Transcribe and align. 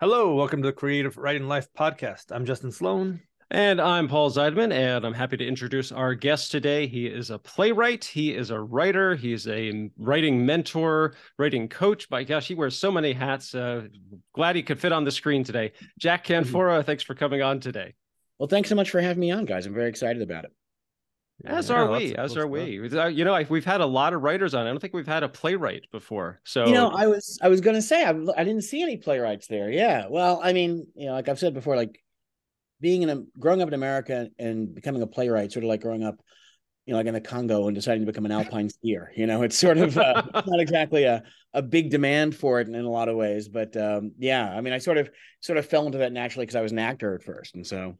Hello, 0.00 0.32
welcome 0.32 0.62
to 0.62 0.68
the 0.68 0.72
Creative 0.72 1.16
Writing 1.16 1.48
Life 1.48 1.66
podcast. 1.76 2.26
I'm 2.30 2.46
Justin 2.46 2.70
Sloan. 2.70 3.20
And 3.50 3.80
I'm 3.80 4.06
Paul 4.06 4.30
Zeidman, 4.30 4.72
and 4.72 5.04
I'm 5.04 5.12
happy 5.12 5.36
to 5.36 5.44
introduce 5.44 5.90
our 5.90 6.14
guest 6.14 6.52
today. 6.52 6.86
He 6.86 7.08
is 7.08 7.30
a 7.30 7.38
playwright, 7.40 8.04
he 8.04 8.32
is 8.32 8.50
a 8.50 8.60
writer, 8.60 9.16
he's 9.16 9.48
a 9.48 9.90
writing 9.98 10.46
mentor, 10.46 11.16
writing 11.36 11.68
coach. 11.68 12.08
My 12.12 12.22
gosh, 12.22 12.46
he 12.46 12.54
wears 12.54 12.78
so 12.78 12.92
many 12.92 13.12
hats. 13.12 13.56
Uh, 13.56 13.88
glad 14.36 14.54
he 14.54 14.62
could 14.62 14.78
fit 14.78 14.92
on 14.92 15.02
the 15.02 15.10
screen 15.10 15.42
today. 15.42 15.72
Jack 15.98 16.24
Canfora, 16.24 16.84
thanks 16.84 17.02
for 17.02 17.16
coming 17.16 17.42
on 17.42 17.58
today. 17.58 17.94
Well, 18.38 18.48
thanks 18.48 18.68
so 18.68 18.76
much 18.76 18.90
for 18.90 19.00
having 19.00 19.18
me 19.18 19.32
on, 19.32 19.46
guys. 19.46 19.66
I'm 19.66 19.74
very 19.74 19.88
excited 19.88 20.22
about 20.22 20.44
it. 20.44 20.52
As 21.44 21.70
yeah, 21.70 21.76
are 21.76 21.90
we. 21.90 22.14
As 22.16 22.36
are 22.36 22.46
we. 22.48 22.72
You 22.72 23.24
know, 23.24 23.40
we've 23.48 23.64
had 23.64 23.80
a 23.80 23.86
lot 23.86 24.12
of 24.12 24.22
writers 24.22 24.54
on. 24.54 24.66
I 24.66 24.70
don't 24.70 24.80
think 24.80 24.92
we've 24.92 25.06
had 25.06 25.22
a 25.22 25.28
playwright 25.28 25.84
before. 25.92 26.40
So 26.44 26.66
you 26.66 26.74
know, 26.74 26.88
I 26.88 27.06
was 27.06 27.38
I 27.40 27.48
was 27.48 27.60
going 27.60 27.76
to 27.76 27.82
say 27.82 28.04
I, 28.04 28.10
I 28.10 28.44
didn't 28.44 28.62
see 28.62 28.82
any 28.82 28.96
playwrights 28.96 29.46
there. 29.46 29.70
Yeah. 29.70 30.06
Well, 30.08 30.40
I 30.42 30.52
mean, 30.52 30.86
you 30.96 31.06
know, 31.06 31.12
like 31.12 31.28
I've 31.28 31.38
said 31.38 31.54
before, 31.54 31.76
like 31.76 32.02
being 32.80 33.02
in 33.02 33.10
a 33.10 33.22
growing 33.38 33.62
up 33.62 33.68
in 33.68 33.74
America 33.74 34.28
and 34.38 34.74
becoming 34.74 35.02
a 35.02 35.06
playwright, 35.06 35.52
sort 35.52 35.64
of 35.64 35.68
like 35.68 35.80
growing 35.80 36.02
up, 36.02 36.20
you 36.86 36.92
know, 36.92 36.98
like 36.98 37.06
in 37.06 37.14
the 37.14 37.20
Congo 37.20 37.68
and 37.68 37.74
deciding 37.74 38.04
to 38.04 38.12
become 38.12 38.26
an 38.26 38.32
alpine 38.38 38.68
skier. 38.68 39.06
You 39.16 39.28
know, 39.28 39.42
it's 39.42 39.56
sort 39.56 39.78
of 39.78 39.96
uh, 39.96 40.22
not 40.34 40.58
exactly 40.58 41.04
a 41.04 41.22
a 41.54 41.62
big 41.62 41.90
demand 41.90 42.34
for 42.34 42.60
it 42.60 42.66
in, 42.66 42.74
in 42.74 42.84
a 42.84 42.90
lot 42.90 43.08
of 43.08 43.16
ways, 43.16 43.48
but 43.48 43.76
um, 43.76 44.10
yeah, 44.18 44.44
I 44.44 44.60
mean, 44.60 44.72
I 44.72 44.78
sort 44.78 44.98
of 44.98 45.08
sort 45.38 45.56
of 45.56 45.66
fell 45.66 45.86
into 45.86 45.98
that 45.98 46.12
naturally 46.12 46.46
because 46.46 46.56
I 46.56 46.62
was 46.62 46.72
an 46.72 46.80
actor 46.80 47.14
at 47.14 47.22
first, 47.22 47.54
and 47.54 47.64
so 47.64 47.96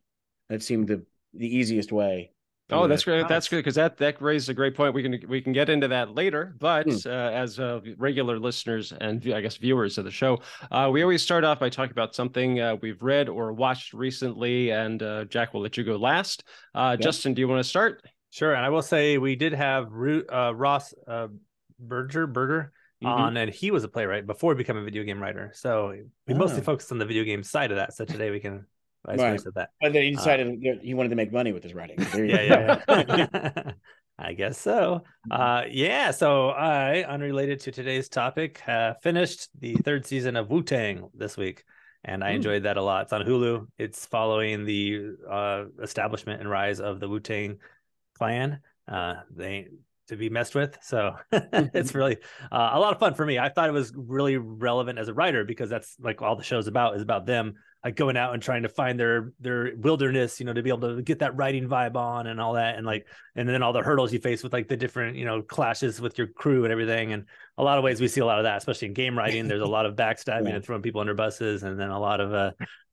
that 0.49 0.65
seemed 0.65 0.89
the 0.89 1.05
the 1.35 1.57
easiest 1.57 1.93
way 1.93 2.33
Oh, 2.71 2.87
that's 2.87 3.05
great. 3.05 3.27
That's 3.29 3.49
good 3.49 3.59
because 3.59 3.77
that 3.77 3.97
that 3.97 4.21
raises 4.21 4.49
a 4.51 4.55
great 4.55 4.75
point. 4.75 4.95
We 4.95 5.03
can 5.03 5.29
we 5.29 5.41
can 5.41 5.53
get 5.53 5.71
into 5.71 5.89
that 5.89 6.15
later. 6.15 6.55
But 6.59 6.85
hmm. 6.85 6.97
uh, 7.07 7.11
as 7.11 7.59
uh, 7.59 7.81
regular 7.97 8.39
listeners 8.39 8.93
and 8.93 9.27
I 9.33 9.41
guess 9.41 9.57
viewers 9.57 9.97
of 9.97 10.05
the 10.05 10.11
show, 10.11 10.41
uh, 10.71 10.91
we 10.93 11.03
always 11.03 11.23
start 11.23 11.45
off 11.45 11.61
by 11.61 11.71
talking 11.71 11.93
about 11.93 12.15
something 12.15 12.61
uh, 12.61 12.77
we've 12.77 13.03
read 13.03 13.29
or 13.29 13.53
watched 13.53 13.95
recently. 13.95 14.71
And 14.71 15.03
uh, 15.03 15.25
Jack, 15.25 15.55
will 15.55 15.63
let 15.63 15.77
you 15.77 15.85
go 15.85 15.97
last. 15.97 16.45
Uh, 16.75 16.97
Justin, 16.97 17.33
do 17.33 17.41
you 17.41 17.49
want 17.49 17.61
to 17.61 17.69
start? 17.69 18.03
Sure. 18.31 18.55
And 18.55 18.65
I 18.65 18.69
will 18.69 18.83
say 18.83 19.17
we 19.17 19.35
did 19.35 19.55
have 19.55 19.91
Ross 19.91 20.93
Berger 21.81 22.27
Berger 22.27 22.73
mm-hmm. 23.03 23.07
on, 23.07 23.37
and 23.39 23.51
he 23.51 23.71
was 23.71 23.85
a 23.85 23.89
playwright 23.89 24.27
before 24.27 24.55
becoming 24.55 24.83
a 24.83 24.85
video 24.85 25.05
game 25.05 25.23
writer. 25.23 25.53
So 25.55 25.95
we 26.27 26.35
oh. 26.35 26.37
mostly 26.37 26.61
focused 26.61 26.93
on 26.93 26.99
the 26.99 27.07
video 27.07 27.25
game 27.25 27.43
side 27.43 27.71
of 27.71 27.79
that. 27.79 27.95
So 27.95 28.05
today 28.05 28.31
we 28.31 28.41
can 28.41 28.67
vice 29.09 29.19
right. 29.19 29.31
versa. 29.33 29.51
That, 29.55 29.71
but 29.81 29.93
then 29.93 30.03
he 30.03 30.11
decided 30.13 30.49
uh, 30.49 30.81
he 30.83 30.95
wanted 30.95 31.11
to 31.11 31.17
make 31.17 31.33
money 31.33 31.53
with 31.53 31.63
his 31.63 31.75
writing. 31.75 31.99
yeah, 32.15 32.43
yeah. 32.43 32.83
yeah. 32.89 33.73
I 34.19 34.33
guess 34.33 34.59
so. 34.59 35.05
Uh, 35.31 35.63
yeah. 35.71 36.11
So 36.11 36.49
I, 36.49 37.05
unrelated 37.05 37.61
to 37.61 37.73
today's 37.73 38.09
topic, 38.09 38.61
uh, 38.69 38.95
finished 39.03 39.49
the 39.61 39.75
third 39.77 40.07
season 40.07 40.37
of 40.37 40.51
Wu 40.51 40.63
Tang 40.63 41.09
this 41.15 41.37
week, 41.37 41.65
and 42.05 42.25
I 42.25 42.33
mm. 42.33 42.37
enjoyed 42.37 42.65
that 42.65 42.77
a 42.77 42.83
lot. 42.83 43.03
It's 43.03 43.13
on 43.13 43.23
Hulu. 43.23 43.67
It's 43.79 44.07
following 44.07 44.65
the 44.65 45.15
uh, 45.31 45.65
establishment 45.83 46.41
and 46.41 46.51
rise 46.51 46.81
of 46.81 46.99
the 46.99 47.09
Wu 47.09 47.21
Tang 47.21 47.59
Clan. 48.17 48.61
Uh, 48.89 49.15
they 49.35 49.69
to 50.09 50.17
be 50.17 50.31
messed 50.31 50.55
with. 50.55 50.77
So 50.83 51.15
it's 51.33 51.95
really 51.95 52.17
uh, 52.51 52.71
a 52.73 52.81
lot 52.81 52.93
of 52.93 52.99
fun 52.99 53.15
for 53.15 53.25
me. 53.25 53.39
I 53.39 53.51
thought 53.51 53.69
it 53.69 53.73
was 53.73 53.93
really 53.95 54.37
relevant 54.37 54.99
as 54.99 55.09
a 55.09 55.15
writer 55.15 55.45
because 55.45 55.71
that's 55.71 55.97
like 56.01 56.23
all 56.23 56.35
the 56.35 56.43
show's 56.43 56.67
about 56.67 56.97
is 56.97 57.03
about 57.03 57.27
them 57.27 57.55
like 57.85 57.95
going 57.95 58.17
out 58.17 58.35
and 58.35 58.43
trying 58.43 58.63
to 58.65 58.69
find 58.69 58.99
their 58.99 59.33
their 59.39 59.73
wilderness, 59.77 60.41
you 60.41 60.47
know, 60.47 60.53
to 60.53 60.63
be 60.63 60.71
able 60.71 60.97
to 60.97 61.03
get 61.03 61.21
that 61.21 61.37
writing 61.37 61.69
vibe 61.69 61.97
on 61.97 62.27
and 62.27 62.41
all 62.41 62.55
that, 62.55 62.77
and 62.77 62.85
like, 62.85 63.07
and 63.37 63.49
then 63.49 63.63
all 63.63 63.73
the 63.73 63.83
hurdles 63.83 64.13
you 64.13 64.19
face 64.19 64.43
with 64.43 64.53
like 64.53 64.69
the 64.69 64.77
different, 64.77 65.17
you 65.17 65.25
know, 65.25 65.43
clashes 65.43 66.01
with 66.01 66.19
your 66.19 66.27
crew 66.27 66.65
and 66.65 66.73
everything. 66.73 67.13
And 67.13 67.25
a 67.57 67.63
lot 67.63 67.79
of 67.79 67.85
ways 67.85 68.01
we 68.01 68.09
see 68.09 68.21
a 68.21 68.27
lot 68.27 68.39
of 68.39 68.45
that, 68.45 68.59
especially 68.59 68.89
in 68.89 68.95
game 68.95 69.17
writing. 69.17 69.47
There's 69.47 69.63
a 69.63 69.67
lot 69.79 69.87
of 69.87 69.95
backstabbing 69.95 70.55
and 70.55 70.65
throwing 70.65 70.83
people 70.83 71.01
under 71.01 71.15
buses, 71.15 71.63
and 71.63 71.79
then 71.79 71.91
a 71.91 72.01
lot 72.01 72.21
of 72.21 72.35
uh, 72.35 72.51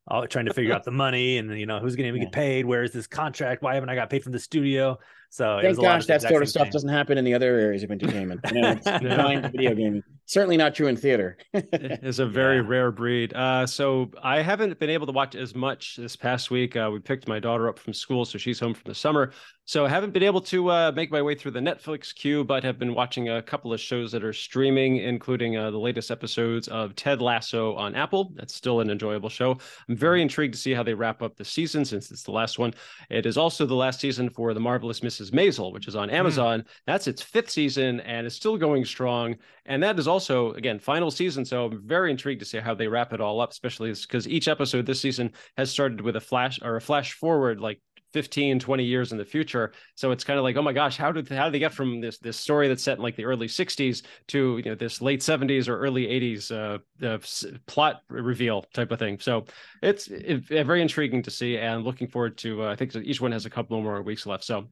all 0.07 0.27
trying 0.27 0.45
to 0.45 0.53
figure 0.53 0.73
out 0.73 0.83
the 0.83 0.91
money 1.05 1.37
and 1.37 1.57
you 1.59 1.65
know 1.65 1.79
who's 1.79 1.95
going 1.95 2.13
to 2.13 2.19
get 2.19 2.31
paid. 2.31 2.65
Where 2.65 2.83
is 2.83 2.91
this 2.91 3.07
contract? 3.07 3.63
Why 3.63 3.73
haven't 3.73 3.89
I 3.89 3.95
got 3.95 4.09
paid 4.09 4.23
from 4.23 4.33
the 4.33 4.39
studio? 4.39 4.99
So 5.29 5.59
thank 5.61 5.77
gosh 5.79 6.05
that 6.05 6.21
sort 6.21 6.41
of 6.41 6.49
stuff 6.49 6.65
thing. 6.65 6.71
doesn't 6.71 6.89
happen 6.89 7.17
in 7.17 7.25
the 7.25 7.33
other 7.33 7.57
areas 7.57 7.83
of 7.83 7.91
entertainment. 7.91 8.39
You 8.51 8.61
know, 8.61 8.79
it's 8.81 9.51
video 9.51 9.75
gaming. 9.75 10.03
Certainly 10.27 10.57
not 10.57 10.73
true 10.73 10.87
in 10.87 10.97
theater. 10.97 11.37
it's 11.53 12.19
a 12.19 12.25
very 12.27 12.57
yeah. 12.57 12.63
rare 12.65 12.91
breed. 12.91 13.33
Uh, 13.33 13.67
so 13.67 14.09
I 14.23 14.41
haven't 14.41 14.79
been 14.79 14.89
able 14.89 15.05
to 15.05 15.11
watch 15.11 15.35
as 15.35 15.53
much 15.53 15.97
this 15.97 16.15
past 16.15 16.49
week. 16.49 16.75
Uh, 16.75 16.89
we 16.91 16.99
picked 16.99 17.27
my 17.27 17.39
daughter 17.39 17.69
up 17.69 17.77
from 17.77 17.93
school, 17.93 18.25
so 18.25 18.37
she's 18.37 18.59
home 18.59 18.73
from 18.73 18.83
the 18.85 18.95
summer. 18.95 19.31
So 19.67 19.85
I 19.85 19.89
haven't 19.89 20.13
been 20.13 20.23
able 20.23 20.41
to 20.41 20.69
uh, 20.69 20.91
make 20.95 21.11
my 21.11 21.21
way 21.23 21.33
through 21.33 21.51
the 21.51 21.59
Netflix 21.59 22.13
queue, 22.13 22.43
but 22.43 22.63
have 22.63 22.77
been 22.77 22.93
watching 22.93 23.29
a 23.29 23.41
couple 23.41 23.73
of 23.73 23.79
shows 23.79 24.11
that 24.11 24.23
are 24.23 24.33
streaming, 24.33 24.97
including 24.97 25.57
uh, 25.57 25.71
the 25.71 25.77
latest 25.79 26.11
episodes 26.11 26.67
of 26.67 26.95
Ted 26.95 27.19
Lasso 27.19 27.75
on 27.75 27.95
Apple. 27.95 28.31
That's 28.35 28.53
still 28.53 28.79
an 28.79 28.91
enjoyable 28.91 29.29
show. 29.29 29.57
I'm 29.89 29.95
very 29.95 30.21
intrigued 30.21 30.53
to 30.53 30.59
see 30.59 30.73
how 30.73 30.83
they 30.83 30.93
wrap 30.93 31.23
up 31.23 31.35
the 31.35 31.45
season 31.45 31.83
since 31.83 32.11
it's 32.11 32.21
the 32.21 32.31
last 32.31 32.59
one. 32.59 32.73
It 33.09 33.25
is 33.25 33.37
also 33.37 33.65
the 33.65 33.75
last 33.75 33.99
season 33.99 34.29
for 34.29 34.53
The 34.53 34.59
Marvelous 34.59 35.01
Mrs. 35.15 35.31
Maisel, 35.31 35.73
which 35.73 35.87
is 35.87 35.95
on 35.95 36.09
hmm. 36.09 36.15
Amazon. 36.15 36.61
Mm. 36.61 36.65
That's 36.85 37.07
its 37.07 37.21
fifth 37.21 37.49
season 37.49 37.99
and 38.01 38.25
it's 38.25 38.35
still 38.35 38.57
going 38.57 38.85
strong. 38.85 39.35
And 39.65 39.81
that 39.83 39.97
is 39.97 40.07
also, 40.07 40.53
again, 40.53 40.79
final 40.79 41.11
season. 41.11 41.45
So 41.45 41.65
I'm 41.65 41.81
very 41.85 42.11
intrigued 42.11 42.41
to 42.41 42.45
see 42.45 42.59
how 42.59 42.75
they 42.75 42.87
wrap 42.87 43.13
it 43.13 43.21
all 43.21 43.41
up, 43.41 43.51
especially 43.51 43.93
because 43.93 44.27
each 44.27 44.47
episode 44.47 44.85
this 44.85 45.01
season 45.01 45.31
has 45.57 45.71
started 45.71 46.01
with 46.01 46.15
a 46.15 46.21
flash 46.21 46.59
or 46.61 46.75
a 46.75 46.81
flash 46.81 47.13
forward, 47.13 47.59
like 47.59 47.81
15 48.15 48.59
20 48.59 48.83
years 48.85 49.11
in 49.11 49.17
the 49.17 49.25
future 49.25 49.73
so 49.95 50.11
it's 50.11 50.23
kind 50.23 50.39
of 50.39 50.43
like 50.43 50.55
oh 50.55 50.61
my 50.61 50.71
gosh 50.71 50.95
how 50.95 51.11
did 51.11 51.27
how 51.27 51.43
did 51.43 51.53
they 51.53 51.59
get 51.59 51.73
from 51.73 51.99
this 51.99 52.17
this 52.19 52.37
story 52.37 52.69
that's 52.69 52.81
set 52.81 52.95
in 52.95 53.03
like 53.03 53.17
the 53.17 53.25
early 53.25 53.45
60s 53.45 54.03
to 54.27 54.55
you 54.55 54.63
know 54.63 54.73
this 54.73 55.01
late 55.01 55.19
70s 55.19 55.67
or 55.67 55.77
early 55.77 56.05
80s 56.05 56.49
uh, 56.49 57.05
uh 57.05 57.17
plot 57.65 58.03
reveal 58.07 58.63
type 58.73 58.89
of 58.91 58.99
thing 58.99 59.19
so 59.19 59.43
it's 59.83 60.07
it, 60.07 60.45
very 60.47 60.81
intriguing 60.81 61.23
to 61.23 61.29
see 61.29 61.57
and 61.57 61.83
looking 61.83 62.07
forward 62.07 62.37
to 62.37 62.63
uh, 62.63 62.71
i 62.71 62.75
think 62.77 62.95
each 62.95 63.19
one 63.19 63.33
has 63.33 63.45
a 63.45 63.49
couple 63.49 63.81
more 63.81 64.01
weeks 64.01 64.25
left 64.25 64.45
so 64.45 64.65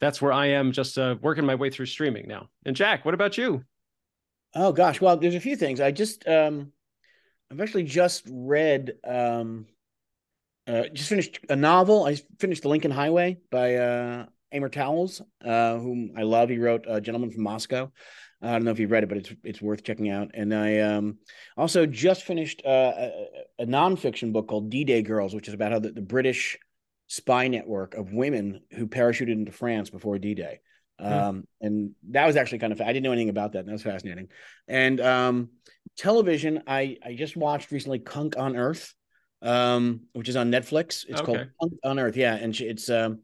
that's 0.00 0.20
where 0.20 0.32
i 0.32 0.46
am 0.46 0.72
just 0.72 0.98
uh, 0.98 1.16
working 1.20 1.44
my 1.44 1.54
way 1.54 1.70
through 1.70 1.86
streaming 1.86 2.26
now 2.28 2.48
and 2.64 2.76
jack 2.76 3.04
what 3.04 3.14
about 3.14 3.38
you 3.38 3.62
oh 4.54 4.72
gosh 4.72 5.00
well 5.00 5.16
there's 5.16 5.34
a 5.34 5.40
few 5.40 5.56
things 5.56 5.80
i 5.80 5.90
just 5.90 6.26
um 6.26 6.72
i've 7.50 7.60
actually 7.60 7.84
just 7.84 8.24
read 8.30 8.92
um 9.06 9.66
uh, 10.70 10.88
just 10.92 11.08
finished 11.08 11.40
a 11.48 11.56
novel. 11.56 12.04
I 12.04 12.16
finished 12.38 12.62
The 12.62 12.68
Lincoln 12.68 12.90
Highway 12.90 13.38
by 13.50 13.76
uh, 13.76 14.26
Amor 14.52 14.68
Towles, 14.68 15.20
uh, 15.44 15.78
whom 15.78 16.12
I 16.16 16.22
love. 16.22 16.48
He 16.48 16.58
wrote 16.58 16.84
A 16.86 17.00
Gentleman 17.00 17.30
from 17.30 17.42
Moscow. 17.42 17.90
I 18.42 18.52
don't 18.52 18.64
know 18.64 18.70
if 18.70 18.78
you've 18.78 18.90
read 18.90 19.02
it, 19.02 19.08
but 19.08 19.18
it's 19.18 19.32
it's 19.44 19.60
worth 19.60 19.82
checking 19.82 20.10
out. 20.10 20.30
And 20.34 20.54
I 20.54 20.78
um, 20.78 21.18
also 21.56 21.86
just 21.86 22.22
finished 22.22 22.62
uh, 22.64 22.92
a, 22.96 23.26
a 23.60 23.66
nonfiction 23.66 24.32
book 24.32 24.48
called 24.48 24.70
D-Day 24.70 25.02
Girls, 25.02 25.34
which 25.34 25.48
is 25.48 25.54
about 25.54 25.72
how 25.72 25.78
the, 25.78 25.90
the 25.90 26.00
British 26.00 26.58
spy 27.10 27.48
network 27.48 27.94
of 27.94 28.12
women 28.12 28.60
who 28.70 28.86
parachuted 28.86 29.32
into 29.32 29.52
France 29.52 29.90
before 29.90 30.18
D-Day. 30.18 30.60
Hmm. 30.98 31.12
Um, 31.12 31.44
and 31.60 31.90
that 32.10 32.26
was 32.26 32.36
actually 32.36 32.58
kind 32.58 32.72
of 32.72 32.80
I 32.80 32.86
didn't 32.86 33.02
know 33.02 33.12
anything 33.12 33.28
about 33.28 33.52
that. 33.52 33.60
And 33.60 33.68
that 33.68 33.72
was 33.72 33.82
fascinating. 33.82 34.28
And 34.68 35.00
um, 35.00 35.48
television, 35.96 36.62
I 36.66 36.96
I 37.04 37.14
just 37.14 37.36
watched 37.36 37.70
recently 37.70 37.98
Cunk 37.98 38.38
on 38.38 38.56
Earth 38.56 38.94
um, 39.42 40.02
which 40.12 40.28
is 40.28 40.36
on 40.36 40.50
Netflix. 40.50 41.04
It's 41.08 41.20
okay. 41.20 41.46
called 41.58 41.72
on 41.84 41.98
Earth. 41.98 42.16
Yeah, 42.16 42.34
and 42.34 42.58
it's 42.60 42.90
um, 42.90 43.20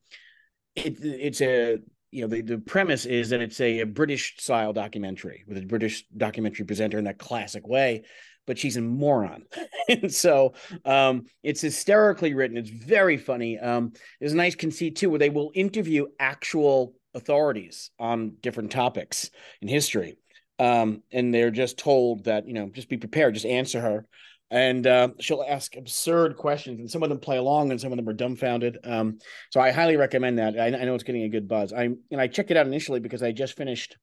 it, 0.74 0.96
it's 1.02 1.40
a 1.40 1.78
you 2.10 2.22
know 2.22 2.28
the, 2.28 2.42
the 2.42 2.58
premise 2.58 3.06
is 3.06 3.30
that 3.30 3.40
it's 3.40 3.60
a, 3.60 3.80
a 3.80 3.86
British 3.86 4.36
style 4.38 4.72
documentary 4.72 5.44
with 5.46 5.58
a 5.58 5.66
British 5.66 6.06
documentary 6.16 6.64
presenter 6.64 6.98
in 6.98 7.04
that 7.04 7.18
classic 7.18 7.66
way, 7.66 8.04
but 8.46 8.58
she's 8.58 8.76
a 8.76 8.80
moron, 8.80 9.44
and 9.88 10.12
so 10.12 10.54
um, 10.84 11.24
it's 11.42 11.60
hysterically 11.60 12.34
written. 12.34 12.56
It's 12.56 12.70
very 12.70 13.16
funny. 13.16 13.58
Um, 13.58 13.92
there's 14.20 14.32
a 14.32 14.36
nice 14.36 14.54
conceit 14.54 14.96
too 14.96 15.10
where 15.10 15.18
they 15.18 15.30
will 15.30 15.50
interview 15.54 16.06
actual 16.18 16.94
authorities 17.14 17.90
on 17.98 18.36
different 18.40 18.70
topics 18.70 19.30
in 19.60 19.68
history. 19.68 20.18
Um, 20.58 21.02
and 21.12 21.34
they're 21.34 21.50
just 21.50 21.78
told 21.78 22.24
that 22.24 22.46
you 22.46 22.54
know 22.54 22.70
just 22.70 22.88
be 22.88 22.96
prepared, 22.96 23.34
just 23.34 23.46
answer 23.46 23.80
her 23.80 24.06
and 24.50 24.86
uh, 24.86 25.08
she'll 25.18 25.44
ask 25.46 25.76
absurd 25.76 26.36
questions, 26.36 26.78
and 26.78 26.90
some 26.90 27.02
of 27.02 27.08
them 27.08 27.18
play 27.18 27.36
along, 27.36 27.70
and 27.70 27.80
some 27.80 27.92
of 27.92 27.96
them 27.96 28.08
are 28.08 28.12
dumbfounded. 28.12 28.78
Um, 28.84 29.18
so 29.50 29.60
I 29.60 29.72
highly 29.72 29.96
recommend 29.96 30.38
that. 30.38 30.58
I, 30.58 30.66
I, 30.66 30.84
know 30.84 30.94
it's 30.94 31.04
getting 31.04 31.24
a 31.24 31.28
good 31.28 31.48
buzz. 31.48 31.72
I 31.72 31.84
and 32.10 32.20
I 32.20 32.28
checked 32.28 32.50
it 32.50 32.56
out 32.56 32.66
initially 32.66 33.00
because 33.00 33.22
I 33.22 33.32
just 33.32 33.56
finished 33.56 33.96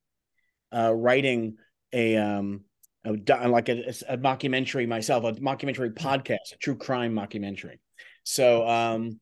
uh, 0.75 0.94
writing 0.94 1.57
a 1.94 2.18
um 2.18 2.62
a, 3.05 3.47
like 3.47 3.69
a, 3.69 3.89
a, 4.07 4.17
mockumentary 4.17 4.88
myself, 4.88 5.23
a 5.23 5.33
mockumentary 5.33 5.94
podcast, 5.94 6.53
a 6.53 6.57
true 6.59 6.75
crime 6.75 7.13
mockumentary. 7.13 7.79
So 8.23 8.67
um, 8.67 9.19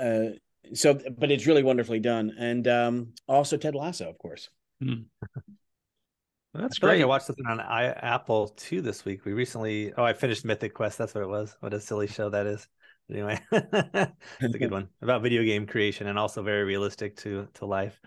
uh, 0.00 0.30
so 0.74 0.98
but 1.18 1.30
it's 1.30 1.46
really 1.46 1.62
wonderfully 1.62 2.00
done, 2.00 2.32
and 2.38 2.66
um, 2.68 3.12
also 3.28 3.56
Ted 3.56 3.74
Lasso, 3.74 4.08
of 4.08 4.18
course. 4.18 4.48
Mm. 4.82 5.06
That's 6.54 6.78
I 6.78 6.80
great. 6.80 6.96
Like 6.96 7.02
I 7.02 7.06
watched 7.06 7.26
something 7.26 7.46
on 7.46 7.60
I, 7.60 7.86
Apple 7.86 8.48
too 8.48 8.80
this 8.80 9.04
week. 9.04 9.24
We 9.24 9.32
recently, 9.32 9.92
oh, 9.96 10.02
I 10.02 10.12
finished 10.12 10.44
Mythic 10.44 10.74
Quest. 10.74 10.98
That's 10.98 11.14
what 11.14 11.22
it 11.22 11.28
was. 11.28 11.56
What 11.60 11.74
a 11.74 11.80
silly 11.80 12.08
show 12.08 12.28
that 12.30 12.46
is. 12.46 12.66
Anyway, 13.10 13.40
it's 13.52 14.54
a 14.54 14.58
good 14.58 14.70
one 14.70 14.88
about 15.02 15.22
video 15.22 15.42
game 15.44 15.66
creation 15.66 16.06
and 16.06 16.18
also 16.18 16.42
very 16.42 16.64
realistic 16.64 17.16
to 17.18 17.48
to 17.54 17.66
life. 17.66 18.00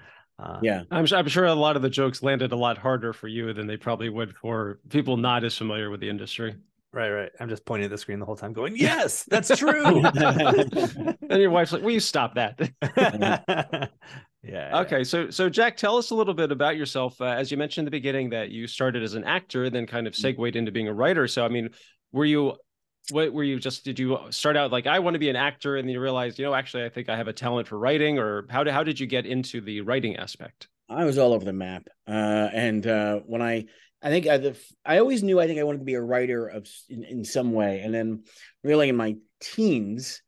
Uh, 0.43 0.59
yeah, 0.61 0.83
I'm 0.91 1.05
I'm 1.13 1.27
sure 1.27 1.45
a 1.45 1.53
lot 1.55 1.75
of 1.75 1.81
the 1.81 1.89
jokes 1.89 2.21
landed 2.21 2.51
a 2.51 2.55
lot 2.55 2.77
harder 2.77 3.13
for 3.13 3.27
you 3.27 3.53
than 3.53 3.67
they 3.67 3.77
probably 3.77 4.09
would 4.09 4.35
for 4.35 4.79
people 4.89 5.15
not 5.17 5.43
as 5.43 5.57
familiar 5.57 5.89
with 5.89 6.01
the 6.01 6.09
industry. 6.09 6.55
Right, 6.91 7.09
right. 7.09 7.31
I'm 7.39 7.49
just 7.49 7.65
pointing 7.65 7.85
at 7.85 7.89
the 7.91 7.97
screen 7.97 8.19
the 8.19 8.25
whole 8.25 8.35
time, 8.35 8.53
going, 8.53 8.75
"Yes, 8.77 9.23
that's 9.23 9.55
true." 9.57 10.03
and 10.05 11.17
your 11.41 11.49
wife's 11.49 11.71
like, 11.71 11.81
"Will 11.81 11.91
you 11.91 11.99
stop 11.99 12.35
that?" 12.35 12.59
yeah. 14.43 14.81
Okay, 14.81 14.99
yeah. 14.99 15.03
so 15.03 15.29
so 15.31 15.49
Jack, 15.49 15.77
tell 15.77 15.97
us 15.97 16.11
a 16.11 16.15
little 16.15 16.33
bit 16.35 16.51
about 16.51 16.77
yourself. 16.77 17.19
Uh, 17.19 17.25
as 17.25 17.49
you 17.51 17.57
mentioned 17.57 17.83
in 17.83 17.85
the 17.85 17.91
beginning, 17.97 18.29
that 18.31 18.49
you 18.51 18.67
started 18.67 19.01
as 19.03 19.15
an 19.15 19.23
actor, 19.23 19.69
then 19.69 19.87
kind 19.87 20.05
of 20.07 20.13
Mm-hmm. 20.13 20.21
segued 20.21 20.55
into 20.55 20.71
being 20.71 20.87
a 20.87 20.93
writer. 20.93 21.27
So, 21.27 21.43
I 21.45 21.47
mean, 21.49 21.69
were 22.11 22.25
you 22.25 22.53
what 23.09 23.33
were 23.33 23.43
you 23.43 23.59
just 23.59 23.83
did 23.83 23.99
you 23.99 24.17
start 24.29 24.55
out 24.55 24.71
like 24.71 24.87
I 24.87 24.99
want 24.99 25.15
to 25.15 25.19
be 25.19 25.29
an 25.29 25.35
actor, 25.35 25.77
and 25.77 25.87
then 25.87 25.93
you 25.93 25.99
realized, 26.01 26.39
you 26.39 26.45
know, 26.45 26.53
actually, 26.53 26.85
I 26.85 26.89
think 26.89 27.09
I 27.09 27.17
have 27.17 27.27
a 27.27 27.33
talent 27.33 27.67
for 27.67 27.77
writing, 27.77 28.17
or 28.17 28.45
how 28.49 28.63
did 28.63 28.73
how 28.73 28.83
did 28.83 28.99
you 28.99 29.07
get 29.07 29.25
into 29.25 29.61
the 29.61 29.81
writing 29.81 30.17
aspect? 30.17 30.67
I 30.89 31.05
was 31.05 31.17
all 31.17 31.33
over 31.33 31.45
the 31.45 31.53
map. 31.53 31.87
Uh, 32.07 32.49
and 32.53 32.85
uh, 32.85 33.19
when 33.25 33.41
I, 33.41 33.65
I 34.01 34.09
think 34.09 34.27
I, 34.27 34.53
I 34.85 34.99
always 34.99 35.23
knew 35.23 35.39
I 35.39 35.47
think 35.47 35.59
I 35.59 35.63
wanted 35.63 35.79
to 35.79 35.85
be 35.85 35.95
a 35.95 36.01
writer 36.01 36.47
of 36.47 36.67
in, 36.89 37.03
in 37.03 37.25
some 37.25 37.53
way. 37.53 37.81
And 37.81 37.93
then 37.93 38.23
really 38.63 38.89
in 38.89 38.95
my 38.95 39.15
teens, 39.39 40.21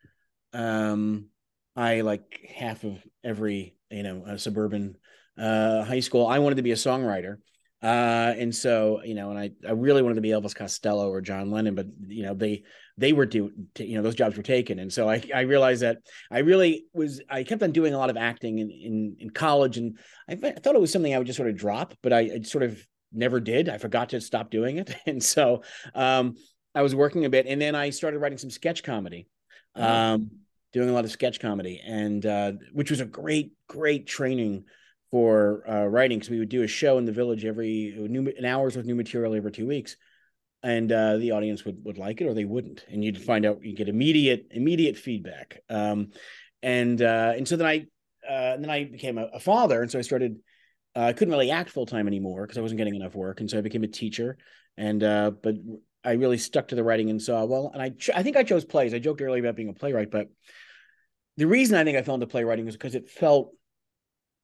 um, 0.54 1.28
I 1.76 2.02
like 2.02 2.50
half 2.56 2.84
of 2.84 2.98
every, 3.24 3.76
you 3.90 4.04
know, 4.04 4.38
suburban 4.38 4.98
uh, 5.38 5.84
high 5.84 6.00
school, 6.00 6.26
I 6.26 6.40
wanted 6.40 6.56
to 6.56 6.64
be 6.64 6.72
a 6.72 6.76
songwriter. 6.76 7.38
Uh, 7.86 8.34
and 8.40 8.56
so, 8.56 9.00
you 9.04 9.14
know, 9.14 9.30
and 9.30 9.38
I, 9.38 9.52
I 9.68 9.74
really 9.74 10.02
wanted 10.02 10.16
to 10.16 10.22
be 10.22 10.30
Elvis 10.30 10.56
Costello 10.56 11.08
or 11.08 11.22
John 11.22 11.52
Lennon, 11.52 11.76
but 11.76 11.86
you 12.08 12.24
know, 12.24 12.34
they, 12.34 12.64
they 12.98 13.14
were 13.14 13.28
due, 13.28 13.52
you 13.78 13.96
know, 13.96 14.02
those 14.02 14.16
jobs 14.16 14.36
were 14.36 14.42
taken. 14.42 14.80
And 14.80 14.92
so 14.92 15.08
I, 15.08 15.22
I 15.34 15.42
realized 15.42 15.84
that 15.84 16.00
I 16.32 16.40
really 16.40 16.86
was, 16.96 17.22
I 17.30 17.44
kept 17.44 17.62
on 17.62 17.72
doing 17.72 17.94
a 17.94 17.98
lot 18.00 18.10
of 18.10 18.18
acting 18.18 18.58
in, 18.58 18.72
in, 18.72 19.16
in 19.20 19.30
college 19.30 19.78
and 19.78 20.00
I, 20.28 20.34
I 20.34 20.54
thought 20.54 20.74
it 20.74 20.82
was 20.82 20.92
something 20.92 21.14
I 21.14 21.20
would 21.20 21.28
just 21.28 21.38
sort 21.38 21.48
of 21.48 21.58
drop, 21.58 21.94
but 22.02 22.12
I, 22.12 22.20
I 22.22 22.42
sort 22.42 22.64
of 22.64 22.84
never 23.14 23.40
did. 23.40 23.70
I 23.70 23.78
forgot 23.78 24.10
to 24.10 24.20
stop 24.20 24.50
doing 24.50 24.78
it. 24.78 24.96
And 25.06 25.24
so, 25.24 25.62
um, 25.94 26.38
I 26.74 26.82
was 26.82 26.96
working 26.96 27.26
a 27.26 27.30
bit 27.30 27.46
and 27.46 27.62
then 27.62 27.76
I 27.76 27.92
started 27.92 28.18
writing 28.18 28.40
some 28.40 28.50
sketch 28.50 28.82
comedy, 28.82 29.28
um, 29.76 30.32
doing 30.74 30.90
a 30.90 30.92
lot 30.92 31.06
of 31.06 31.12
sketch 31.12 31.40
comedy 31.40 31.84
and, 31.86 32.26
uh, 32.26 32.54
which 32.74 32.90
was 32.90 33.00
a 33.00 33.06
great, 33.06 33.52
great 33.70 34.08
training 34.08 34.64
for 35.16 35.64
uh, 35.70 35.86
writing 35.86 36.20
because 36.20 36.30
we 36.30 36.40
would 36.40 36.50
do 36.50 36.64
a 36.64 36.68
show 36.68 36.98
in 36.98 37.06
the 37.06 37.12
village 37.14 37.46
every 37.46 37.96
new 37.98 38.28
an 38.38 38.44
hours 38.44 38.76
with 38.76 38.86
new 38.86 38.96
material 38.96 39.34
every 39.34 39.50
two 39.50 39.66
weeks. 39.66 39.96
And 40.62 40.92
uh, 40.92 41.16
the 41.16 41.32
audience 41.32 41.64
would 41.64 41.86
would 41.86 41.98
like 41.98 42.20
it 42.20 42.26
or 42.26 42.34
they 42.34 42.44
wouldn't. 42.44 42.84
And 42.90 43.02
you'd 43.02 43.24
find 43.24 43.46
out 43.46 43.64
you 43.64 43.74
get 43.78 43.88
immediate 43.88 44.48
immediate 44.52 44.98
feedback. 44.98 45.62
Um, 45.70 46.10
and 46.62 47.02
uh, 47.02 47.32
and 47.38 47.48
so 47.48 47.56
then 47.56 47.66
i 47.66 47.86
uh, 48.30 48.58
then 48.58 48.70
i 48.70 48.84
became 48.84 49.18
a, 49.18 49.28
a, 49.28 49.40
father. 49.40 49.82
And 49.82 49.90
so 49.90 50.00
i 50.00 50.02
started 50.02 50.36
uh, 50.98 51.04
i 51.04 51.14
couldn't 51.14 51.32
really 51.32 51.50
act 51.50 51.70
full 51.70 51.86
time 51.86 52.08
anymore 52.08 52.42
because 52.42 52.58
i 52.58 52.62
wasn't 52.62 52.80
getting 52.80 52.96
enough 52.96 53.16
work. 53.16 53.40
And 53.40 53.50
so 53.50 53.58
i 53.58 53.62
became 53.62 53.86
a 53.86 53.88
teacher. 53.88 54.38
And 54.76 55.02
uh, 55.02 55.32
but 55.32 55.56
i 56.04 56.12
really 56.12 56.38
stuck 56.38 56.68
to 56.68 56.76
the 56.76 56.84
writing 56.84 57.10
and 57.10 57.22
saw 57.22 57.46
well 57.46 57.72
and 57.74 57.82
i 57.82 57.94
i 58.14 58.22
think 58.22 58.36
i 58.36 58.44
chose 58.44 58.66
plays. 58.66 58.94
I 58.94 59.00
joked 59.00 59.22
earlier 59.22 59.42
about 59.42 59.56
being 59.56 59.70
a 59.70 59.74
playwright 59.74 60.12
but 60.12 60.28
the 61.38 61.48
reason 61.48 61.78
i 61.78 61.86
think 61.86 61.98
i 61.98 62.02
fell 62.02 62.16
into 62.16 62.28
playwriting 62.28 62.66
was 62.66 62.76
because 62.76 62.96
it 62.96 63.10
felt 63.10 63.54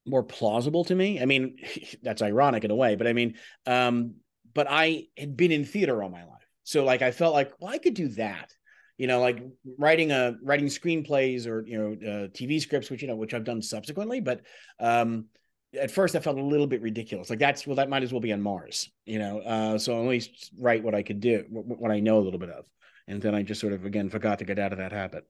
more 0.06 0.22
plausible 0.22 0.84
to 0.84 0.94
me. 0.94 1.20
I 1.20 1.26
mean, 1.26 1.56
that's 2.02 2.22
ironic 2.22 2.64
in 2.64 2.70
a 2.70 2.76
way, 2.76 2.96
but 2.96 3.06
I 3.06 3.12
mean, 3.12 3.34
um, 3.66 4.14
but 4.54 4.66
I 4.68 5.06
had 5.16 5.36
been 5.36 5.52
in 5.52 5.64
theater 5.64 6.02
all 6.02 6.10
my 6.10 6.24
life. 6.24 6.46
So 6.64 6.84
like 6.84 7.02
I 7.02 7.10
felt 7.10 7.34
like, 7.34 7.52
well, 7.58 7.72
I 7.72 7.78
could 7.78 7.94
do 7.94 8.08
that. 8.08 8.52
You 8.98 9.06
know, 9.06 9.20
like 9.20 9.42
writing 9.78 10.12
a 10.12 10.36
writing 10.42 10.66
screenplays 10.66 11.46
or 11.46 11.66
you 11.66 11.78
know 11.78 11.92
uh, 11.92 12.28
TV 12.28 12.60
scripts, 12.60 12.90
which 12.90 13.02
you 13.02 13.08
know, 13.08 13.16
which 13.16 13.34
I've 13.34 13.42
done 13.42 13.62
subsequently. 13.62 14.20
But 14.20 14.42
um, 14.78 15.26
at 15.78 15.90
first, 15.90 16.14
I 16.14 16.20
felt 16.20 16.38
a 16.38 16.42
little 16.42 16.66
bit 16.66 16.82
ridiculous. 16.82 17.30
Like 17.30 17.38
that's 17.38 17.66
well, 17.66 17.76
that 17.76 17.88
might 17.88 18.02
as 18.02 18.12
well 18.12 18.20
be 18.20 18.32
on 18.32 18.42
Mars. 18.42 18.90
You 19.06 19.18
know, 19.18 19.40
uh, 19.40 19.78
so 19.78 20.00
at 20.00 20.08
least 20.08 20.52
write 20.56 20.84
what 20.84 20.94
I 20.94 21.02
could 21.02 21.20
do, 21.20 21.44
what 21.48 21.90
I 21.90 22.00
know 22.00 22.18
a 22.18 22.20
little 22.20 22.38
bit 22.38 22.50
of, 22.50 22.66
and 23.08 23.20
then 23.20 23.34
I 23.34 23.42
just 23.42 23.60
sort 23.60 23.72
of 23.72 23.84
again 23.84 24.08
forgot 24.08 24.38
to 24.40 24.44
get 24.44 24.58
out 24.58 24.72
of 24.72 24.78
that 24.78 24.92
habit. 24.92 25.24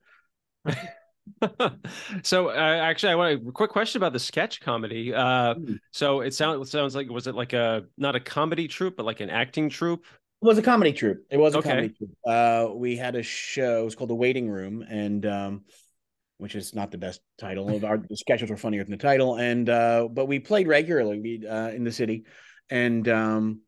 so 2.22 2.48
uh, 2.48 2.52
actually, 2.52 3.12
I 3.12 3.14
want 3.14 3.48
a 3.48 3.52
quick 3.52 3.70
question 3.70 3.98
about 3.98 4.12
the 4.12 4.18
sketch 4.18 4.60
comedy. 4.60 5.14
Uh, 5.14 5.54
mm. 5.54 5.78
So 5.92 6.20
it 6.20 6.34
sounds 6.34 6.70
sounds 6.70 6.94
like 6.94 7.08
was 7.08 7.26
it 7.26 7.34
like 7.34 7.52
a 7.52 7.84
not 7.96 8.16
a 8.16 8.20
comedy 8.20 8.68
troupe, 8.68 8.96
but 8.96 9.06
like 9.06 9.20
an 9.20 9.30
acting 9.30 9.68
troupe? 9.68 10.04
It 10.42 10.46
was 10.46 10.58
a 10.58 10.62
comedy 10.62 10.92
troupe. 10.92 11.24
It 11.30 11.36
was 11.36 11.54
a 11.54 11.58
okay. 11.58 11.68
comedy 11.68 11.88
troupe. 11.90 12.10
Uh, 12.26 12.68
we 12.74 12.96
had 12.96 13.14
a 13.14 13.22
show. 13.22 13.82
It 13.82 13.84
was 13.84 13.94
called 13.94 14.10
The 14.10 14.14
Waiting 14.14 14.50
Room, 14.50 14.84
and 14.88 15.24
um, 15.26 15.64
which 16.38 16.56
is 16.56 16.74
not 16.74 16.90
the 16.90 16.98
best 16.98 17.20
title. 17.38 17.84
Our 17.84 17.98
the 18.08 18.16
sketches 18.16 18.50
were 18.50 18.56
funnier 18.56 18.82
than 18.82 18.90
the 18.90 18.96
title, 18.96 19.36
and 19.36 19.68
uh, 19.68 20.08
but 20.10 20.26
we 20.26 20.40
played 20.40 20.66
regularly 20.66 21.44
uh, 21.48 21.68
in 21.68 21.84
the 21.84 21.92
city, 21.92 22.24
and 22.70 23.08
um, 23.08 23.60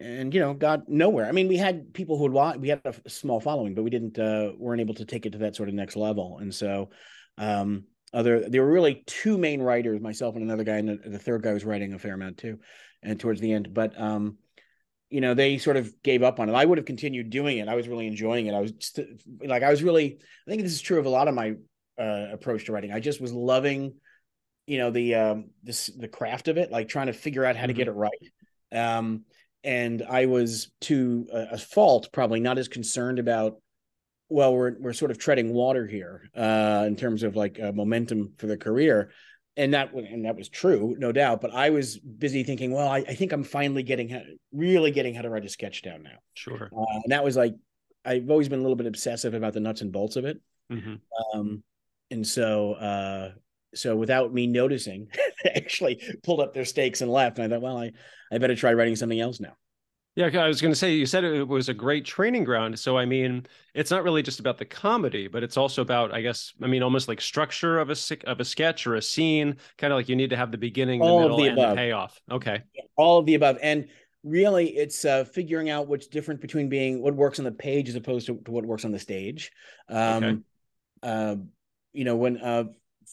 and 0.00 0.34
you 0.34 0.40
know 0.40 0.54
got 0.54 0.88
nowhere. 0.88 1.26
I 1.26 1.32
mean, 1.32 1.48
we 1.48 1.56
had 1.56 1.92
people 1.92 2.16
who 2.16 2.24
would 2.24 2.32
watch. 2.32 2.56
We 2.58 2.68
had 2.68 2.80
a 2.84 3.10
small 3.10 3.40
following, 3.40 3.74
but 3.74 3.82
we 3.82 3.90
didn't 3.90 4.18
uh, 4.18 4.52
weren't 4.56 4.80
able 4.80 4.94
to 4.94 5.04
take 5.04 5.26
it 5.26 5.32
to 5.32 5.38
that 5.38 5.56
sort 5.56 5.68
of 5.68 5.74
next 5.74 5.96
level. 5.96 6.38
And 6.38 6.54
so, 6.54 6.90
um, 7.38 7.84
other 8.12 8.48
there 8.48 8.62
were 8.62 8.72
really 8.72 9.04
two 9.06 9.38
main 9.38 9.62
writers, 9.62 10.00
myself 10.00 10.34
and 10.34 10.44
another 10.44 10.64
guy, 10.64 10.76
and 10.76 10.88
the, 10.88 11.10
the 11.10 11.18
third 11.18 11.42
guy 11.42 11.52
was 11.52 11.64
writing 11.64 11.92
a 11.92 11.98
fair 11.98 12.14
amount 12.14 12.38
too. 12.38 12.58
And 13.02 13.18
towards 13.18 13.40
the 13.40 13.52
end, 13.52 13.72
but 13.72 13.98
um, 13.98 14.36
you 15.10 15.20
know, 15.20 15.34
they 15.34 15.58
sort 15.58 15.76
of 15.76 15.92
gave 16.02 16.22
up 16.22 16.38
on 16.38 16.48
it. 16.48 16.54
I 16.54 16.64
would 16.64 16.78
have 16.78 16.86
continued 16.86 17.30
doing 17.30 17.58
it. 17.58 17.68
I 17.68 17.74
was 17.74 17.88
really 17.88 18.06
enjoying 18.06 18.46
it. 18.46 18.54
I 18.54 18.60
was 18.60 18.72
just, 18.72 19.00
like, 19.44 19.62
I 19.62 19.70
was 19.70 19.82
really. 19.82 20.18
I 20.46 20.50
think 20.50 20.62
this 20.62 20.72
is 20.72 20.80
true 20.80 20.98
of 20.98 21.06
a 21.06 21.10
lot 21.10 21.28
of 21.28 21.34
my 21.34 21.54
uh, 21.98 22.26
approach 22.32 22.66
to 22.66 22.72
writing. 22.72 22.92
I 22.92 23.00
just 23.00 23.20
was 23.20 23.32
loving, 23.32 23.94
you 24.66 24.78
know, 24.78 24.90
the 24.90 25.14
um, 25.16 25.50
this 25.62 25.86
the 25.86 26.08
craft 26.08 26.48
of 26.48 26.58
it, 26.58 26.70
like 26.70 26.88
trying 26.88 27.08
to 27.08 27.12
figure 27.12 27.44
out 27.44 27.56
how 27.56 27.66
to 27.66 27.72
get 27.72 27.88
it 27.88 27.92
right. 27.92 28.12
Um, 28.72 29.24
and 29.64 30.02
I 30.08 30.26
was 30.26 30.70
to 30.82 31.26
a, 31.32 31.38
a, 31.52 31.58
fault 31.58 32.08
probably 32.12 32.40
not 32.40 32.58
as 32.58 32.68
concerned 32.68 33.18
about 33.18 33.60
well 34.28 34.54
we're 34.54 34.76
we're 34.78 34.92
sort 34.92 35.10
of 35.10 35.18
treading 35.18 35.52
water 35.52 35.86
here 35.86 36.30
uh, 36.34 36.84
in 36.86 36.96
terms 36.96 37.22
of 37.22 37.36
like 37.36 37.60
uh, 37.60 37.72
momentum 37.72 38.32
for 38.38 38.46
the 38.46 38.56
career. 38.56 39.10
And 39.56 39.74
that 39.74 39.92
and 39.92 40.24
that 40.24 40.36
was 40.36 40.48
true 40.48 40.94
no 40.98 41.12
doubt. 41.12 41.40
But 41.40 41.52
I 41.52 41.70
was 41.70 41.98
busy 41.98 42.44
thinking 42.44 42.72
well 42.72 42.88
I, 42.88 42.98
I 42.98 43.14
think 43.14 43.32
I'm 43.32 43.44
finally 43.44 43.82
getting 43.82 44.08
how, 44.08 44.22
really 44.52 44.90
getting 44.90 45.14
how 45.14 45.22
to 45.22 45.30
write 45.30 45.44
a 45.44 45.48
sketch 45.48 45.82
down 45.82 46.02
now. 46.02 46.18
Sure. 46.34 46.70
Uh, 46.74 47.00
and 47.04 47.12
that 47.12 47.24
was 47.24 47.36
like 47.36 47.54
I've 48.04 48.30
always 48.30 48.48
been 48.48 48.60
a 48.60 48.62
little 48.62 48.76
bit 48.76 48.86
obsessive 48.86 49.34
about 49.34 49.52
the 49.52 49.60
nuts 49.60 49.82
and 49.82 49.92
bolts 49.92 50.16
of 50.16 50.24
it. 50.24 50.40
Mm-hmm. 50.72 50.94
um, 51.38 51.62
and 52.12 52.26
so 52.26 52.74
uh, 52.74 53.32
so 53.74 53.96
without 53.96 54.32
me 54.32 54.46
noticing, 54.46 55.08
actually 55.54 56.02
pulled 56.22 56.40
up 56.40 56.54
their 56.54 56.64
stakes 56.64 57.00
and 57.00 57.10
left. 57.10 57.38
And 57.38 57.46
I 57.46 57.54
thought, 57.54 57.62
well, 57.62 57.78
I, 57.78 57.92
I 58.32 58.38
better 58.38 58.56
try 58.56 58.72
writing 58.72 58.96
something 58.96 59.20
else 59.20 59.40
now. 59.40 59.54
Yeah, 60.16 60.26
I 60.26 60.48
was 60.48 60.60
going 60.60 60.72
to 60.72 60.76
say 60.78 60.94
you 60.94 61.06
said 61.06 61.22
it 61.22 61.46
was 61.46 61.68
a 61.68 61.74
great 61.74 62.04
training 62.04 62.42
ground. 62.42 62.78
So 62.78 62.98
I 62.98 63.04
mean, 63.06 63.46
it's 63.74 63.92
not 63.92 64.02
really 64.02 64.22
just 64.22 64.40
about 64.40 64.58
the 64.58 64.64
comedy, 64.64 65.28
but 65.28 65.44
it's 65.44 65.56
also 65.56 65.82
about, 65.82 66.12
I 66.12 66.20
guess, 66.20 66.52
I 66.60 66.66
mean, 66.66 66.82
almost 66.82 67.06
like 67.06 67.20
structure 67.20 67.78
of 67.78 67.90
a 67.90 67.96
of 68.26 68.40
a 68.40 68.44
sketch 68.44 68.88
or 68.88 68.96
a 68.96 69.02
scene. 69.02 69.56
Kind 69.78 69.92
of 69.92 69.96
like 69.96 70.08
you 70.08 70.16
need 70.16 70.30
to 70.30 70.36
have 70.36 70.50
the 70.50 70.58
beginning, 70.58 71.00
All 71.00 71.20
the 71.20 71.22
middle, 71.22 71.36
the 71.38 71.46
and 71.46 71.58
above. 71.58 71.70
the 71.70 71.76
payoff. 71.76 72.20
Okay, 72.30 72.62
all 72.96 73.18
of 73.20 73.26
the 73.26 73.36
above, 73.36 73.58
and 73.62 73.86
really, 74.24 74.76
it's 74.76 75.04
uh, 75.04 75.24
figuring 75.24 75.70
out 75.70 75.86
what's 75.86 76.08
different 76.08 76.40
between 76.40 76.68
being 76.68 77.00
what 77.00 77.14
works 77.14 77.38
on 77.38 77.44
the 77.44 77.52
page 77.52 77.88
as 77.88 77.94
opposed 77.94 78.26
to, 78.26 78.36
to 78.44 78.50
what 78.50 78.66
works 78.66 78.84
on 78.84 78.90
the 78.90 78.98
stage. 78.98 79.52
Um, 79.88 80.24
okay. 80.24 80.38
uh, 81.04 81.36
you 81.92 82.04
know, 82.04 82.16
when 82.16 82.36
uh, 82.36 82.64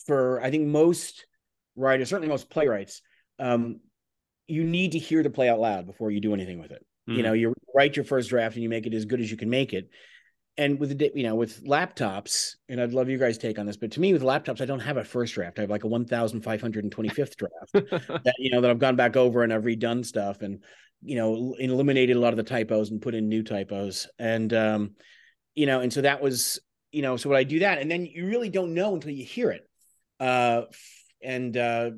for 0.07 0.41
I 0.41 0.49
think 0.49 0.67
most 0.67 1.25
writers, 1.75 2.09
certainly 2.09 2.29
most 2.29 2.49
playwrights, 2.49 3.01
um, 3.39 3.81
you 4.47 4.63
need 4.63 4.93
to 4.93 4.99
hear 4.99 5.21
the 5.21 5.29
play 5.29 5.49
out 5.49 5.59
loud 5.59 5.85
before 5.85 6.09
you 6.09 6.19
do 6.19 6.33
anything 6.33 6.59
with 6.59 6.71
it. 6.71 6.85
Mm-hmm. 7.07 7.17
You 7.17 7.23
know, 7.23 7.33
you 7.33 7.53
write 7.75 7.95
your 7.95 8.05
first 8.05 8.29
draft 8.29 8.55
and 8.55 8.63
you 8.63 8.69
make 8.69 8.85
it 8.87 8.93
as 8.93 9.05
good 9.05 9.21
as 9.21 9.29
you 9.29 9.37
can 9.37 9.49
make 9.49 9.73
it. 9.73 9.89
And 10.59 10.79
with 10.79 10.97
the 10.97 11.11
you 11.13 11.21
know 11.21 11.35
with 11.35 11.63
laptops, 11.65 12.55
and 12.67 12.81
I'd 12.81 12.91
love 12.91 13.09
you 13.09 13.19
guys' 13.19 13.37
take 13.37 13.59
on 13.59 13.67
this, 13.67 13.77
but 13.77 13.91
to 13.91 13.99
me 13.99 14.11
with 14.11 14.23
laptops, 14.23 14.59
I 14.59 14.65
don't 14.65 14.79
have 14.79 14.97
a 14.97 15.03
first 15.03 15.35
draft. 15.35 15.59
I 15.59 15.61
have 15.61 15.69
like 15.69 15.83
a 15.83 15.87
one 15.87 16.05
thousand 16.05 16.41
five 16.41 16.61
hundred 16.61 16.83
and 16.83 16.91
twenty 16.91 17.09
fifth 17.09 17.37
draft 17.37 17.73
that 17.73 18.33
you 18.39 18.49
know 18.49 18.61
that 18.61 18.71
I've 18.71 18.79
gone 18.79 18.95
back 18.95 19.15
over 19.15 19.43
and 19.43 19.53
I've 19.53 19.65
redone 19.65 20.03
stuff 20.03 20.41
and 20.41 20.63
you 21.03 21.15
know 21.15 21.55
eliminated 21.59 22.15
a 22.15 22.19
lot 22.19 22.33
of 22.33 22.37
the 22.37 22.43
typos 22.43 22.89
and 22.89 23.01
put 23.01 23.13
in 23.13 23.29
new 23.29 23.43
typos 23.43 24.07
and 24.17 24.51
um 24.51 24.95
you 25.53 25.67
know 25.67 25.79
and 25.79 25.93
so 25.93 26.01
that 26.01 26.21
was 26.21 26.59
you 26.91 27.03
know 27.03 27.17
so 27.17 27.29
what 27.29 27.37
I 27.37 27.43
do 27.43 27.59
that 27.59 27.77
and 27.77 27.91
then 27.91 28.07
you 28.07 28.25
really 28.25 28.49
don't 28.49 28.73
know 28.73 28.95
until 28.95 29.11
you 29.11 29.23
hear 29.23 29.51
it 29.51 29.69
uh 30.19 30.63
and 31.21 31.55
uh 31.57 31.91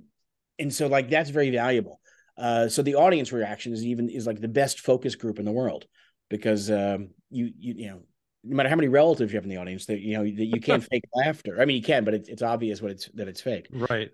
and 0.57 0.73
so 0.73 0.87
like 0.87 1.09
that's 1.09 1.29
very 1.29 1.49
valuable. 1.49 1.99
Uh 2.37 2.67
so 2.67 2.81
the 2.81 2.95
audience 2.95 3.31
reaction 3.31 3.73
is 3.73 3.85
even 3.85 4.09
is 4.09 4.27
like 4.27 4.39
the 4.39 4.47
best 4.47 4.79
focus 4.79 5.15
group 5.15 5.39
in 5.39 5.45
the 5.45 5.51
world 5.51 5.85
because 6.29 6.69
um 6.69 7.09
you 7.29 7.51
you 7.57 7.73
you 7.75 7.87
know 7.89 8.01
no 8.43 8.55
matter 8.55 8.69
how 8.69 8.75
many 8.75 8.87
relatives 8.87 9.31
you 9.33 9.37
have 9.37 9.43
in 9.43 9.49
the 9.49 9.57
audience 9.57 9.85
that 9.87 9.99
you 9.99 10.17
know 10.17 10.23
that 10.23 10.45
you 10.45 10.61
can't 10.61 10.83
fake 10.91 11.03
laughter. 11.13 11.59
I 11.59 11.65
mean 11.65 11.77
you 11.77 11.83
can 11.83 12.03
but 12.03 12.13
it's, 12.13 12.29
it's 12.29 12.41
obvious 12.41 12.81
what 12.81 12.91
it's 12.91 13.09
that 13.15 13.27
it's 13.27 13.41
fake. 13.41 13.67
Right 13.71 14.11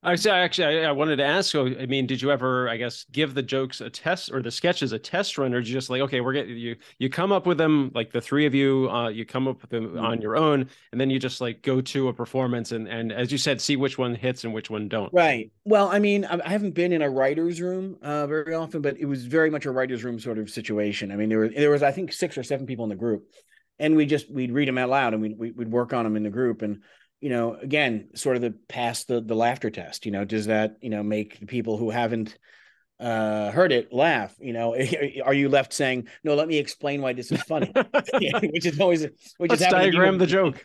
I 0.00 0.14
say 0.14 0.30
actually, 0.30 0.84
I, 0.84 0.90
I, 0.90 0.92
wanted 0.92 1.16
to 1.16 1.24
ask. 1.24 1.50
So, 1.50 1.66
I 1.66 1.86
mean, 1.86 2.06
did 2.06 2.22
you 2.22 2.30
ever, 2.30 2.68
I 2.68 2.76
guess, 2.76 3.04
give 3.10 3.34
the 3.34 3.42
jokes 3.42 3.80
a 3.80 3.90
test 3.90 4.30
or 4.32 4.40
the 4.40 4.50
sketches 4.50 4.92
a 4.92 4.98
test 4.98 5.36
run, 5.38 5.52
or 5.52 5.58
did 5.58 5.68
you 5.68 5.74
just 5.74 5.90
like, 5.90 6.00
okay, 6.02 6.20
we're 6.20 6.34
getting 6.34 6.56
you, 6.56 6.76
you 6.98 7.10
come 7.10 7.32
up 7.32 7.46
with 7.46 7.58
them, 7.58 7.90
like 7.96 8.12
the 8.12 8.20
three 8.20 8.46
of 8.46 8.54
you, 8.54 8.88
uh, 8.90 9.08
you 9.08 9.24
come 9.24 9.48
up 9.48 9.60
with 9.60 9.70
them 9.70 9.88
mm-hmm. 9.88 9.98
on 9.98 10.20
your 10.20 10.36
own, 10.36 10.68
and 10.92 11.00
then 11.00 11.10
you 11.10 11.18
just 11.18 11.40
like 11.40 11.62
go 11.62 11.80
to 11.80 12.08
a 12.08 12.12
performance 12.12 12.70
and 12.70 12.86
and 12.86 13.10
as 13.10 13.32
you 13.32 13.38
said, 13.38 13.60
see 13.60 13.74
which 13.74 13.98
one 13.98 14.14
hits 14.14 14.44
and 14.44 14.54
which 14.54 14.70
one 14.70 14.88
don't. 14.88 15.12
Right. 15.12 15.50
Well, 15.64 15.88
I 15.88 15.98
mean, 15.98 16.24
I 16.24 16.48
haven't 16.48 16.74
been 16.74 16.92
in 16.92 17.02
a 17.02 17.10
writer's 17.10 17.60
room 17.60 17.96
uh, 18.00 18.28
very 18.28 18.54
often, 18.54 18.80
but 18.80 18.98
it 18.98 19.06
was 19.06 19.26
very 19.26 19.50
much 19.50 19.66
a 19.66 19.72
writer's 19.72 20.04
room 20.04 20.20
sort 20.20 20.38
of 20.38 20.48
situation. 20.48 21.10
I 21.10 21.16
mean, 21.16 21.28
there 21.28 21.38
were 21.38 21.48
there 21.48 21.70
was 21.70 21.82
I 21.82 21.90
think 21.90 22.12
six 22.12 22.38
or 22.38 22.44
seven 22.44 22.66
people 22.66 22.84
in 22.84 22.90
the 22.90 22.94
group, 22.94 23.28
and 23.80 23.96
we 23.96 24.06
just 24.06 24.30
we'd 24.30 24.52
read 24.52 24.68
them 24.68 24.78
out 24.78 24.90
loud 24.90 25.12
and 25.12 25.22
we'd 25.22 25.56
we'd 25.56 25.72
work 25.72 25.92
on 25.92 26.04
them 26.04 26.16
in 26.16 26.22
the 26.22 26.30
group 26.30 26.62
and 26.62 26.82
you 27.20 27.30
know, 27.30 27.54
again, 27.54 28.08
sort 28.14 28.36
of 28.36 28.42
the 28.42 28.54
pass 28.68 29.04
the 29.04 29.20
the 29.20 29.34
laughter 29.34 29.70
test. 29.70 30.06
You 30.06 30.12
know, 30.12 30.24
does 30.24 30.46
that 30.46 30.76
you 30.80 30.90
know 30.90 31.02
make 31.02 31.40
the 31.40 31.46
people 31.46 31.76
who 31.76 31.90
haven't 31.90 32.38
uh 33.00 33.50
heard 33.50 33.72
it 33.72 33.92
laugh? 33.92 34.34
You 34.40 34.52
know, 34.52 34.76
are 35.24 35.34
you 35.34 35.48
left 35.48 35.72
saying, 35.72 36.08
"No, 36.22 36.34
let 36.34 36.48
me 36.48 36.58
explain 36.58 37.02
why 37.02 37.12
this 37.12 37.32
is 37.32 37.42
funny," 37.42 37.72
which 38.14 38.66
is 38.66 38.80
always 38.80 39.06
which 39.38 39.50
Let's 39.50 39.62
is 39.62 39.68
diagram 39.68 40.18
the 40.18 40.26
joke. 40.26 40.64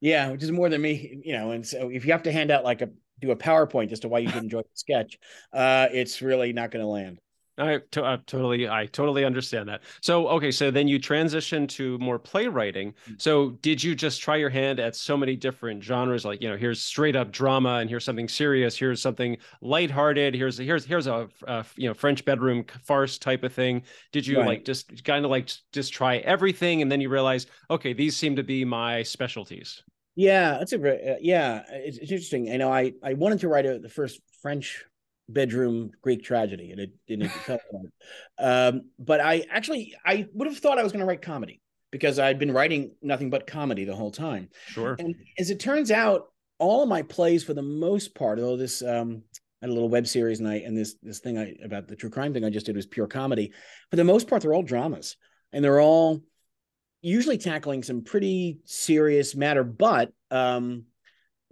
Yeah, 0.00 0.30
which 0.30 0.42
is 0.42 0.52
more 0.52 0.68
than 0.68 0.82
me. 0.82 1.22
You 1.24 1.38
know, 1.38 1.52
and 1.52 1.66
so 1.66 1.88
if 1.88 2.04
you 2.04 2.12
have 2.12 2.24
to 2.24 2.32
hand 2.32 2.50
out 2.50 2.64
like 2.64 2.82
a 2.82 2.90
do 3.20 3.30
a 3.30 3.36
PowerPoint 3.36 3.92
as 3.92 4.00
to 4.00 4.08
why 4.08 4.18
you 4.18 4.28
did 4.28 4.42
enjoy 4.42 4.60
the 4.60 4.68
sketch, 4.74 5.18
uh, 5.52 5.88
it's 5.92 6.20
really 6.20 6.52
not 6.52 6.70
going 6.70 6.84
to 6.84 6.88
land. 6.88 7.20
I, 7.56 7.80
to, 7.92 8.04
I 8.04 8.18
totally, 8.26 8.68
I 8.68 8.86
totally 8.86 9.24
understand 9.24 9.68
that. 9.68 9.82
So, 10.00 10.26
okay, 10.28 10.50
so 10.50 10.70
then 10.70 10.88
you 10.88 10.98
transition 10.98 11.66
to 11.68 11.98
more 11.98 12.18
playwriting. 12.18 12.94
Mm. 13.08 13.22
So, 13.22 13.50
did 13.62 13.82
you 13.82 13.94
just 13.94 14.20
try 14.20 14.36
your 14.36 14.50
hand 14.50 14.80
at 14.80 14.96
so 14.96 15.16
many 15.16 15.36
different 15.36 15.82
genres? 15.82 16.24
Like, 16.24 16.42
you 16.42 16.48
know, 16.48 16.56
here's 16.56 16.80
straight 16.80 17.14
up 17.14 17.30
drama, 17.30 17.76
and 17.76 17.88
here's 17.88 18.04
something 18.04 18.28
serious. 18.28 18.76
Here's 18.76 19.00
something 19.00 19.36
lighthearted. 19.60 20.34
Here's 20.34 20.58
here's 20.58 20.84
here's 20.84 21.06
a, 21.06 21.28
a 21.46 21.64
you 21.76 21.88
know 21.88 21.94
French 21.94 22.24
bedroom 22.24 22.64
farce 22.82 23.18
type 23.18 23.44
of 23.44 23.52
thing. 23.52 23.82
Did 24.12 24.26
you 24.26 24.38
right. 24.38 24.46
like 24.46 24.64
just 24.64 25.04
kind 25.04 25.24
of 25.24 25.30
like 25.30 25.50
just 25.72 25.92
try 25.92 26.18
everything, 26.18 26.82
and 26.82 26.90
then 26.90 27.00
you 27.00 27.08
realize, 27.08 27.46
okay, 27.70 27.92
these 27.92 28.16
seem 28.16 28.36
to 28.36 28.42
be 28.42 28.64
my 28.64 29.02
specialties? 29.02 29.82
Yeah, 30.16 30.58
that's 30.58 30.72
a 30.72 31.12
uh, 31.12 31.16
yeah. 31.20 31.62
It's, 31.70 31.98
it's 31.98 32.10
interesting. 32.10 32.50
I 32.52 32.56
know 32.56 32.72
I 32.72 32.92
I 33.02 33.14
wanted 33.14 33.40
to 33.40 33.48
write 33.48 33.66
a, 33.66 33.78
the 33.78 33.88
first 33.88 34.20
French 34.42 34.84
bedroom 35.28 35.90
Greek 36.02 36.22
tragedy, 36.22 36.70
and 36.70 36.80
it 36.80 36.92
didn't 37.06 37.32
um, 38.38 38.90
but 38.98 39.20
I 39.20 39.44
actually 39.50 39.94
I 40.04 40.26
would 40.34 40.48
have 40.48 40.58
thought 40.58 40.78
I 40.78 40.82
was 40.82 40.92
going 40.92 41.00
to 41.00 41.06
write 41.06 41.22
comedy 41.22 41.60
because 41.90 42.18
I'd 42.18 42.38
been 42.38 42.52
writing 42.52 42.94
nothing 43.02 43.30
but 43.30 43.46
comedy 43.46 43.84
the 43.84 43.94
whole 43.94 44.10
time. 44.10 44.48
Sure. 44.66 44.96
And 44.98 45.14
as 45.38 45.50
it 45.50 45.60
turns 45.60 45.90
out, 45.90 46.26
all 46.58 46.82
of 46.82 46.88
my 46.88 47.02
plays, 47.02 47.44
for 47.44 47.54
the 47.54 47.62
most 47.62 48.14
part, 48.14 48.38
although 48.38 48.56
this 48.56 48.82
um, 48.82 49.22
I 49.62 49.66
had 49.66 49.70
a 49.70 49.72
little 49.72 49.88
web 49.88 50.06
series 50.06 50.40
and 50.40 50.48
I 50.48 50.56
and 50.56 50.76
this 50.76 50.96
this 51.02 51.20
thing 51.20 51.38
I 51.38 51.54
about 51.64 51.88
the 51.88 51.96
true 51.96 52.10
crime 52.10 52.32
thing 52.32 52.44
I 52.44 52.50
just 52.50 52.66
did 52.66 52.76
was 52.76 52.86
pure 52.86 53.06
comedy. 53.06 53.52
For 53.90 53.96
the 53.96 54.04
most 54.04 54.28
part, 54.28 54.42
they're 54.42 54.54
all 54.54 54.62
dramas, 54.62 55.16
and 55.52 55.64
they're 55.64 55.80
all 55.80 56.22
usually 57.04 57.36
tackling 57.36 57.82
some 57.82 58.02
pretty 58.02 58.60
serious 58.64 59.34
matter, 59.36 59.62
but 59.62 60.10
um, 60.30 60.84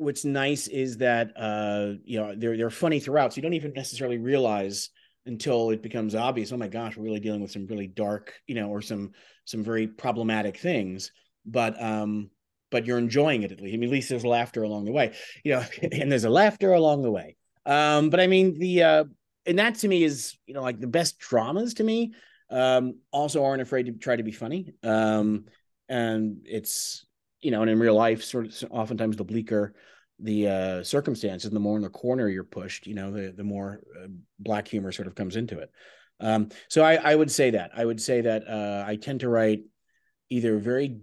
what's 0.02 0.24
nice 0.24 0.66
is 0.68 0.98
that 0.98 1.32
uh, 1.36 1.94
you 2.04 2.20
know 2.20 2.34
they're 2.36 2.56
they're 2.56 2.70
funny 2.70 3.00
throughout, 3.00 3.32
so 3.32 3.36
you 3.36 3.42
don't 3.42 3.54
even 3.54 3.72
necessarily 3.72 4.18
realize 4.18 4.90
until 5.26 5.70
it 5.70 5.82
becomes 5.82 6.14
obvious. 6.14 6.52
Oh 6.52 6.56
my 6.56 6.68
gosh, 6.68 6.96
we're 6.96 7.04
really 7.04 7.20
dealing 7.20 7.40
with 7.40 7.50
some 7.50 7.66
really 7.66 7.86
dark, 7.86 8.34
you 8.46 8.54
know, 8.54 8.68
or 8.68 8.82
some 8.82 9.12
some 9.44 9.62
very 9.62 9.86
problematic 9.86 10.56
things. 10.56 11.12
But 11.46 11.80
um, 11.82 12.30
but 12.70 12.86
you're 12.86 12.98
enjoying 12.98 13.42
it 13.42 13.52
at 13.52 13.60
least. 13.60 13.74
I 13.74 13.76
mean, 13.78 13.88
at 13.88 13.92
least 13.92 14.08
there's 14.08 14.24
laughter 14.24 14.62
along 14.62 14.84
the 14.84 14.92
way, 14.92 15.14
you 15.44 15.52
know, 15.52 15.64
and 15.92 16.10
there's 16.10 16.24
a 16.24 16.30
laughter 16.30 16.72
along 16.72 17.02
the 17.02 17.10
way. 17.10 17.36
Um, 17.64 18.10
but 18.10 18.20
I 18.20 18.26
mean 18.26 18.58
the 18.58 18.82
uh, 18.82 19.04
and 19.46 19.58
that 19.58 19.76
to 19.76 19.88
me 19.88 20.04
is 20.04 20.36
you 20.46 20.54
know 20.54 20.62
like 20.62 20.80
the 20.80 20.86
best 20.86 21.18
dramas 21.18 21.74
to 21.74 21.84
me 21.84 22.12
um 22.50 22.96
also 23.10 23.44
aren't 23.44 23.62
afraid 23.62 23.86
to 23.86 23.92
try 23.92 24.14
to 24.16 24.22
be 24.22 24.32
funny 24.32 24.72
um 24.82 25.44
and 25.88 26.38
it's 26.44 27.06
you 27.40 27.50
know 27.50 27.62
and 27.62 27.70
in 27.70 27.78
real 27.78 27.94
life 27.94 28.22
sort 28.22 28.46
of 28.46 28.70
oftentimes 28.70 29.16
the 29.16 29.24
bleaker 29.24 29.74
the 30.22 30.48
uh, 30.48 30.82
circumstances, 30.84 31.50
the 31.50 31.58
more 31.60 31.76
in 31.76 31.82
the 31.82 31.90
corner 31.90 32.28
you're 32.28 32.44
pushed, 32.44 32.86
you 32.86 32.94
know, 32.94 33.10
the 33.10 33.32
the 33.32 33.44
more 33.44 33.80
uh, 34.00 34.06
black 34.38 34.68
humor 34.68 34.92
sort 34.92 35.08
of 35.08 35.14
comes 35.14 35.36
into 35.36 35.58
it. 35.58 35.70
Um, 36.20 36.50
so 36.68 36.84
I, 36.84 36.94
I 36.94 37.14
would 37.14 37.30
say 37.30 37.50
that 37.50 37.72
I 37.76 37.84
would 37.84 38.00
say 38.00 38.20
that 38.20 38.46
uh, 38.48 38.84
I 38.86 38.96
tend 38.96 39.20
to 39.20 39.28
write 39.28 39.62
either 40.30 40.56
very, 40.58 41.00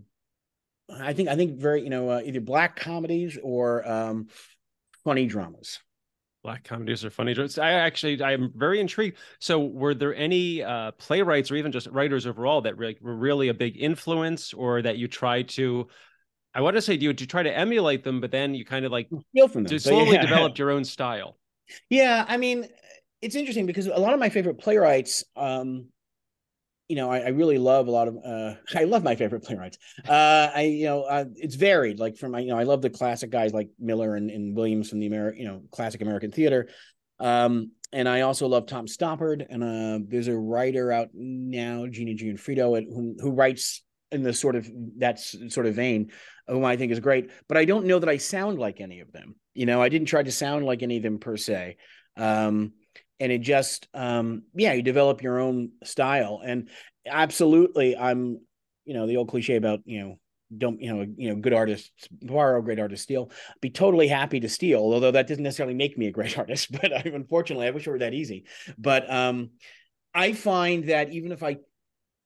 I 0.90 1.14
think 1.14 1.30
I 1.30 1.36
think 1.36 1.60
very 1.60 1.84
you 1.84 1.90
know 1.90 2.10
uh, 2.10 2.22
either 2.24 2.40
black 2.40 2.78
comedies 2.78 3.38
or 3.44 3.88
um, 3.88 4.28
funny 5.04 5.28
dramas. 5.28 5.80
Black 6.42 6.64
comedies 6.64 7.04
or 7.04 7.10
funny 7.10 7.34
dramas. 7.34 7.60
I 7.60 7.72
actually 7.72 8.24
I'm 8.24 8.54
very 8.56 8.80
intrigued. 8.80 9.18
So 9.40 9.60
were 9.60 9.94
there 9.94 10.16
any 10.16 10.64
uh, 10.64 10.92
playwrights 10.92 11.52
or 11.52 11.58
even 11.58 11.74
just 11.74 11.88
writers 11.88 12.26
overall 12.26 12.62
that 12.62 12.78
really, 12.78 12.98
were 13.02 13.16
really 13.16 13.50
a 13.50 13.54
big 13.54 13.76
influence, 13.78 14.54
or 14.54 14.82
that 14.82 14.98
you 14.98 15.10
tried 15.10 15.50
to 15.50 15.90
I 16.54 16.62
want 16.62 16.76
to 16.76 16.82
say, 16.82 16.98
do 16.98 17.06
you, 17.06 17.14
do 17.14 17.24
you 17.24 17.28
try 17.28 17.44
to 17.44 17.56
emulate 17.56 18.04
them, 18.04 18.22
but 18.22 18.32
then 18.32 18.56
you 18.56 18.66
kind 18.66 18.86
of 18.86 18.92
like 18.92 19.08
steal 19.30 19.48
from 19.48 19.64
them. 19.64 19.80
Slowly 19.80 20.14
yeah. 20.14 20.22
developed 20.22 20.58
your 20.58 20.72
own 20.72 20.84
style. 20.84 21.38
Yeah, 21.90 22.26
I 22.28 22.38
mean, 22.38 22.68
it's 23.22 23.36
interesting 23.36 23.66
because 23.66 23.88
a 23.88 23.98
lot 23.98 24.14
of 24.14 24.20
my 24.20 24.30
favorite 24.30 24.58
playwrights, 24.58 25.24
um, 25.36 25.88
you 26.88 26.96
know, 26.96 27.12
I, 27.12 27.20
I, 27.20 27.28
really 27.30 27.60
love 27.60 27.88
a 27.88 27.92
lot 27.92 28.08
of. 28.08 28.18
Uh, 28.26 28.56
I 28.76 28.86
love 28.86 29.04
my 29.04 29.16
favorite 29.16 29.44
playwrights. 29.44 29.78
Uh, 30.08 30.50
I, 30.56 30.62
you 30.64 30.86
know, 30.86 31.04
uh, 31.04 31.26
it's 31.36 31.56
varied. 31.56 32.00
Like 32.00 32.18
from, 32.18 32.32
my, 32.32 32.40
you 32.40 32.48
know, 32.48 32.58
I 32.58 32.64
love 32.64 32.82
the 32.82 32.90
classic 32.90 33.30
guys 33.30 33.54
like 33.54 33.70
Miller 33.80 34.16
and, 34.16 34.32
and 34.32 34.56
Williams 34.56 34.90
from 34.90 35.00
the 35.00 35.06
American, 35.06 35.40
you 35.40 35.48
know, 35.48 35.62
classic 35.72 36.02
American 36.02 36.32
theater. 36.32 36.68
Um, 37.20 37.72
and 37.92 38.08
I 38.08 38.22
also 38.22 38.48
love 38.48 38.66
Tom 38.66 38.88
Stoppard. 38.88 39.46
And 39.50 39.64
uh, 39.64 40.06
there's 40.10 40.28
a 40.28 40.38
writer 40.38 40.92
out 40.92 41.10
now, 41.14 41.86
Gina 41.88 42.14
Gionfriddo, 42.14 42.86
who 42.88 43.16
who 43.20 43.32
writes 43.32 43.84
in 44.12 44.24
the 44.24 44.34
sort 44.34 44.56
of 44.56 44.70
that 44.98 45.20
sort 45.20 45.66
of 45.66 45.76
vein 45.76 46.12
whom 46.48 46.66
I 46.66 46.78
think 46.78 46.92
is 46.92 47.00
great, 47.00 47.30
but 47.48 47.58
I 47.58 47.66
don't 47.66 47.86
know 47.86 48.00
that 48.00 48.10
I 48.10 48.18
sound 48.18 48.60
like 48.60 48.82
any 48.82 49.02
of 49.02 49.12
them. 49.12 49.36
You 49.54 49.66
know, 49.66 49.82
I 49.82 49.90
didn't 49.90 50.08
try 50.08 50.24
to 50.24 50.32
sound 50.32 50.66
like 50.66 50.82
any 50.82 50.98
of 50.98 51.04
them 51.04 51.20
per 51.20 51.38
se. 51.38 51.78
Um, 52.18 52.74
and 53.20 53.32
it 53.32 53.42
just, 53.42 53.88
um, 53.94 54.44
yeah, 54.56 54.74
you 54.74 54.82
develop 54.82 55.22
your 55.22 55.40
own 55.40 55.72
style. 55.84 56.42
And 56.44 56.70
absolutely, 57.06 57.96
I'm, 57.98 58.40
you 58.86 58.94
know, 58.94 59.06
the 59.06 59.18
old 59.18 59.30
cliche 59.30 59.56
about, 59.56 59.82
you 59.86 60.02
know, 60.02 60.20
don't 60.58 60.82
you 60.82 60.92
know 60.92 61.06
you 61.16 61.30
know 61.30 61.36
good 61.36 61.54
artists 61.54 62.08
borrow 62.12 62.60
great 62.62 62.80
artists 62.80 63.04
steal 63.04 63.30
be 63.62 63.70
totally 63.70 64.08
happy 64.08 64.40
to 64.40 64.50
steal 64.50 64.80
although 64.80 65.12
that 65.12 65.28
doesn't 65.28 65.44
necessarily 65.44 65.76
make 65.76 65.96
me 65.96 66.08
a 66.08 66.12
great 66.12 66.38
artist 66.40 66.72
but 66.72 66.92
I, 66.92 67.02
unfortunately 67.14 67.68
i 67.68 67.70
wish 67.70 67.86
it 67.86 67.92
were 67.92 68.00
that 68.00 68.16
easy 68.16 68.46
but 68.78 69.08
um 69.14 69.52
i 70.14 70.34
find 70.34 70.86
that 70.86 71.14
even 71.14 71.32
if 71.32 71.44
i 71.44 71.58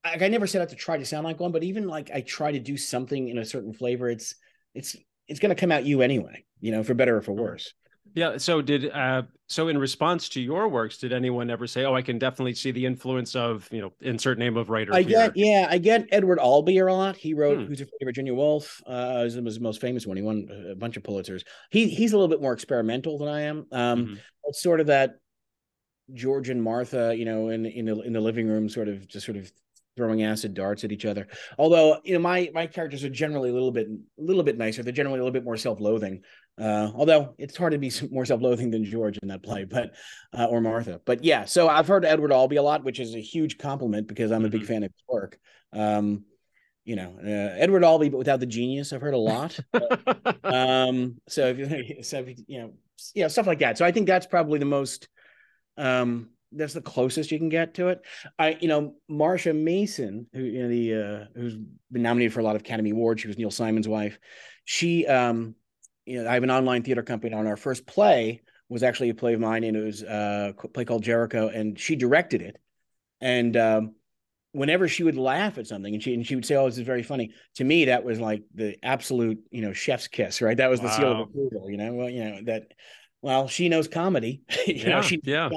like 0.04 0.22
I 0.22 0.28
never 0.28 0.46
set 0.46 0.62
out 0.62 0.68
to 0.70 0.76
try 0.76 0.98
to 0.98 1.04
sound 1.04 1.24
like 1.24 1.40
one, 1.40 1.52
but 1.52 1.64
even 1.64 1.88
like 1.88 2.10
I 2.12 2.20
try 2.20 2.52
to 2.52 2.60
do 2.60 2.76
something 2.76 3.28
in 3.28 3.38
a 3.38 3.44
certain 3.44 3.72
flavor, 3.72 4.08
it's 4.10 4.34
it's 4.74 4.96
it's 5.28 5.40
going 5.40 5.54
to 5.54 5.60
come 5.60 5.72
out 5.72 5.84
you 5.84 6.02
anyway, 6.02 6.44
you 6.60 6.72
know, 6.72 6.82
for 6.82 6.94
better 6.94 7.16
or 7.16 7.22
for 7.22 7.32
worse. 7.32 7.72
Yeah. 8.14 8.36
So 8.36 8.62
did 8.62 8.90
uh 8.90 9.22
so 9.46 9.68
in 9.68 9.76
response 9.76 10.28
to 10.30 10.40
your 10.40 10.68
works, 10.68 10.98
did 10.98 11.12
anyone 11.12 11.50
ever 11.50 11.66
say, 11.66 11.84
"Oh, 11.84 11.94
I 11.94 12.02
can 12.02 12.18
definitely 12.18 12.54
see 12.54 12.70
the 12.70 12.86
influence 12.86 13.34
of 13.34 13.68
you 13.72 13.80
know 13.80 13.92
insert 14.00 14.38
name 14.38 14.56
of 14.56 14.70
writer"? 14.70 14.94
I 14.94 15.02
get 15.02 15.36
yeah, 15.36 15.66
I 15.68 15.78
get 15.78 16.06
Edward 16.12 16.38
Albee 16.38 16.78
a 16.78 16.92
lot. 16.92 17.16
He 17.16 17.34
wrote 17.34 17.58
hmm. 17.58 17.64
"Who's 17.64 17.80
Afraid 17.80 18.02
of 18.02 18.06
Virginia 18.06 18.34
Woolf." 18.34 18.80
Uh, 18.86 19.22
was, 19.24 19.36
was 19.36 19.56
the 19.56 19.62
most 19.62 19.80
famous 19.80 20.06
one. 20.06 20.16
He 20.16 20.22
won 20.22 20.48
a 20.70 20.74
bunch 20.74 20.96
of 20.96 21.02
Pulitzers. 21.02 21.44
He 21.70 21.88
he's 21.88 22.12
a 22.12 22.16
little 22.16 22.28
bit 22.28 22.40
more 22.40 22.52
experimental 22.52 23.18
than 23.18 23.28
I 23.28 23.42
am. 23.42 23.66
Um, 23.72 24.04
mm-hmm. 24.04 24.14
it's 24.44 24.62
sort 24.62 24.80
of 24.80 24.86
that 24.86 25.16
George 26.12 26.50
and 26.50 26.62
Martha, 26.62 27.14
you 27.16 27.24
know, 27.24 27.48
in 27.48 27.66
in 27.66 27.86
the 27.86 28.00
in 28.00 28.12
the 28.12 28.20
living 28.20 28.46
room, 28.46 28.68
sort 28.68 28.88
of 28.88 29.08
just 29.08 29.26
sort 29.26 29.38
of 29.38 29.50
throwing 29.96 30.22
acid 30.22 30.54
darts 30.54 30.84
at 30.84 30.92
each 30.92 31.04
other. 31.04 31.28
Although 31.58 31.98
you 32.04 32.14
know 32.14 32.20
my 32.20 32.50
my 32.52 32.66
characters 32.66 33.04
are 33.04 33.10
generally 33.10 33.50
a 33.50 33.52
little 33.52 33.72
bit 33.72 33.88
a 33.88 34.22
little 34.22 34.42
bit 34.42 34.58
nicer. 34.58 34.82
They're 34.82 34.92
generally 34.92 35.18
a 35.18 35.22
little 35.22 35.32
bit 35.32 35.44
more 35.44 35.56
self 35.56 35.80
loathing. 35.80 36.22
Uh, 36.56 36.90
although 36.94 37.34
it's 37.36 37.56
hard 37.56 37.72
to 37.72 37.78
be 37.78 37.90
more 38.10 38.24
self 38.24 38.40
loathing 38.40 38.70
than 38.70 38.84
George 38.84 39.18
in 39.18 39.28
that 39.28 39.42
play, 39.42 39.64
but 39.64 39.94
uh, 40.32 40.46
or 40.46 40.60
Martha. 40.60 41.00
But 41.04 41.24
yeah, 41.24 41.44
so 41.44 41.68
I've 41.68 41.88
heard 41.88 42.04
Edward 42.04 42.32
Albee 42.32 42.56
a 42.56 42.62
lot, 42.62 42.84
which 42.84 43.00
is 43.00 43.14
a 43.14 43.20
huge 43.20 43.58
compliment 43.58 44.06
because 44.08 44.30
I'm 44.30 44.44
a 44.44 44.48
big 44.48 44.62
mm-hmm. 44.62 44.68
fan 44.68 44.82
of 44.84 44.92
his 44.92 45.04
work. 45.08 45.38
Um, 45.72 46.24
you 46.84 46.96
know, 46.96 47.14
uh, 47.18 47.56
Edward 47.58 47.82
Albee, 47.82 48.10
but 48.10 48.18
without 48.18 48.40
the 48.40 48.46
genius, 48.46 48.92
I've 48.92 49.00
heard 49.00 49.14
a 49.14 49.18
lot. 49.18 49.58
um, 50.44 51.16
so 51.28 51.46
if 51.46 51.58
you, 51.58 52.02
so 52.02 52.18
if 52.18 52.28
you, 52.28 52.34
you 52.46 52.60
know, 52.60 52.72
yeah, 53.14 53.28
stuff 53.28 53.46
like 53.46 53.60
that. 53.60 53.78
So 53.78 53.84
I 53.84 53.90
think 53.90 54.06
that's 54.06 54.26
probably 54.26 54.58
the 54.58 54.66
most 54.66 55.08
um 55.76 56.28
that's 56.56 56.74
the 56.74 56.80
closest 56.80 57.30
you 57.30 57.38
can 57.38 57.48
get 57.48 57.74
to 57.74 57.88
it. 57.88 58.02
I, 58.38 58.56
you 58.60 58.68
know, 58.68 58.94
Marsha 59.10 59.54
Mason, 59.54 60.26
who 60.32 60.40
you 60.40 60.62
know 60.62 60.68
the 60.68 60.94
uh, 60.94 61.24
who's 61.34 61.56
been 61.90 62.02
nominated 62.02 62.32
for 62.32 62.40
a 62.40 62.42
lot 62.42 62.56
of 62.56 62.62
Academy 62.62 62.90
Awards. 62.90 63.20
She 63.20 63.28
was 63.28 63.38
Neil 63.38 63.50
Simon's 63.50 63.88
wife. 63.88 64.18
She, 64.64 65.06
um, 65.06 65.54
you 66.06 66.22
know, 66.22 66.28
I 66.28 66.34
have 66.34 66.42
an 66.42 66.50
online 66.50 66.82
theater 66.82 67.02
company. 67.02 67.34
On 67.34 67.46
our 67.46 67.56
first 67.56 67.86
play 67.86 68.42
was 68.68 68.82
actually 68.82 69.10
a 69.10 69.14
play 69.14 69.34
of 69.34 69.40
mine, 69.40 69.64
and 69.64 69.76
it 69.76 69.84
was 69.84 70.02
uh, 70.02 70.52
a 70.62 70.68
play 70.68 70.84
called 70.84 71.02
Jericho, 71.02 71.48
and 71.48 71.78
she 71.78 71.96
directed 71.96 72.42
it. 72.42 72.56
And 73.20 73.56
um, 73.56 73.94
whenever 74.52 74.88
she 74.88 75.02
would 75.02 75.16
laugh 75.16 75.58
at 75.58 75.66
something, 75.66 75.92
and 75.92 76.02
she 76.02 76.14
and 76.14 76.26
she 76.26 76.34
would 76.34 76.46
say, 76.46 76.56
"Oh, 76.56 76.66
this 76.66 76.78
is 76.78 76.86
very 76.86 77.02
funny," 77.02 77.32
to 77.56 77.64
me 77.64 77.86
that 77.86 78.04
was 78.04 78.20
like 78.20 78.42
the 78.54 78.76
absolute, 78.82 79.38
you 79.50 79.62
know, 79.62 79.72
chef's 79.72 80.08
kiss, 80.08 80.40
right? 80.40 80.56
That 80.56 80.70
was 80.70 80.80
the 80.80 80.90
seal 80.90 81.12
of 81.12 81.28
approval, 81.28 81.70
you 81.70 81.76
know. 81.76 81.92
Well, 81.92 82.08
you 82.08 82.24
know 82.24 82.40
that 82.44 82.72
well, 83.24 83.48
she 83.48 83.70
knows 83.70 83.88
comedy. 83.88 84.42
you 84.66 84.74
yeah, 84.74 84.88
know, 84.88 85.02
she, 85.02 85.18
yeah. 85.24 85.48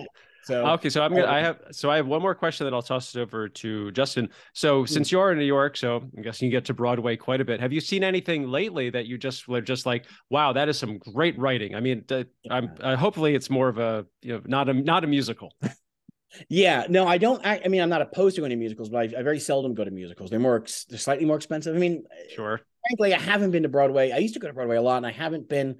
So 0.48 0.66
okay, 0.66 0.90
so 0.90 1.04
I'm 1.04 1.14
gonna. 1.14 1.28
I 1.28 1.40
have 1.40 1.60
so 1.72 1.92
I 1.92 1.98
have 1.98 2.08
one 2.08 2.22
more 2.22 2.34
question 2.34 2.66
that 2.66 2.74
I'll 2.74 2.82
toss 2.82 3.14
it 3.14 3.20
over 3.20 3.50
to 3.50 3.92
Justin. 3.92 4.30
So 4.54 4.84
mm 4.84 4.88
since 4.88 5.12
you're 5.12 5.32
in 5.34 5.38
New 5.38 5.44
York, 5.44 5.76
so 5.76 5.98
I'm 5.98 6.24
guessing 6.24 6.46
you 6.46 6.52
get 6.52 6.64
to 6.66 6.74
Broadway 6.74 7.18
quite 7.18 7.42
a 7.42 7.46
bit. 7.46 7.60
Have 7.60 7.74
you 7.74 7.82
seen 7.82 8.04
anything 8.04 8.48
lately 8.48 8.90
that 8.90 9.06
you 9.06 9.18
just 9.18 9.50
were 9.50 9.60
just 9.60 9.86
like, 9.86 10.06
wow, 10.30 10.54
that 10.54 10.70
is 10.70 10.80
some 10.80 10.98
great 11.00 11.38
writing? 11.38 11.76
I 11.76 11.82
mean, 11.82 12.06
I'm 12.50 12.72
uh, 12.80 12.96
hopefully 12.96 13.36
it's 13.36 13.50
more 13.50 13.68
of 13.68 13.78
a 13.78 14.06
you 14.22 14.34
know 14.34 14.42
not 14.46 14.70
a 14.70 14.74
not 14.74 15.04
a 15.04 15.08
musical. 15.08 15.54
yeah, 16.50 16.86
no, 16.88 17.06
I 17.06 17.18
don't. 17.18 17.46
I, 17.46 17.62
I, 17.66 17.68
mean, 17.68 17.82
I'm 17.82 17.90
not 17.90 18.02
opposed 18.02 18.38
to 18.38 18.46
any 18.46 18.56
musicals, 18.56 18.88
but 18.88 19.00
I, 19.00 19.20
I 19.20 19.24
very 19.24 19.40
seldom 19.40 19.74
go 19.74 19.84
to 19.84 19.92
musicals. 19.92 20.30
They're 20.30 20.40
more 20.40 20.64
they're 20.90 20.98
slightly 20.98 21.26
more 21.26 21.36
expensive. 21.36 21.76
I 21.76 21.80
mean, 21.80 22.06
sure. 22.34 22.62
Frankly, 22.88 23.14
I 23.14 23.20
haven't 23.20 23.52
been 23.52 23.64
to 23.64 23.70
Broadway. 23.70 24.12
I 24.12 24.18
used 24.18 24.36
to 24.36 24.40
go 24.40 24.48
to 24.48 24.54
Broadway 24.54 24.78
a 24.78 24.82
lot, 24.82 24.98
and 24.98 25.06
I 25.06 25.12
haven't 25.12 25.50
been 25.50 25.78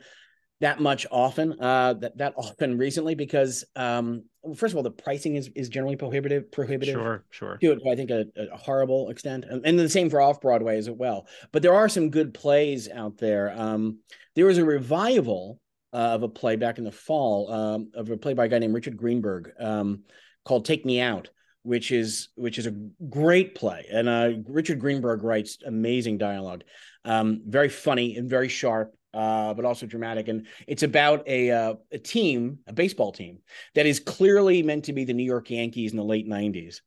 that 0.60 0.82
much 0.82 1.06
often 1.12 1.60
uh 1.62 1.94
that 1.94 2.18
that 2.18 2.34
often 2.38 2.78
recently 2.78 3.16
because 3.16 3.64
um 3.76 4.24
first 4.56 4.74
of 4.74 4.78
all 4.78 4.84
the 4.84 4.90
pricing 4.92 5.36
is 5.36 5.50
is 5.56 5.70
generally 5.70 5.96
prohibitive 5.96 6.52
prohibitive 6.52 6.96
sure 6.96 7.24
sure. 7.30 7.58
to 7.58 7.74
it 7.74 7.82
i 7.90 7.96
think 7.96 8.10
a, 8.10 8.26
a 8.52 8.58
horrible 8.58 9.10
extent 9.10 9.46
and, 9.48 9.66
and 9.66 9.78
the 9.78 9.90
same 9.90 10.10
for 10.10 10.22
off 10.22 10.42
broadway 10.42 10.78
as 10.78 10.90
well. 10.90 11.28
But 11.52 11.62
there 11.62 11.74
are 11.74 11.90
some 11.90 12.10
good 12.10 12.34
plays 12.34 12.90
out 12.90 13.18
there. 13.18 13.54
Um 13.56 14.00
there 14.36 14.46
was 14.46 14.58
a 14.58 14.66
revival 14.66 15.60
uh, 15.94 15.98
of 15.98 16.24
a 16.24 16.30
play 16.30 16.56
back 16.56 16.78
in 16.78 16.84
the 16.84 16.92
fall 16.92 17.52
um 17.52 17.92
of 17.94 18.10
a 18.10 18.18
play 18.18 18.34
by 18.34 18.46
a 18.46 18.48
guy 18.48 18.60
named 18.60 18.74
richard 18.74 18.98
greenberg 18.98 19.52
um 19.60 20.04
called 20.46 20.66
take 20.66 20.86
me 20.86 21.00
out 21.00 21.30
which 21.64 21.92
is 21.92 22.30
which 22.36 22.58
is 22.58 22.66
a 22.66 22.72
great 23.10 23.56
play. 23.56 23.86
And 23.92 24.08
uh 24.08 24.32
richard 24.48 24.80
greenberg 24.80 25.24
writes 25.24 25.58
amazing 25.66 26.18
dialogue 26.18 26.64
um 27.06 27.42
very 27.46 27.70
funny 27.70 28.16
and 28.18 28.30
very 28.30 28.50
sharp 28.50 28.97
uh, 29.18 29.52
but 29.56 29.66
also 29.66 29.88
dramatic. 29.88 30.28
And 30.28 30.46
it's 30.68 30.84
about 30.84 31.28
a 31.28 31.50
uh, 31.50 31.74
a 31.92 31.98
team, 31.98 32.60
a 32.68 32.74
baseball 32.74 33.12
team 33.12 33.40
that 33.74 33.88
is 33.88 34.00
clearly 34.00 34.62
meant 34.62 34.86
to 34.86 34.94
be 34.94 35.06
the 35.06 35.14
New 35.14 35.24
York 35.24 35.50
Yankees 35.50 35.92
in 35.92 35.98
the 35.98 36.04
late 36.04 36.30
'90s. 36.30 36.82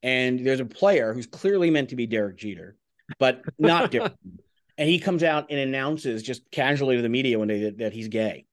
And 0.00 0.46
there's 0.46 0.60
a 0.60 0.64
player 0.64 1.12
who's 1.12 1.26
clearly 1.26 1.70
meant 1.70 1.88
to 1.90 1.96
be 1.96 2.06
Derek 2.06 2.36
Jeter, 2.36 2.76
but 3.18 3.42
not 3.58 3.90
Derek. 3.90 4.12
and 4.78 4.88
he 4.88 5.00
comes 5.00 5.24
out 5.24 5.46
and 5.50 5.58
announces 5.58 6.22
just 6.22 6.48
casually 6.52 6.96
to 6.96 7.02
the 7.02 7.08
media 7.08 7.38
one 7.38 7.48
day 7.48 7.64
that, 7.64 7.78
that 7.78 7.92
he's 7.92 8.06
gay. 8.06 8.46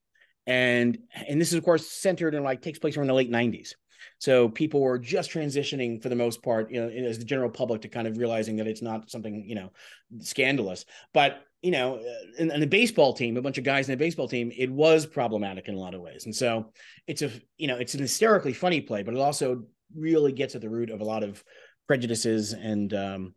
And 0.47 0.97
and 1.13 1.39
this 1.39 1.49
is 1.49 1.53
of 1.59 1.63
course 1.63 1.87
centered 1.87 2.33
and 2.33 2.43
like 2.43 2.63
takes 2.63 2.79
place 2.79 2.97
around 2.97 3.07
the 3.07 3.13
late 3.13 3.31
'90s. 3.31 3.73
So 4.17 4.49
people 4.49 4.81
were 4.81 4.97
just 4.97 5.29
transitioning 5.29 6.01
for 6.01 6.09
the 6.09 6.15
most 6.15 6.41
part, 6.41 6.71
you 6.71 6.81
know, 6.81 6.89
as 6.89 7.19
the 7.19 7.25
general 7.25 7.49
public 7.49 7.81
to 7.83 7.89
kind 7.89 8.07
of 8.07 8.17
realizing 8.17 8.55
that 8.55 8.67
it's 8.67 8.81
not 8.81 9.11
something, 9.11 9.43
you 9.45 9.55
know, 9.55 9.71
scandalous. 10.19 10.85
But 11.13 11.43
you 11.61 11.71
know, 11.71 11.95
uh, 11.95 12.41
in, 12.41 12.51
in 12.51 12.59
the 12.59 12.67
baseball 12.67 13.13
team, 13.13 13.35
a 13.37 13.41
bunch 13.41 13.57
of 13.57 13.63
guys 13.63 13.89
in 13.89 13.93
the 13.93 14.03
baseball 14.03 14.27
team, 14.27 14.51
it 14.55 14.71
was 14.71 15.05
problematic 15.05 15.67
in 15.67 15.75
a 15.75 15.79
lot 15.79 15.93
of 15.93 16.01
ways. 16.01 16.25
And 16.25 16.35
so 16.35 16.71
it's 17.07 17.21
a, 17.21 17.31
you 17.57 17.67
know, 17.67 17.75
it's 17.75 17.93
an 17.93 17.99
hysterically 17.99 18.53
funny 18.53 18.81
play, 18.81 19.03
but 19.03 19.13
it 19.13 19.19
also 19.19 19.63
really 19.95 20.31
gets 20.31 20.55
at 20.55 20.61
the 20.61 20.69
root 20.69 20.89
of 20.89 21.01
a 21.01 21.05
lot 21.05 21.23
of 21.23 21.43
prejudices 21.87 22.53
and, 22.53 22.93
um, 22.93 23.33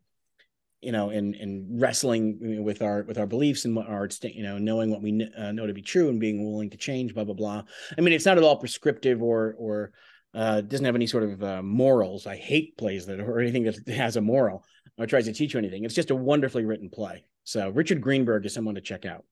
you 0.81 0.91
know, 0.91 1.11
and 1.11 1.37
and 1.37 1.81
wrestling 1.81 2.65
with 2.65 2.83
our 2.83 3.05
with 3.05 3.17
our 3.17 3.27
beliefs 3.27 3.65
and 3.65 3.77
what 3.77 3.87
our 3.87 4.09
you 4.23 4.43
know 4.43 4.59
knowing 4.59 4.91
what 4.91 5.01
we 5.01 5.29
uh, 5.39 5.53
know 5.53 5.65
to 5.65 5.73
be 5.73 5.81
true 5.81 6.09
and 6.09 6.19
being 6.19 6.45
willing 6.45 6.71
to 6.71 6.77
change, 6.77 7.15
blah 7.15 7.23
blah 7.23 7.35
blah. 7.35 7.63
I 7.97 8.01
mean, 8.01 8.13
it's 8.13 8.27
not 8.27 8.37
at 8.37 8.43
all 8.43 8.57
prescriptive 8.57 9.23
or 9.23 9.55
or 9.59 9.93
uh, 10.35 10.61
doesn't 10.61 10.85
have 10.85 10.97
any 10.97 11.07
sort 11.07 11.23
of 11.23 11.43
uh, 11.43 11.63
morals. 11.63 12.27
I 12.27 12.35
hate 12.35 12.77
plays 12.77 13.07
that 13.07 13.21
or 13.21 13.39
anything 13.39 13.63
that 13.63 13.87
has 13.89 14.17
a 14.17 14.21
moral 14.21 14.65
or 14.99 15.07
tries 15.07 15.27
to 15.27 15.33
teach 15.33 15.55
you 15.55 15.59
anything. 15.59 15.85
It's 15.85 15.95
just 15.95 16.11
a 16.11 16.17
wonderfully 16.17 16.65
written 16.65 16.91
play. 16.91 17.25
So 17.45 17.71
Richard 17.71 18.01
Greenberg 18.01 18.47
is 18.47 18.55
someone 18.55 18.75
to 18.77 18.81
check 18.81 19.05
out. 19.05 19.25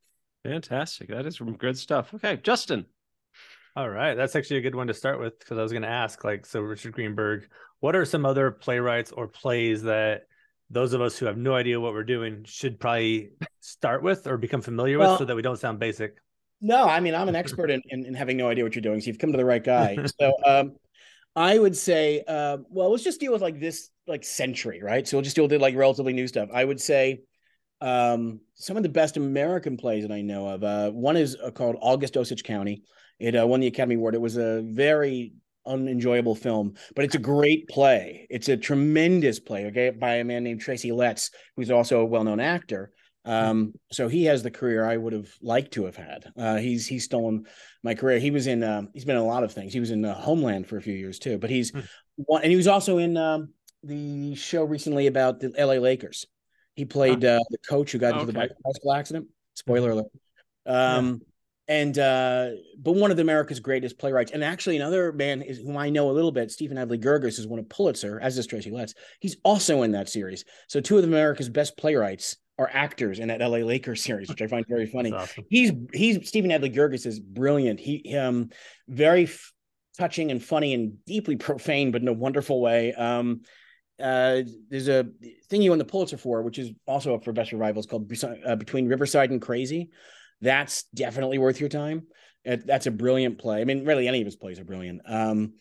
Fantastic. 0.44 1.08
That 1.08 1.26
is 1.26 1.36
some 1.36 1.56
good 1.56 1.76
stuff. 1.76 2.12
Okay, 2.14 2.38
Justin. 2.42 2.86
All 3.76 3.88
right, 3.88 4.14
that's 4.14 4.34
actually 4.34 4.56
a 4.58 4.62
good 4.62 4.74
one 4.74 4.88
to 4.88 4.94
start 4.94 5.20
with 5.20 5.38
because 5.38 5.56
I 5.56 5.62
was 5.62 5.70
going 5.70 5.82
to 5.82 5.88
ask, 5.88 6.24
like, 6.24 6.44
so 6.44 6.60
Richard 6.60 6.92
Greenberg, 6.92 7.48
what 7.78 7.94
are 7.94 8.04
some 8.04 8.26
other 8.26 8.50
playwrights 8.50 9.12
or 9.12 9.28
plays 9.28 9.82
that 9.82 10.26
those 10.70 10.92
of 10.92 11.00
us 11.00 11.16
who 11.18 11.26
have 11.26 11.36
no 11.36 11.54
idea 11.54 11.80
what 11.80 11.92
we're 11.92 12.04
doing 12.04 12.44
should 12.44 12.80
probably 12.80 13.30
start 13.60 14.02
with 14.02 14.26
or 14.26 14.36
become 14.36 14.60
familiar 14.60 14.98
well, 14.98 15.12
with 15.12 15.18
so 15.20 15.24
that 15.24 15.36
we 15.36 15.42
don't 15.42 15.58
sound 15.58 15.78
basic? 15.78 16.16
No, 16.60 16.84
I 16.84 17.00
mean 17.00 17.14
I'm 17.14 17.28
an 17.28 17.36
expert 17.36 17.70
in, 17.70 17.80
in, 17.88 18.06
in 18.06 18.14
having 18.14 18.36
no 18.36 18.48
idea 18.48 18.64
what 18.64 18.74
you're 18.74 18.82
doing, 18.82 19.00
so 19.00 19.06
you've 19.06 19.18
come 19.18 19.32
to 19.32 19.38
the 19.38 19.44
right 19.44 19.62
guy. 19.62 19.98
so 20.20 20.32
um, 20.44 20.76
I 21.36 21.58
would 21.58 21.76
say, 21.76 22.22
uh, 22.26 22.58
well, 22.68 22.90
let's 22.90 23.04
just 23.04 23.20
deal 23.20 23.32
with 23.32 23.42
like 23.42 23.60
this 23.60 23.90
like 24.06 24.24
century, 24.24 24.82
right? 24.82 25.06
So 25.06 25.16
we'll 25.16 25.24
just 25.24 25.36
deal 25.36 25.46
with 25.46 25.60
like 25.60 25.76
relatively 25.76 26.12
new 26.12 26.26
stuff. 26.26 26.48
I 26.52 26.64
would 26.64 26.80
say 26.80 27.22
um, 27.80 28.40
some 28.54 28.76
of 28.76 28.82
the 28.82 28.88
best 28.88 29.16
American 29.16 29.76
plays 29.76 30.06
that 30.06 30.12
I 30.12 30.20
know 30.20 30.48
of. 30.48 30.62
Uh, 30.64 30.90
one 30.90 31.16
is 31.16 31.36
uh, 31.42 31.50
called 31.50 31.76
August 31.80 32.16
Osage 32.16 32.42
County. 32.42 32.82
It 33.18 33.36
uh, 33.36 33.46
won 33.46 33.60
the 33.60 33.66
Academy 33.66 33.96
Award. 33.96 34.14
It 34.14 34.20
was 34.20 34.36
a 34.36 34.62
very 34.62 35.34
unenjoyable 35.66 36.34
film, 36.34 36.74
but 36.94 37.04
it's 37.04 37.14
a 37.14 37.18
great 37.18 37.68
play. 37.68 38.26
It's 38.30 38.48
a 38.48 38.56
tremendous 38.56 39.38
play, 39.38 39.66
okay, 39.66 39.90
by 39.90 40.16
a 40.16 40.24
man 40.24 40.44
named 40.44 40.60
Tracy 40.60 40.92
Letts, 40.92 41.30
who's 41.56 41.70
also 41.70 42.00
a 42.00 42.04
well-known 42.04 42.40
actor. 42.40 42.92
Um, 43.24 43.74
so 43.92 44.08
he 44.08 44.24
has 44.24 44.42
the 44.42 44.50
career 44.50 44.84
I 44.84 44.96
would 44.96 45.12
have 45.12 45.28
liked 45.42 45.72
to 45.72 45.84
have 45.84 45.96
had. 45.96 46.32
Uh, 46.38 46.56
he's 46.56 46.86
he's 46.86 47.04
stolen 47.04 47.44
my 47.82 47.94
career. 47.94 48.18
He 48.18 48.30
was 48.30 48.46
in 48.46 48.62
uh, 48.62 48.82
he's 48.94 49.04
been 49.04 49.16
in 49.16 49.22
a 49.22 49.26
lot 49.26 49.44
of 49.44 49.52
things. 49.52 49.74
He 49.74 49.80
was 49.80 49.90
in 49.90 50.04
uh, 50.04 50.14
Homeland 50.14 50.66
for 50.66 50.78
a 50.78 50.82
few 50.82 50.94
years 50.94 51.18
too, 51.18 51.36
but 51.36 51.50
he's 51.50 51.70
hmm. 51.70 51.80
one, 52.16 52.42
and 52.42 52.50
he 52.50 52.56
was 52.56 52.66
also 52.66 52.96
in 52.96 53.18
um, 53.18 53.50
the 53.82 54.34
show 54.36 54.64
recently 54.64 55.06
about 55.06 55.40
the 55.40 55.52
L.A. 55.56 55.78
Lakers. 55.78 56.26
He 56.74 56.84
played 56.84 57.24
uh, 57.24 57.40
the 57.50 57.58
coach 57.68 57.92
who 57.92 57.98
got 57.98 58.20
into 58.20 58.38
okay. 58.38 58.48
the 58.48 58.54
bicycle 58.64 58.92
accident. 58.92 59.28
Spoiler 59.54 59.90
alert. 59.90 60.06
Um, 60.66 61.22
yeah. 61.68 61.76
and 61.76 61.98
uh, 61.98 62.50
but 62.78 62.92
one 62.92 63.10
of 63.10 63.18
America's 63.18 63.60
greatest 63.60 63.98
playwrights, 63.98 64.32
and 64.32 64.42
actually 64.44 64.76
another 64.76 65.12
man 65.12 65.42
is 65.42 65.58
whom 65.58 65.76
I 65.76 65.90
know 65.90 66.10
a 66.10 66.12
little 66.12 66.32
bit, 66.32 66.50
Stephen 66.50 66.76
Adly 66.76 67.02
Guirgis, 67.02 67.38
is 67.38 67.46
one 67.46 67.58
of 67.58 67.68
Pulitzer, 67.68 68.20
as 68.20 68.38
is 68.38 68.46
Tracy 68.46 68.70
Letts. 68.70 68.94
He's 69.20 69.36
also 69.44 69.82
in 69.82 69.92
that 69.92 70.08
series. 70.08 70.44
So 70.68 70.80
two 70.80 70.98
of 70.98 71.04
America's 71.04 71.48
best 71.48 71.76
playwrights 71.76 72.36
are 72.58 72.70
actors 72.72 73.18
in 73.18 73.28
that 73.28 73.40
LA 73.40 73.58
Lakers 73.58 74.02
series, 74.04 74.28
which 74.28 74.42
I 74.42 74.46
find 74.46 74.64
very 74.68 74.86
funny. 74.86 75.12
Awesome. 75.12 75.44
He's 75.50 75.72
he's 75.92 76.28
Stephen 76.28 76.50
Adly 76.50 76.74
Guirgis 76.74 77.06
is 77.06 77.18
brilliant. 77.18 77.80
He 77.80 78.16
um 78.16 78.50
very 78.88 79.24
f- 79.24 79.52
touching 79.98 80.30
and 80.30 80.42
funny 80.42 80.74
and 80.74 81.04
deeply 81.04 81.36
profane, 81.36 81.90
but 81.90 82.02
in 82.02 82.08
a 82.08 82.12
wonderful 82.12 82.60
way. 82.60 82.92
Um, 82.94 83.42
uh, 84.00 84.42
there's 84.68 84.88
a 84.88 85.06
thing 85.48 85.62
you 85.62 85.70
won 85.70 85.78
the 85.78 85.84
Pulitzer 85.84 86.16
for, 86.16 86.42
which 86.42 86.58
is 86.58 86.72
also 86.86 87.14
up 87.14 87.24
for 87.24 87.32
best 87.32 87.52
revival. 87.52 87.80
It's 87.80 87.90
called 87.90 88.12
uh, 88.46 88.56
Between 88.56 88.88
Riverside 88.88 89.30
and 89.30 89.40
Crazy. 89.40 89.90
That's 90.40 90.84
definitely 90.94 91.38
worth 91.38 91.60
your 91.60 91.68
time. 91.68 92.06
It, 92.44 92.66
that's 92.66 92.86
a 92.86 92.90
brilliant 92.90 93.38
play. 93.38 93.60
I 93.60 93.64
mean, 93.64 93.84
really, 93.84 94.08
any 94.08 94.20
of 94.20 94.24
his 94.24 94.36
plays 94.36 94.58
are 94.58 94.64
brilliant. 94.64 95.02
Um, 95.04 95.54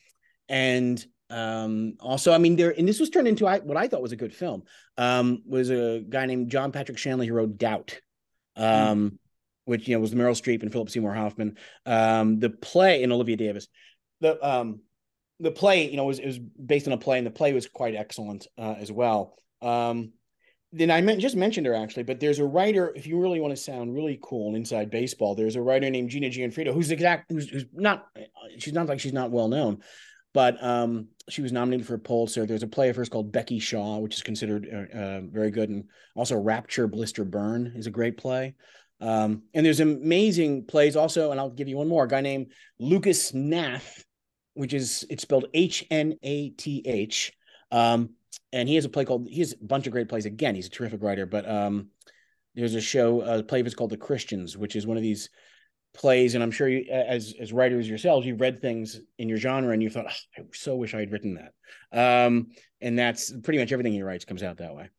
and 0.47 1.03
um, 1.29 1.95
also, 1.99 2.31
I 2.31 2.37
mean, 2.37 2.55
there 2.55 2.71
and 2.75 2.87
this 2.87 2.99
was 2.99 3.09
turned 3.09 3.27
into 3.27 3.45
what 3.45 3.77
I 3.77 3.87
thought 3.87 4.01
was 4.01 4.13
a 4.13 4.17
good 4.17 4.33
film. 4.33 4.63
Um, 4.97 5.43
was 5.45 5.69
a 5.69 5.99
guy 6.07 6.25
named 6.25 6.49
John 6.49 6.71
Patrick 6.71 6.97
Shanley 6.97 7.27
who 7.27 7.33
wrote 7.33 7.57
Doubt. 7.57 7.99
Um, 8.55 9.11
mm. 9.11 9.17
which 9.65 9.87
you 9.87 9.95
know 9.95 10.01
was 10.01 10.13
Meryl 10.13 10.31
Streep 10.31 10.63
and 10.63 10.71
Philip 10.71 10.89
Seymour 10.89 11.13
Hoffman. 11.13 11.57
Um, 11.85 12.39
the 12.39 12.49
play 12.49 13.03
in 13.03 13.09
Viola 13.09 13.35
Davis. 13.35 13.67
The 14.21 14.45
um 14.45 14.81
the 15.39 15.51
play, 15.51 15.89
you 15.89 15.97
know, 15.97 16.05
was 16.05 16.19
it 16.19 16.25
was 16.25 16.39
based 16.39 16.87
on 16.87 16.93
a 16.93 16.97
play, 16.97 17.17
and 17.17 17.27
the 17.27 17.31
play 17.31 17.53
was 17.53 17.67
quite 17.67 17.95
excellent 17.95 18.47
uh, 18.57 18.75
as 18.77 18.91
well. 18.91 19.35
Um, 19.61 20.13
then 20.71 20.91
I 20.91 21.01
meant, 21.01 21.19
just 21.19 21.35
mentioned 21.35 21.65
her 21.65 21.73
actually, 21.73 22.03
but 22.03 22.19
there's 22.19 22.39
a 22.39 22.45
writer. 22.45 22.93
If 22.95 23.07
you 23.07 23.19
really 23.19 23.39
want 23.39 23.51
to 23.51 23.57
sound 23.57 23.95
really 23.95 24.19
cool 24.21 24.55
inside 24.55 24.91
baseball, 24.91 25.33
there's 25.33 25.55
a 25.55 25.61
writer 25.61 25.89
named 25.89 26.09
Gina 26.11 26.27
Gionfriddo 26.27 26.73
who's 26.73 26.91
exact, 26.91 27.31
who's, 27.31 27.49
who's 27.49 27.65
not, 27.73 28.05
she's 28.59 28.73
not 28.73 28.87
like 28.87 28.99
she's 28.99 29.13
not 29.13 29.31
well 29.31 29.47
known, 29.47 29.79
but 30.33 30.63
um, 30.63 31.07
she 31.27 31.41
was 31.41 31.51
nominated 31.51 31.87
for 31.87 31.95
a 31.95 31.99
Pulitzer. 31.99 32.45
There's 32.45 32.63
a 32.63 32.67
play 32.67 32.89
of 32.89 32.95
hers 32.95 33.09
called 33.09 33.31
Becky 33.31 33.57
Shaw, 33.59 33.97
which 33.97 34.15
is 34.15 34.21
considered 34.21 34.67
uh, 34.71 34.97
uh, 34.97 35.21
very 35.23 35.49
good, 35.49 35.69
and 35.69 35.85
also 36.15 36.37
Rapture 36.37 36.87
Blister 36.87 37.23
Burn 37.23 37.73
is 37.75 37.87
a 37.87 37.91
great 37.91 38.17
play. 38.17 38.53
Um, 39.01 39.43
and 39.53 39.65
there's 39.65 39.79
amazing 39.79 40.65
plays 40.65 40.95
also, 40.95 41.31
and 41.31 41.39
I'll 41.39 41.49
give 41.49 41.67
you 41.67 41.77
one 41.77 41.87
more. 41.87 42.03
A 42.03 42.07
guy 42.07 42.21
named 42.21 42.51
Lucas 42.79 43.31
Hnath 43.31 44.03
which 44.53 44.73
is 44.73 45.05
it's 45.09 45.23
spelled 45.23 45.45
H 45.53 45.85
N 45.89 46.17
A 46.23 46.49
T 46.49 46.81
H. 46.85 47.33
Um, 47.71 48.11
and 48.51 48.67
he 48.67 48.75
has 48.75 48.85
a 48.85 48.89
play 48.89 49.05
called 49.05 49.27
he 49.27 49.39
has 49.39 49.53
a 49.53 49.63
bunch 49.63 49.87
of 49.87 49.93
great 49.93 50.09
plays. 50.09 50.25
Again, 50.25 50.55
he's 50.55 50.67
a 50.67 50.71
terrific 50.71 51.01
writer. 51.01 51.25
But 51.25 51.49
um, 51.49 51.89
there's 52.55 52.75
a 52.75 52.81
show, 52.81 53.21
a 53.21 53.43
play 53.43 53.61
of 53.61 53.75
called 53.75 53.91
The 53.91 53.97
Christians, 53.97 54.57
which 54.57 54.75
is 54.75 54.87
one 54.87 54.97
of 54.97 55.03
these 55.03 55.29
plays. 55.93 56.35
And 56.35 56.43
I'm 56.43 56.51
sure 56.51 56.67
you, 56.67 56.89
as 56.91 57.33
as 57.39 57.53
writers 57.53 57.87
yourselves, 57.87 58.25
you've 58.25 58.41
read 58.41 58.59
things 58.59 58.99
in 59.17 59.29
your 59.29 59.37
genre, 59.37 59.71
and 59.73 59.83
you 59.83 59.89
thought, 59.89 60.07
oh, 60.07 60.41
I 60.41 60.45
so 60.53 60.75
wish 60.75 60.93
I 60.93 60.99
had 60.99 61.11
written 61.11 61.35
that. 61.35 62.25
Um, 62.25 62.47
and 62.81 62.97
that's 62.97 63.31
pretty 63.43 63.59
much 63.59 63.71
everything 63.71 63.93
he 63.93 64.01
writes 64.01 64.25
comes 64.25 64.43
out 64.43 64.57
that 64.57 64.75
way. 64.75 64.89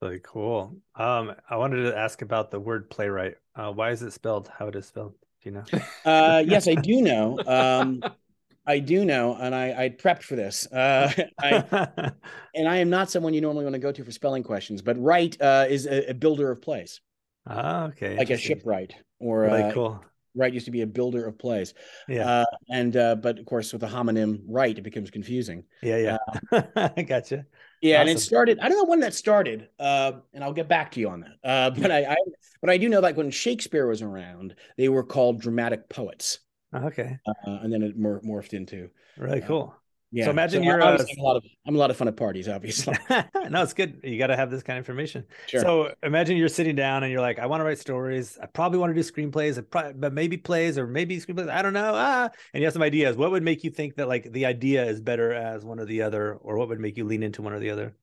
Really 0.00 0.20
cool. 0.22 0.76
Um, 0.96 1.32
I 1.48 1.56
wanted 1.56 1.84
to 1.84 1.96
ask 1.96 2.20
about 2.22 2.50
the 2.50 2.60
word 2.60 2.90
playwright. 2.90 3.36
Uh, 3.54 3.72
why 3.72 3.90
is 3.90 4.02
it 4.02 4.12
spelled 4.12 4.48
how 4.48 4.68
it 4.68 4.76
is 4.76 4.86
spelled? 4.86 5.14
Do 5.42 5.50
you 5.50 5.52
know? 5.52 5.64
uh, 6.04 6.42
yes, 6.46 6.68
I 6.68 6.74
do 6.74 7.00
know. 7.00 7.38
Um, 7.46 8.02
I 8.66 8.78
do 8.78 9.04
know, 9.04 9.36
and 9.38 9.54
I, 9.54 9.84
I 9.84 9.88
prepped 9.90 10.22
for 10.22 10.36
this. 10.36 10.66
Uh, 10.72 11.12
I, 11.38 12.12
and 12.54 12.68
I 12.68 12.76
am 12.76 12.90
not 12.90 13.10
someone 13.10 13.34
you 13.34 13.40
normally 13.40 13.64
want 13.64 13.74
to 13.74 13.80
go 13.80 13.92
to 13.92 14.04
for 14.04 14.10
spelling 14.10 14.42
questions, 14.42 14.82
but 14.82 14.98
right 14.98 15.36
uh, 15.40 15.66
is 15.68 15.86
a, 15.86 16.10
a, 16.10 16.14
builder 16.14 16.50
of 16.50 16.62
plays. 16.62 17.00
Ah, 17.46 17.84
okay. 17.86 18.16
Like 18.16 18.30
a 18.30 18.38
shipwright 18.38 18.94
or 19.18 19.42
really 19.42 19.62
uh, 19.64 19.72
cool. 19.72 20.04
Wright 20.36 20.52
used 20.52 20.64
to 20.64 20.72
be 20.72 20.80
a 20.80 20.86
builder 20.86 21.26
of 21.26 21.38
plays. 21.38 21.74
Yeah. 22.08 22.28
Uh, 22.28 22.44
and 22.70 22.96
uh, 22.96 23.14
but 23.16 23.38
of 23.38 23.46
course 23.46 23.72
with 23.72 23.80
the 23.80 23.86
homonym 23.86 24.40
Wright, 24.48 24.76
it 24.76 24.82
becomes 24.82 25.10
confusing. 25.10 25.64
Yeah, 25.82 25.96
yeah. 25.98 26.16
Uh, 26.50 26.90
I 26.96 27.02
gotcha. 27.08 27.46
Yeah, 27.80 27.96
awesome. 27.96 28.08
and 28.08 28.18
it 28.18 28.20
started. 28.20 28.58
I 28.60 28.68
don't 28.68 28.78
know 28.78 28.90
when 28.90 29.00
that 29.00 29.14
started, 29.14 29.68
uh, 29.78 30.12
and 30.32 30.42
I'll 30.42 30.52
get 30.52 30.68
back 30.68 30.90
to 30.92 31.00
you 31.00 31.10
on 31.10 31.20
that. 31.20 31.48
Uh, 31.48 31.70
but 31.70 31.90
I, 31.90 32.04
I, 32.12 32.16
but 32.60 32.70
I 32.70 32.78
do 32.78 32.88
know 32.88 33.00
like 33.00 33.16
when 33.16 33.30
Shakespeare 33.30 33.86
was 33.86 34.02
around, 34.02 34.54
they 34.76 34.88
were 34.88 35.04
called 35.04 35.40
dramatic 35.40 35.88
poets. 35.88 36.40
Okay. 36.74 37.18
Uh, 37.26 37.32
and 37.62 37.72
then 37.72 37.82
it 37.82 37.96
mor- 37.96 38.20
morphed 38.22 38.52
into. 38.52 38.90
Really 39.16 39.42
uh, 39.42 39.46
cool. 39.46 39.74
Yeah. 40.14 40.26
So 40.26 40.30
imagine 40.30 40.62
so 40.62 40.68
you're 40.68 40.80
I'm, 40.80 41.00
a 41.00 41.22
lot 41.22 41.34
of 41.34 41.44
I'm 41.66 41.74
a 41.74 41.78
lot 41.78 41.90
of 41.90 41.96
fun 41.96 42.06
at 42.06 42.16
parties, 42.16 42.48
obviously. 42.48 42.94
no, 43.10 43.62
it's 43.62 43.74
good. 43.74 43.98
You 44.04 44.16
got 44.16 44.28
to 44.28 44.36
have 44.36 44.48
this 44.48 44.62
kind 44.62 44.78
of 44.78 44.82
information. 44.82 45.24
Sure. 45.48 45.60
So 45.60 45.94
imagine 46.04 46.36
you're 46.36 46.46
sitting 46.46 46.76
down 46.76 47.02
and 47.02 47.10
you're 47.10 47.20
like, 47.20 47.40
I 47.40 47.46
want 47.46 47.60
to 47.60 47.64
write 47.64 47.80
stories. 47.80 48.38
I 48.40 48.46
probably 48.46 48.78
want 48.78 48.94
to 48.94 49.02
do 49.02 49.08
screenplays, 49.08 49.64
but 49.72 50.12
maybe 50.12 50.36
plays 50.36 50.78
or 50.78 50.86
maybe 50.86 51.18
screenplays. 51.18 51.50
I 51.50 51.62
don't 51.62 51.72
know. 51.72 51.90
Ah, 51.94 52.30
and 52.52 52.60
you 52.60 52.66
have 52.66 52.72
some 52.72 52.82
ideas. 52.82 53.16
What 53.16 53.32
would 53.32 53.42
make 53.42 53.64
you 53.64 53.70
think 53.70 53.96
that 53.96 54.06
like 54.06 54.30
the 54.30 54.46
idea 54.46 54.84
is 54.84 55.00
better 55.00 55.32
as 55.32 55.64
one 55.64 55.80
or 55.80 55.84
the 55.84 56.02
other, 56.02 56.34
or 56.34 56.58
what 56.58 56.68
would 56.68 56.78
make 56.78 56.96
you 56.96 57.04
lean 57.04 57.24
into 57.24 57.42
one 57.42 57.52
or 57.52 57.58
the 57.58 57.70
other? 57.70 57.96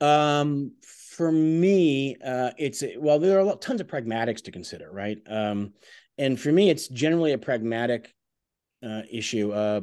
Um, 0.00 0.76
for 0.82 1.32
me, 1.32 2.16
uh, 2.24 2.50
it's 2.56 2.84
well, 2.98 3.18
there 3.18 3.40
are 3.40 3.56
tons 3.56 3.80
of 3.80 3.88
pragmatics 3.88 4.42
to 4.44 4.52
consider, 4.52 4.90
right? 4.92 5.18
Um, 5.26 5.72
and 6.22 6.40
for 6.40 6.52
me, 6.52 6.70
it's 6.70 6.86
generally 6.86 7.32
a 7.32 7.38
pragmatic 7.38 8.14
uh, 8.86 9.02
issue. 9.10 9.52
Uh, 9.52 9.80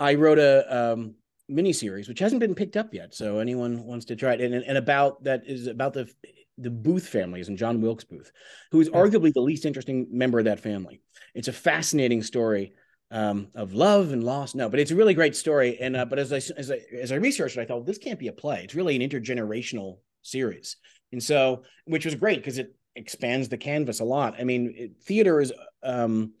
I 0.00 0.14
wrote 0.14 0.38
a 0.38 0.92
um, 0.92 1.16
miniseries 1.50 2.08
which 2.08 2.20
hasn't 2.20 2.40
been 2.40 2.54
picked 2.54 2.76
up 2.76 2.94
yet, 2.94 3.14
so 3.14 3.38
anyone 3.38 3.84
wants 3.84 4.06
to 4.06 4.16
try 4.16 4.32
it, 4.32 4.40
and, 4.40 4.54
and 4.54 4.78
about 4.78 5.24
that 5.24 5.42
is 5.46 5.66
about 5.66 5.92
the 5.92 6.08
the 6.56 6.70
Booth 6.70 7.08
families 7.08 7.48
and 7.48 7.58
John 7.58 7.80
Wilkes 7.80 8.04
Booth, 8.04 8.30
who 8.70 8.80
is 8.80 8.88
arguably 8.88 9.32
the 9.32 9.40
least 9.40 9.66
interesting 9.66 10.06
member 10.10 10.38
of 10.38 10.44
that 10.46 10.60
family. 10.60 11.02
It's 11.34 11.48
a 11.48 11.52
fascinating 11.52 12.22
story 12.22 12.72
um, 13.10 13.48
of 13.54 13.74
love 13.74 14.12
and 14.12 14.24
loss. 14.24 14.54
No, 14.54 14.68
but 14.68 14.80
it's 14.80 14.92
a 14.92 14.96
really 14.96 15.14
great 15.14 15.36
story. 15.36 15.78
And 15.80 15.96
uh, 15.96 16.06
but 16.06 16.18
as 16.18 16.32
I 16.32 16.36
as 16.56 16.70
I 16.70 16.80
as 16.98 17.12
I 17.12 17.16
researched, 17.16 17.58
it, 17.58 17.60
I 17.60 17.64
thought 17.66 17.78
well, 17.78 17.84
this 17.84 17.98
can't 17.98 18.18
be 18.18 18.28
a 18.28 18.32
play. 18.32 18.62
It's 18.64 18.74
really 18.74 18.96
an 18.96 19.06
intergenerational 19.06 19.98
series, 20.22 20.76
and 21.12 21.22
so 21.22 21.64
which 21.84 22.06
was 22.06 22.14
great 22.14 22.38
because 22.38 22.56
it 22.56 22.74
expands 22.96 23.48
the 23.48 23.56
canvas 23.56 24.00
a 24.00 24.04
lot. 24.04 24.34
I 24.38 24.44
mean, 24.44 24.74
it, 24.76 24.92
theater 25.02 25.40
is 25.40 25.52
um, 25.82 26.32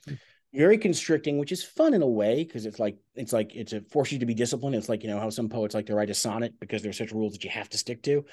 very 0.54 0.78
constricting, 0.78 1.38
which 1.38 1.52
is 1.52 1.64
fun 1.64 1.94
in 1.94 2.02
a 2.02 2.06
way 2.06 2.44
because 2.44 2.64
it's 2.64 2.78
like 2.78 2.96
it's 3.14 3.32
like 3.32 3.54
it's 3.54 3.72
a 3.72 3.80
force 3.80 4.12
you 4.12 4.20
to 4.20 4.26
be 4.26 4.34
disciplined. 4.34 4.76
It's 4.76 4.88
like 4.88 5.02
you 5.02 5.10
know 5.10 5.18
how 5.18 5.30
some 5.30 5.48
poets 5.48 5.74
like 5.74 5.86
to 5.86 5.94
write 5.94 6.10
a 6.10 6.14
sonnet 6.14 6.54
because 6.60 6.82
there's 6.82 6.98
such 6.98 7.12
rules 7.12 7.32
that 7.32 7.44
you 7.44 7.50
have 7.50 7.68
to 7.70 7.78
stick 7.78 8.02
to. 8.04 8.24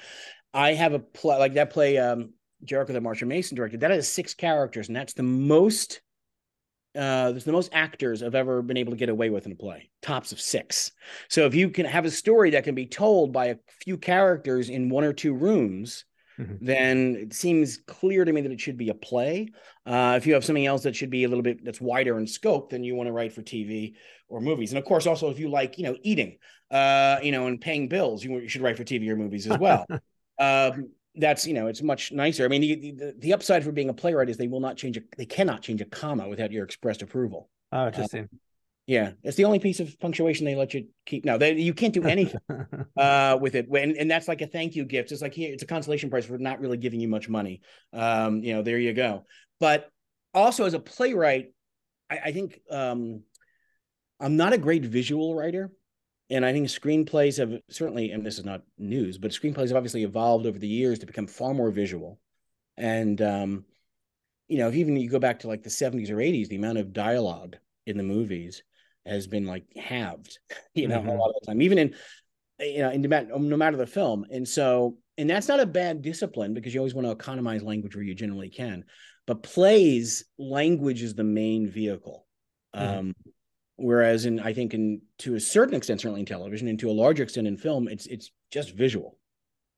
I 0.54 0.74
have 0.74 0.92
a 0.92 1.00
play 1.00 1.38
like 1.38 1.54
that 1.54 1.70
play 1.70 1.98
um, 1.98 2.32
Jericho 2.64 2.92
that 2.92 3.02
Marsha 3.02 3.26
Mason 3.26 3.56
directed. 3.56 3.80
That 3.80 3.90
has 3.90 4.08
six 4.08 4.34
characters, 4.34 4.88
and 4.88 4.96
that's 4.96 5.14
the 5.14 5.22
most. 5.22 6.00
Uh, 6.94 7.30
there's 7.30 7.44
the 7.44 7.52
most 7.52 7.70
actors 7.72 8.22
I've 8.22 8.34
ever 8.34 8.60
been 8.60 8.76
able 8.76 8.92
to 8.92 8.98
get 8.98 9.08
away 9.08 9.30
with 9.30 9.46
in 9.46 9.52
a 9.52 9.56
play, 9.56 9.88
tops 10.02 10.30
of 10.30 10.38
six. 10.38 10.92
So 11.28 11.46
if 11.46 11.54
you 11.54 11.70
can 11.70 11.86
have 11.86 12.04
a 12.04 12.10
story 12.10 12.50
that 12.50 12.64
can 12.64 12.74
be 12.74 12.84
told 12.84 13.32
by 13.32 13.46
a 13.46 13.56
few 13.82 13.96
characters 13.96 14.68
in 14.68 14.90
one 14.90 15.02
or 15.02 15.14
two 15.14 15.32
rooms, 15.32 16.04
mm-hmm. 16.38 16.64
then 16.64 17.16
it 17.16 17.34
seems 17.34 17.78
clear 17.86 18.24
to 18.24 18.32
me 18.32 18.40
that 18.40 18.52
it 18.52 18.60
should 18.60 18.76
be 18.76 18.90
a 18.90 18.94
play. 18.94 19.48
Uh, 19.86 20.14
if 20.16 20.26
you 20.26 20.34
have 20.34 20.44
something 20.44 20.66
else 20.66 20.82
that 20.82 20.96
should 20.96 21.10
be 21.10 21.24
a 21.24 21.28
little 21.28 21.42
bit 21.42 21.64
that's 21.64 21.80
wider 21.80 22.18
in 22.18 22.26
scope, 22.26 22.70
then 22.70 22.84
you 22.84 22.94
want 22.94 23.06
to 23.06 23.12
write 23.12 23.32
for 23.32 23.42
TV 23.42 23.94
or 24.28 24.40
movies. 24.40 24.72
And 24.72 24.78
of 24.78 24.84
course, 24.84 25.06
also 25.06 25.30
if 25.30 25.38
you 25.38 25.48
like, 25.48 25.78
you 25.78 25.84
know, 25.84 25.96
eating, 26.02 26.38
uh, 26.70 27.18
you 27.22 27.32
know, 27.32 27.46
and 27.46 27.60
paying 27.60 27.88
bills, 27.88 28.24
you, 28.24 28.38
you 28.38 28.48
should 28.48 28.62
write 28.62 28.76
for 28.76 28.84
TV 28.84 29.08
or 29.08 29.16
movies 29.16 29.46
as 29.46 29.58
well. 29.58 29.86
um, 30.38 30.90
that's 31.14 31.46
you 31.46 31.54
know 31.54 31.66
it's 31.66 31.82
much 31.82 32.10
nicer. 32.12 32.44
I 32.44 32.48
mean, 32.48 32.62
the, 32.62 32.92
the, 32.92 33.14
the 33.18 33.32
upside 33.34 33.64
for 33.64 33.72
being 33.72 33.90
a 33.90 33.94
playwright 33.94 34.30
is 34.30 34.36
they 34.36 34.48
will 34.48 34.60
not 34.60 34.76
change 34.76 34.96
a 34.96 35.02
they 35.18 35.26
cannot 35.26 35.62
change 35.62 35.80
a 35.80 35.84
comma 35.84 36.28
without 36.28 36.52
your 36.52 36.64
expressed 36.64 37.02
approval. 37.02 37.50
Oh, 37.70 37.88
interesting. 37.88 38.28
Yeah, 38.86 39.12
it's 39.22 39.36
the 39.36 39.44
only 39.44 39.60
piece 39.60 39.78
of 39.78 39.98
punctuation 40.00 40.44
they 40.44 40.56
let 40.56 40.74
you 40.74 40.88
keep. 41.06 41.24
No, 41.24 41.38
they, 41.38 41.54
you 41.54 41.72
can't 41.72 41.94
do 41.94 42.02
anything 42.04 42.40
uh, 42.96 43.38
with 43.40 43.54
it. 43.54 43.68
When 43.68 43.96
and 43.96 44.10
that's 44.10 44.26
like 44.26 44.40
a 44.40 44.46
thank 44.46 44.74
you 44.74 44.84
gift. 44.84 45.12
It's 45.12 45.22
like 45.22 45.34
here, 45.34 45.52
it's 45.52 45.62
a 45.62 45.66
consolation 45.66 46.10
prize 46.10 46.26
for 46.26 46.36
not 46.36 46.60
really 46.60 46.78
giving 46.78 47.00
you 47.00 47.06
much 47.06 47.28
money. 47.28 47.60
Um, 47.92 48.42
you 48.42 48.54
know, 48.54 48.62
there 48.62 48.78
you 48.78 48.92
go. 48.92 49.24
But 49.60 49.88
also 50.34 50.64
as 50.64 50.74
a 50.74 50.80
playwright, 50.80 51.52
I, 52.10 52.18
I 52.18 52.32
think 52.32 52.60
um, 52.70 53.22
I'm 54.18 54.36
not 54.36 54.52
a 54.52 54.58
great 54.58 54.84
visual 54.84 55.36
writer, 55.36 55.70
and 56.28 56.44
I 56.44 56.52
think 56.52 56.66
screenplays 56.66 57.38
have 57.38 57.60
certainly, 57.70 58.10
and 58.10 58.26
this 58.26 58.38
is 58.38 58.44
not 58.44 58.62
news, 58.78 59.16
but 59.16 59.30
screenplays 59.30 59.68
have 59.68 59.76
obviously 59.76 60.02
evolved 60.02 60.44
over 60.44 60.58
the 60.58 60.66
years 60.66 60.98
to 61.00 61.06
become 61.06 61.28
far 61.28 61.54
more 61.54 61.70
visual. 61.70 62.18
And 62.76 63.22
um, 63.22 63.64
you 64.48 64.58
know, 64.58 64.66
if 64.66 64.74
even 64.74 64.96
you 64.96 65.08
go 65.08 65.20
back 65.20 65.38
to 65.40 65.48
like 65.48 65.62
the 65.62 65.70
70s 65.70 66.10
or 66.10 66.16
80s, 66.16 66.48
the 66.48 66.56
amount 66.56 66.78
of 66.78 66.92
dialogue 66.92 67.56
in 67.86 67.96
the 67.96 68.02
movies 68.02 68.64
has 69.06 69.26
been 69.26 69.46
like 69.46 69.64
halved, 69.76 70.38
you 70.74 70.88
know, 70.88 70.98
mm-hmm. 70.98 71.08
a 71.08 71.14
lot 71.14 71.30
of 71.30 71.36
the 71.40 71.46
time, 71.46 71.62
even 71.62 71.78
in, 71.78 71.94
you 72.60 72.78
know, 72.78 72.90
in 72.90 73.02
no 73.02 73.56
matter 73.56 73.76
the 73.76 73.86
film. 73.86 74.24
And 74.30 74.46
so, 74.46 74.96
and 75.18 75.28
that's 75.28 75.48
not 75.48 75.60
a 75.60 75.66
bad 75.66 76.02
discipline 76.02 76.54
because 76.54 76.72
you 76.72 76.80
always 76.80 76.94
want 76.94 77.06
to 77.06 77.12
economize 77.12 77.62
language 77.62 77.94
where 77.94 78.04
you 78.04 78.14
generally 78.14 78.48
can. 78.48 78.84
But 79.26 79.42
plays, 79.42 80.24
language 80.38 81.02
is 81.02 81.14
the 81.14 81.24
main 81.24 81.68
vehicle. 81.68 82.26
Mm-hmm. 82.74 82.98
Um, 82.98 83.14
whereas 83.76 84.24
in, 84.24 84.40
I 84.40 84.52
think 84.52 84.74
in, 84.74 85.02
to 85.18 85.34
a 85.34 85.40
certain 85.40 85.74
extent, 85.74 86.00
certainly 86.00 86.20
in 86.20 86.26
television 86.26 86.68
and 86.68 86.78
to 86.80 86.90
a 86.90 86.92
larger 86.92 87.22
extent 87.22 87.46
in 87.46 87.56
film, 87.56 87.88
it's, 87.88 88.06
it's 88.06 88.30
just 88.50 88.74
visual. 88.74 89.18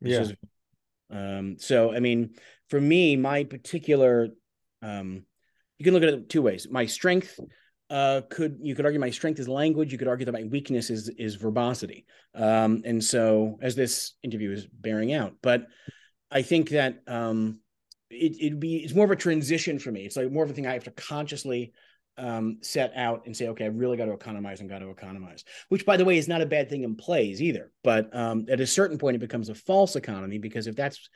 It's 0.01 0.13
yeah. 0.13 0.19
Just, 0.19 0.35
um, 1.11 1.57
so, 1.59 1.93
I 1.93 2.01
mean, 2.01 2.35
for 2.69 2.81
me, 2.81 3.17
my 3.17 3.45
particular, 3.45 4.29
um, 4.83 5.25
you 5.79 5.85
can 5.85 5.95
look 5.95 6.03
at 6.03 6.11
it 6.11 6.29
two 6.29 6.43
ways. 6.43 6.67
My 6.71 6.87
strength 6.87 7.39
uh, 7.95 8.23
could 8.29 8.59
you 8.61 8.75
could 8.75 8.85
argue 8.85 8.99
my 8.99 9.11
strength 9.11 9.39
is 9.39 9.49
language. 9.49 9.93
You 9.93 9.99
could 9.99 10.09
argue 10.09 10.27
that 10.27 10.33
my 10.33 10.43
weakness 10.43 10.91
is 10.91 11.09
is 11.11 11.37
verbosity. 11.37 12.07
Um, 12.35 12.83
and 12.85 13.03
so, 13.03 13.57
as 13.63 13.77
this 13.77 14.15
interview 14.25 14.51
is 14.51 14.67
bearing 14.67 15.13
out, 15.13 15.35
but 15.43 15.69
I 16.29 16.43
think 16.43 16.71
that 16.71 17.03
um, 17.07 17.61
it, 18.11 18.37
it'd 18.41 18.59
be 18.59 18.79
it's 18.79 18.97
more 18.97 19.05
of 19.05 19.13
a 19.13 19.17
transition 19.17 19.79
for 19.79 19.93
me. 19.93 20.05
It's 20.05 20.17
like 20.17 20.29
more 20.33 20.43
of 20.43 20.51
a 20.51 20.53
thing 20.53 20.67
I 20.67 20.73
have 20.73 20.83
to 20.85 20.91
consciously 20.91 21.73
um, 22.19 22.59
set 22.63 22.93
out 22.97 23.27
and 23.27 23.37
say, 23.37 23.47
okay, 23.47 23.67
I 23.67 23.69
really 23.69 23.97
got 23.97 24.07
to 24.07 24.13
economize 24.13 24.59
and 24.59 24.69
got 24.69 24.81
to 24.81 24.91
economize. 24.91 25.45
Which, 25.69 25.87
by 25.87 25.97
the 25.97 26.05
way, 26.05 26.19
is 26.19 26.27
not 26.27 26.41
a 26.41 26.47
bad 26.47 26.69
thing 26.69 26.83
in 26.83 26.97
plays 26.97 27.41
either. 27.41 27.71
But 27.85 28.13
um, 28.13 28.47
at 28.49 28.59
a 28.59 28.67
certain 28.67 28.99
point, 28.99 29.15
it 29.15 29.21
becomes 29.21 29.51
a 29.51 29.55
false 29.55 29.95
economy 29.95 30.39
because 30.39 30.67
if 30.67 30.75
that's 30.75 31.09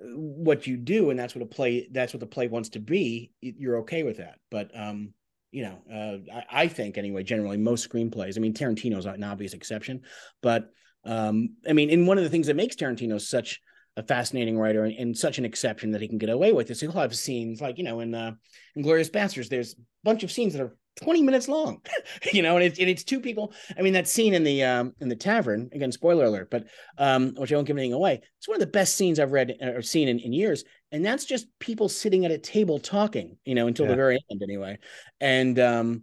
uh, 0.00 0.06
what 0.14 0.68
you 0.68 0.76
do 0.76 1.10
and 1.10 1.18
that's 1.18 1.34
what 1.34 1.42
a 1.42 1.46
play 1.46 1.88
that's 1.90 2.14
what 2.14 2.20
the 2.20 2.26
play 2.26 2.46
wants 2.46 2.68
to 2.68 2.78
be, 2.78 3.32
you're 3.40 3.78
okay 3.78 4.04
with 4.04 4.18
that. 4.18 4.38
But 4.52 4.70
um, 4.72 5.12
you 5.56 5.62
know, 5.62 5.78
uh, 5.90 6.36
I, 6.36 6.64
I, 6.64 6.68
think 6.68 6.98
anyway, 6.98 7.22
generally 7.22 7.56
most 7.56 7.88
screenplays. 7.88 8.36
I 8.36 8.40
mean, 8.40 8.52
Tarantino's 8.52 9.06
an 9.06 9.24
obvious 9.24 9.54
exception, 9.54 10.02
but 10.42 10.68
um, 11.02 11.56
I 11.66 11.72
mean, 11.72 11.88
and 11.88 12.06
one 12.06 12.18
of 12.18 12.24
the 12.24 12.28
things 12.30 12.48
that 12.48 12.56
makes 12.56 12.76
Tarantino 12.76 13.18
such 13.18 13.62
a 13.96 14.02
fascinating 14.02 14.58
writer 14.58 14.84
and, 14.84 14.94
and, 14.98 15.16
such 15.16 15.38
an 15.38 15.46
exception 15.46 15.92
that 15.92 16.02
he 16.02 16.08
can 16.08 16.18
get 16.18 16.28
away 16.28 16.52
with 16.52 16.70
is 16.70 16.78
he'll 16.78 16.92
have 16.92 17.16
scenes 17.16 17.62
like 17.62 17.78
you 17.78 17.84
know 17.84 18.00
in 18.00 18.14
uh, 18.14 18.32
Inglourious 18.76 19.10
Basterds. 19.10 19.48
There's 19.48 19.72
a 19.72 19.76
bunch 20.04 20.24
of 20.24 20.30
scenes 20.30 20.52
that 20.52 20.60
are 20.60 20.76
20 21.02 21.22
minutes 21.22 21.48
long, 21.48 21.80
you 22.32 22.42
know, 22.42 22.56
and 22.56 22.64
it's, 22.64 22.78
and 22.78 22.88
it's 22.88 23.04
two 23.04 23.20
people. 23.20 23.52
I 23.78 23.82
mean, 23.82 23.92
that 23.92 24.08
scene 24.08 24.34
in 24.34 24.44
the 24.44 24.64
um, 24.64 24.94
in 25.00 25.08
the 25.08 25.16
tavern 25.16 25.68
again, 25.72 25.92
spoiler 25.92 26.24
alert, 26.24 26.50
but 26.50 26.66
um, 26.98 27.34
which 27.36 27.52
I 27.52 27.56
won't 27.56 27.66
give 27.66 27.76
anything 27.76 27.92
away. 27.92 28.20
It's 28.38 28.48
one 28.48 28.56
of 28.56 28.60
the 28.60 28.66
best 28.66 28.96
scenes 28.96 29.20
I've 29.20 29.32
read 29.32 29.56
or 29.60 29.82
seen 29.82 30.08
in, 30.08 30.18
in 30.18 30.32
years, 30.32 30.64
and 30.92 31.04
that's 31.04 31.24
just 31.24 31.46
people 31.58 31.88
sitting 31.88 32.24
at 32.24 32.30
a 32.30 32.38
table 32.38 32.78
talking, 32.78 33.36
you 33.44 33.54
know, 33.54 33.66
until 33.66 33.86
yeah. 33.86 33.92
the 33.92 33.96
very 33.96 34.18
end 34.30 34.42
anyway, 34.42 34.78
and 35.20 35.58
um, 35.58 36.02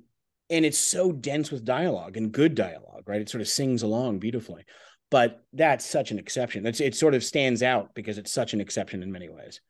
and 0.49 0.65
it's 0.65 0.77
so 0.77 1.12
dense 1.12 1.51
with 1.51 1.65
dialogue 1.65 2.17
and 2.17 2.32
good 2.32 2.56
dialogue, 2.56 3.03
right? 3.08 3.21
It 3.21 3.29
sort 3.29 3.41
of 3.41 3.47
sings 3.47 3.82
along 3.82 4.19
beautifully, 4.19 4.63
but 5.10 5.43
that's 5.53 5.86
such 5.86 6.12
an 6.12 6.19
exception. 6.19 6.65
It's 6.65 6.79
it 6.79 6.95
sort 6.95 7.15
of 7.15 7.23
stands 7.23 7.63
out 7.63 7.95
because 7.95 8.17
it's 8.17 8.32
such 8.32 8.53
an 8.53 8.62
exception 8.62 9.01
in 9.01 9.12
many 9.12 9.29
ways. 9.29 9.62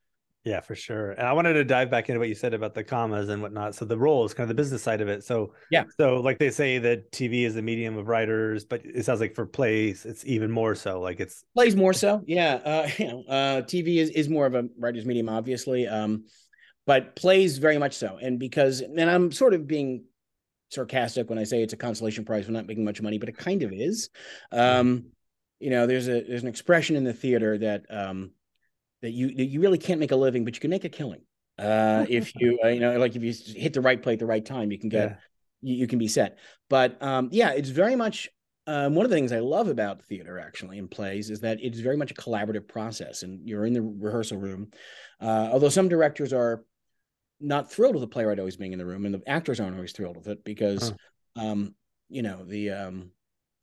Yeah, 0.46 0.60
for 0.60 0.76
sure. 0.76 1.12
And 1.12 1.26
I 1.26 1.32
wanted 1.32 1.54
to 1.54 1.64
dive 1.64 1.90
back 1.90 2.10
into 2.10 2.20
what 2.20 2.28
you 2.28 2.36
said 2.36 2.54
about 2.54 2.74
the 2.74 2.84
commas 2.84 3.30
and 3.30 3.42
whatnot. 3.42 3.76
So 3.76 3.86
the 3.86 3.98
role 3.98 4.26
is 4.26 4.34
kind 4.34 4.44
of 4.44 4.50
the 4.50 4.62
business 4.62 4.84
side 4.84 5.00
of 5.00 5.08
it. 5.08 5.24
So 5.24 5.54
yeah. 5.72 5.86
So 5.98 6.18
like 6.18 6.38
they 6.38 6.50
say 6.50 6.80
that 6.80 7.12
TV 7.14 7.44
is 7.44 7.56
the 7.56 7.62
medium 7.62 7.98
of 7.98 8.10
writers, 8.10 8.66
but 8.66 8.82
it 8.84 9.06
sounds 9.06 9.22
like 9.22 9.36
for 9.36 9.46
plays, 9.46 10.06
it's 10.06 10.26
even 10.26 10.52
more 10.52 10.76
so. 10.76 11.00
Like 11.00 11.22
it's 11.22 11.46
plays 11.56 11.78
more 11.78 11.94
so. 11.94 12.22
Yeah. 12.26 12.56
Uh, 12.56 12.90
you 12.98 13.08
know, 13.08 13.24
uh, 13.30 13.62
TV 13.62 13.98
is 13.98 14.10
is 14.10 14.28
more 14.28 14.46
of 14.46 14.54
a 14.54 14.68
writer's 14.78 15.06
medium, 15.06 15.30
obviously. 15.30 15.88
Um, 15.88 16.26
but 16.86 17.16
plays 17.16 17.58
very 17.58 17.78
much 17.78 17.96
so. 17.96 18.18
And 18.22 18.38
because 18.38 18.82
and 18.82 19.10
I'm 19.10 19.32
sort 19.32 19.54
of 19.54 19.66
being 19.66 20.04
sarcastic 20.72 21.30
when 21.30 21.40
I 21.40 21.46
say 21.46 21.64
it's 21.64 21.72
a 21.72 21.78
consolation 21.78 22.26
prize 22.26 22.46
for 22.46 22.52
not 22.52 22.68
making 22.68 22.84
much 22.84 23.02
money, 23.02 23.18
but 23.18 23.30
it 23.30 23.38
kind 23.38 23.64
of 23.64 23.72
is. 23.72 24.10
Um, 24.52 25.06
you 25.60 25.70
know, 25.70 25.88
there's 25.88 26.10
a 26.10 26.22
there's 26.22 26.42
an 26.42 26.50
expression 26.50 26.98
in 26.98 27.06
the 27.06 27.14
theater 27.14 27.58
that 27.60 27.86
um 27.90 28.32
that 29.04 29.12
you 29.12 29.36
that 29.36 29.46
you 29.46 29.62
really 29.62 29.78
can't 29.78 30.00
make 30.00 30.12
a 30.12 30.16
living, 30.16 30.44
but 30.46 30.56
you 30.56 30.62
can 30.62 30.72
make 30.72 30.86
a 30.86 30.90
killing. 30.90 31.22
Uh, 31.60 32.06
if 32.10 32.34
you 32.36 32.58
uh, 32.66 32.70
you 32.70 32.80
know 32.80 32.98
like 32.98 33.16
if 33.16 33.22
you 33.22 33.34
hit 33.54 33.74
the 33.74 33.82
right 33.82 34.02
play 34.02 34.14
at 34.14 34.20
the 34.20 34.26
right 34.26 34.44
time, 34.44 34.72
you 34.72 34.80
can 34.80 34.90
get 34.90 35.10
yeah. 35.10 35.16
you, 35.62 35.76
you, 35.76 35.88
can 35.88 36.00
be 36.00 36.08
set. 36.08 36.40
But 36.70 37.04
um, 37.04 37.30
yeah, 37.32 37.52
it's 37.52 37.70
very 37.70 37.96
much 37.96 38.30
um, 38.66 38.96
one 38.96 39.06
of 39.06 39.12
the 39.12 39.18
things 39.18 39.34
I 39.34 39.40
love 39.40 39.68
about 39.68 40.04
theater 40.06 40.40
actually 40.40 40.78
in 40.78 40.88
plays 40.88 41.30
is 41.30 41.42
that 41.42 41.60
it's 41.62 41.80
very 41.80 41.98
much 41.98 42.12
a 42.12 42.16
collaborative 42.16 42.68
process, 42.68 43.24
and 43.24 43.48
you're 43.48 43.66
in 43.66 43.74
the 43.74 43.82
rehearsal 43.82 44.38
room. 44.38 44.72
Uh, 45.22 45.50
although 45.52 45.70
some 45.70 45.90
directors 45.90 46.32
are 46.32 46.64
not 47.42 47.70
thrilled 47.70 47.96
with 47.96 48.02
the 48.02 48.08
playwright 48.08 48.40
always 48.40 48.56
being 48.56 48.72
in 48.72 48.80
the 48.80 48.86
room, 48.86 49.06
and 49.06 49.14
the 49.14 49.22
actors 49.28 49.60
aren't 49.60 49.76
always 49.76 49.92
thrilled 49.92 50.16
with 50.16 50.28
it 50.28 50.46
because, 50.46 50.94
huh. 51.38 51.46
um, 51.46 51.76
you 52.08 52.22
know, 52.22 52.46
the 52.46 52.70
um, 52.70 53.12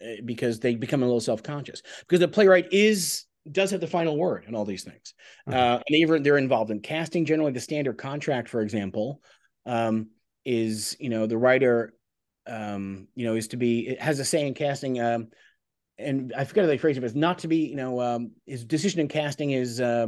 eh, 0.02 0.16
because 0.22 0.60
they 0.60 0.74
become 0.74 1.02
a 1.02 1.06
little 1.06 1.18
self 1.18 1.42
conscious 1.42 1.80
because 2.00 2.20
the 2.20 2.28
playwright 2.28 2.70
is 2.70 3.24
does 3.50 3.70
have 3.70 3.80
the 3.80 3.86
final 3.86 4.16
word 4.16 4.44
in 4.46 4.54
all 4.54 4.64
these 4.64 4.84
things, 4.84 5.14
uh-huh. 5.46 5.58
uh, 5.58 5.82
and 5.86 5.96
even 5.96 6.22
they're 6.22 6.38
involved 6.38 6.70
in 6.70 6.80
casting. 6.80 7.24
Generally, 7.24 7.52
the 7.52 7.60
standard 7.60 7.98
contract, 7.98 8.48
for 8.48 8.60
example, 8.60 9.22
um, 9.66 10.08
is 10.44 10.96
you 11.00 11.08
know 11.08 11.26
the 11.26 11.38
writer, 11.38 11.94
um, 12.46 13.08
you 13.14 13.26
know, 13.26 13.34
is 13.34 13.48
to 13.48 13.56
be 13.56 13.88
it 13.88 14.00
has 14.00 14.18
a 14.18 14.24
say 14.24 14.46
in 14.46 14.54
casting. 14.54 15.00
Um, 15.00 15.28
and 15.98 16.32
I 16.36 16.44
forget 16.44 16.64
how 16.64 16.68
they 16.68 16.78
phrase 16.78 16.96
it, 16.96 17.00
but 17.00 17.06
it's 17.06 17.14
not 17.14 17.40
to 17.40 17.48
be, 17.48 17.66
you 17.66 17.76
know, 17.76 18.00
um, 18.00 18.32
his 18.46 18.64
decision 18.64 19.00
in 19.00 19.08
casting 19.08 19.50
is 19.50 19.80
uh, 19.80 20.06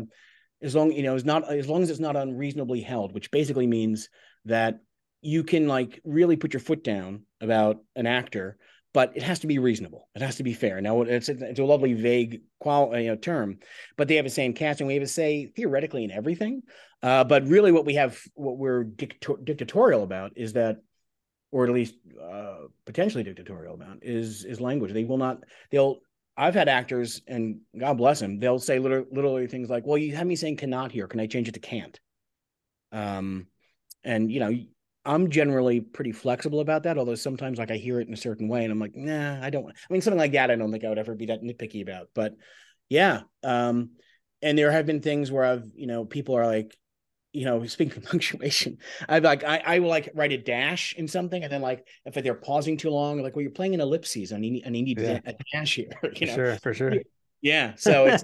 as 0.63 0.75
long, 0.75 0.93
you 0.93 1.03
know, 1.03 1.15
is 1.15 1.25
not 1.25 1.51
as 1.53 1.69
long 1.69 1.83
as 1.83 1.91
it's 1.91 2.01
not 2.01 2.17
unreasonably 2.17 2.81
held, 2.81 3.13
which 3.13 3.31
basically 3.31 3.67
means 3.67 4.09
that 4.47 4.81
you 5.21 5.45
can 5.45 5.69
like 5.69 6.01
really 6.05 6.37
put 6.37 6.53
your 6.53 6.61
foot 6.61 6.83
down 6.83 7.23
about 7.41 7.79
an 7.95 8.07
actor, 8.07 8.57
but 8.93 9.17
it 9.17 9.23
has 9.23 9.41
to 9.41 9.47
be 9.47 9.59
reasonable. 9.59 10.09
It 10.15 10.23
has 10.23 10.37
to 10.37 10.43
be 10.43 10.53
fair. 10.53 10.81
Now 10.81 11.03
it's 11.03 11.29
a, 11.29 11.51
it's 11.51 11.61
a 11.61 11.65
lovely 11.65 11.95
vague 11.95 12.43
qual 12.61 12.97
you 12.99 13.09
know 13.09 13.17
term, 13.17 13.59
but 13.97 14.09
they 14.09 14.17
have 14.17 14.27
a 14.27 14.31
say 14.31 14.45
in 14.45 14.53
casting. 14.53 14.87
We 14.87 14.95
have 14.95 15.03
a 15.03 15.07
say 15.07 15.53
theoretically 15.57 16.05
in 16.05 16.11
everything, 16.11 16.63
uh, 17.03 17.25
but 17.25 17.47
really 17.47 17.73
what 17.73 17.87
we 17.87 17.95
have, 17.95 18.21
what 18.35 18.59
we're 18.59 18.85
dictatorial 18.85 20.03
about 20.03 20.33
is 20.37 20.53
that 20.55 20.79
or 21.53 21.65
at 21.65 21.71
least 21.71 21.95
uh, 22.21 22.63
potentially 22.87 23.23
dictatorial 23.23 23.75
about 23.75 23.99
is 24.03 24.45
is 24.45 24.61
language. 24.61 24.93
They 24.93 25.05
will 25.05 25.19
not. 25.19 25.45
They'll. 25.71 26.01
I've 26.35 26.55
had 26.55 26.67
actors, 26.67 27.21
and 27.29 27.61
God 27.79 27.99
bless 27.99 28.19
them, 28.19 28.39
they'll 28.39 28.59
say 28.59 28.79
literally, 28.79 29.07
literally 29.13 29.47
things 29.47 29.69
like, 29.69 29.87
"Well, 29.87 29.99
you 29.99 30.17
have 30.17 30.27
me 30.27 30.35
saying 30.35 30.57
cannot 30.57 30.91
here. 30.91 31.07
Can 31.07 31.21
I 31.21 31.27
change 31.27 31.47
it 31.47 31.53
to 31.55 31.61
can't?" 31.61 32.01
Um, 32.91 33.47
and 34.03 34.33
you 34.33 34.41
know, 34.41 34.51
I'm 35.05 35.31
generally 35.31 35.81
pretty 35.81 36.13
flexible 36.13 36.61
about 36.61 36.85
that. 36.85 36.97
Although 36.97 37.17
sometimes, 37.17 37.59
like, 37.59 37.71
I 37.71 37.77
hear 37.77 38.01
it 38.01 38.09
in 38.09 38.15
a 38.15 38.17
certain 38.19 38.49
way, 38.49 38.63
and 38.63 38.73
I'm 38.73 38.79
like, 38.79 38.95
"Nah, 38.95 39.45
I 39.45 39.51
don't." 39.51 39.67
I 39.67 39.93
mean, 39.93 40.01
something 40.01 40.19
like 40.19 40.33
that, 40.33 40.51
I 40.51 40.57
don't 40.57 40.71
think 40.71 40.85
I 40.85 40.89
would 40.89 40.99
ever 40.99 41.15
be 41.15 41.27
that 41.27 41.43
nitpicky 41.43 41.83
about. 41.83 42.09
But 42.15 42.35
yeah, 42.89 43.23
um, 43.43 43.91
and 44.43 44.57
there 44.57 44.71
have 44.71 44.87
been 44.87 45.01
things 45.01 45.33
where 45.33 45.45
I've, 45.45 45.65
you 45.75 45.87
know, 45.87 46.05
people 46.05 46.37
are 46.37 46.47
like, 46.47 46.77
you 47.33 47.45
know, 47.45 47.67
speaking 47.67 47.97
of 47.97 48.05
punctuation, 48.09 48.79
I 49.09 49.19
like 49.19 49.43
I, 49.43 49.63
I 49.65 49.79
will 49.81 49.89
like 49.89 50.11
write 50.15 50.33
a 50.33 50.39
dash 50.39 50.95
in 50.95 51.09
something, 51.09 51.43
and 51.43 51.53
then 51.53 51.63
like 51.63 51.87
if 52.05 52.15
they're 52.15 52.35
pausing 52.35 52.77
too 52.77 52.91
long, 52.91 53.23
like 53.23 53.35
well, 53.35 53.43
you're 53.43 53.51
playing 53.51 53.75
an 53.75 53.81
ellipses, 53.81 54.31
and 54.31 54.45
you 54.45 54.53
need 54.53 54.63
and 54.65 54.77
you 54.77 54.85
need 54.85 55.01
yeah. 55.01 55.21
a 55.25 55.35
dash 55.53 55.75
here. 55.75 55.91
You 56.15 56.27
know? 56.27 56.35
Sure, 56.35 56.57
for 56.57 56.75
sure. 56.75 56.95
Yeah. 57.45 57.73
So 57.75 58.07
it's 58.07 58.23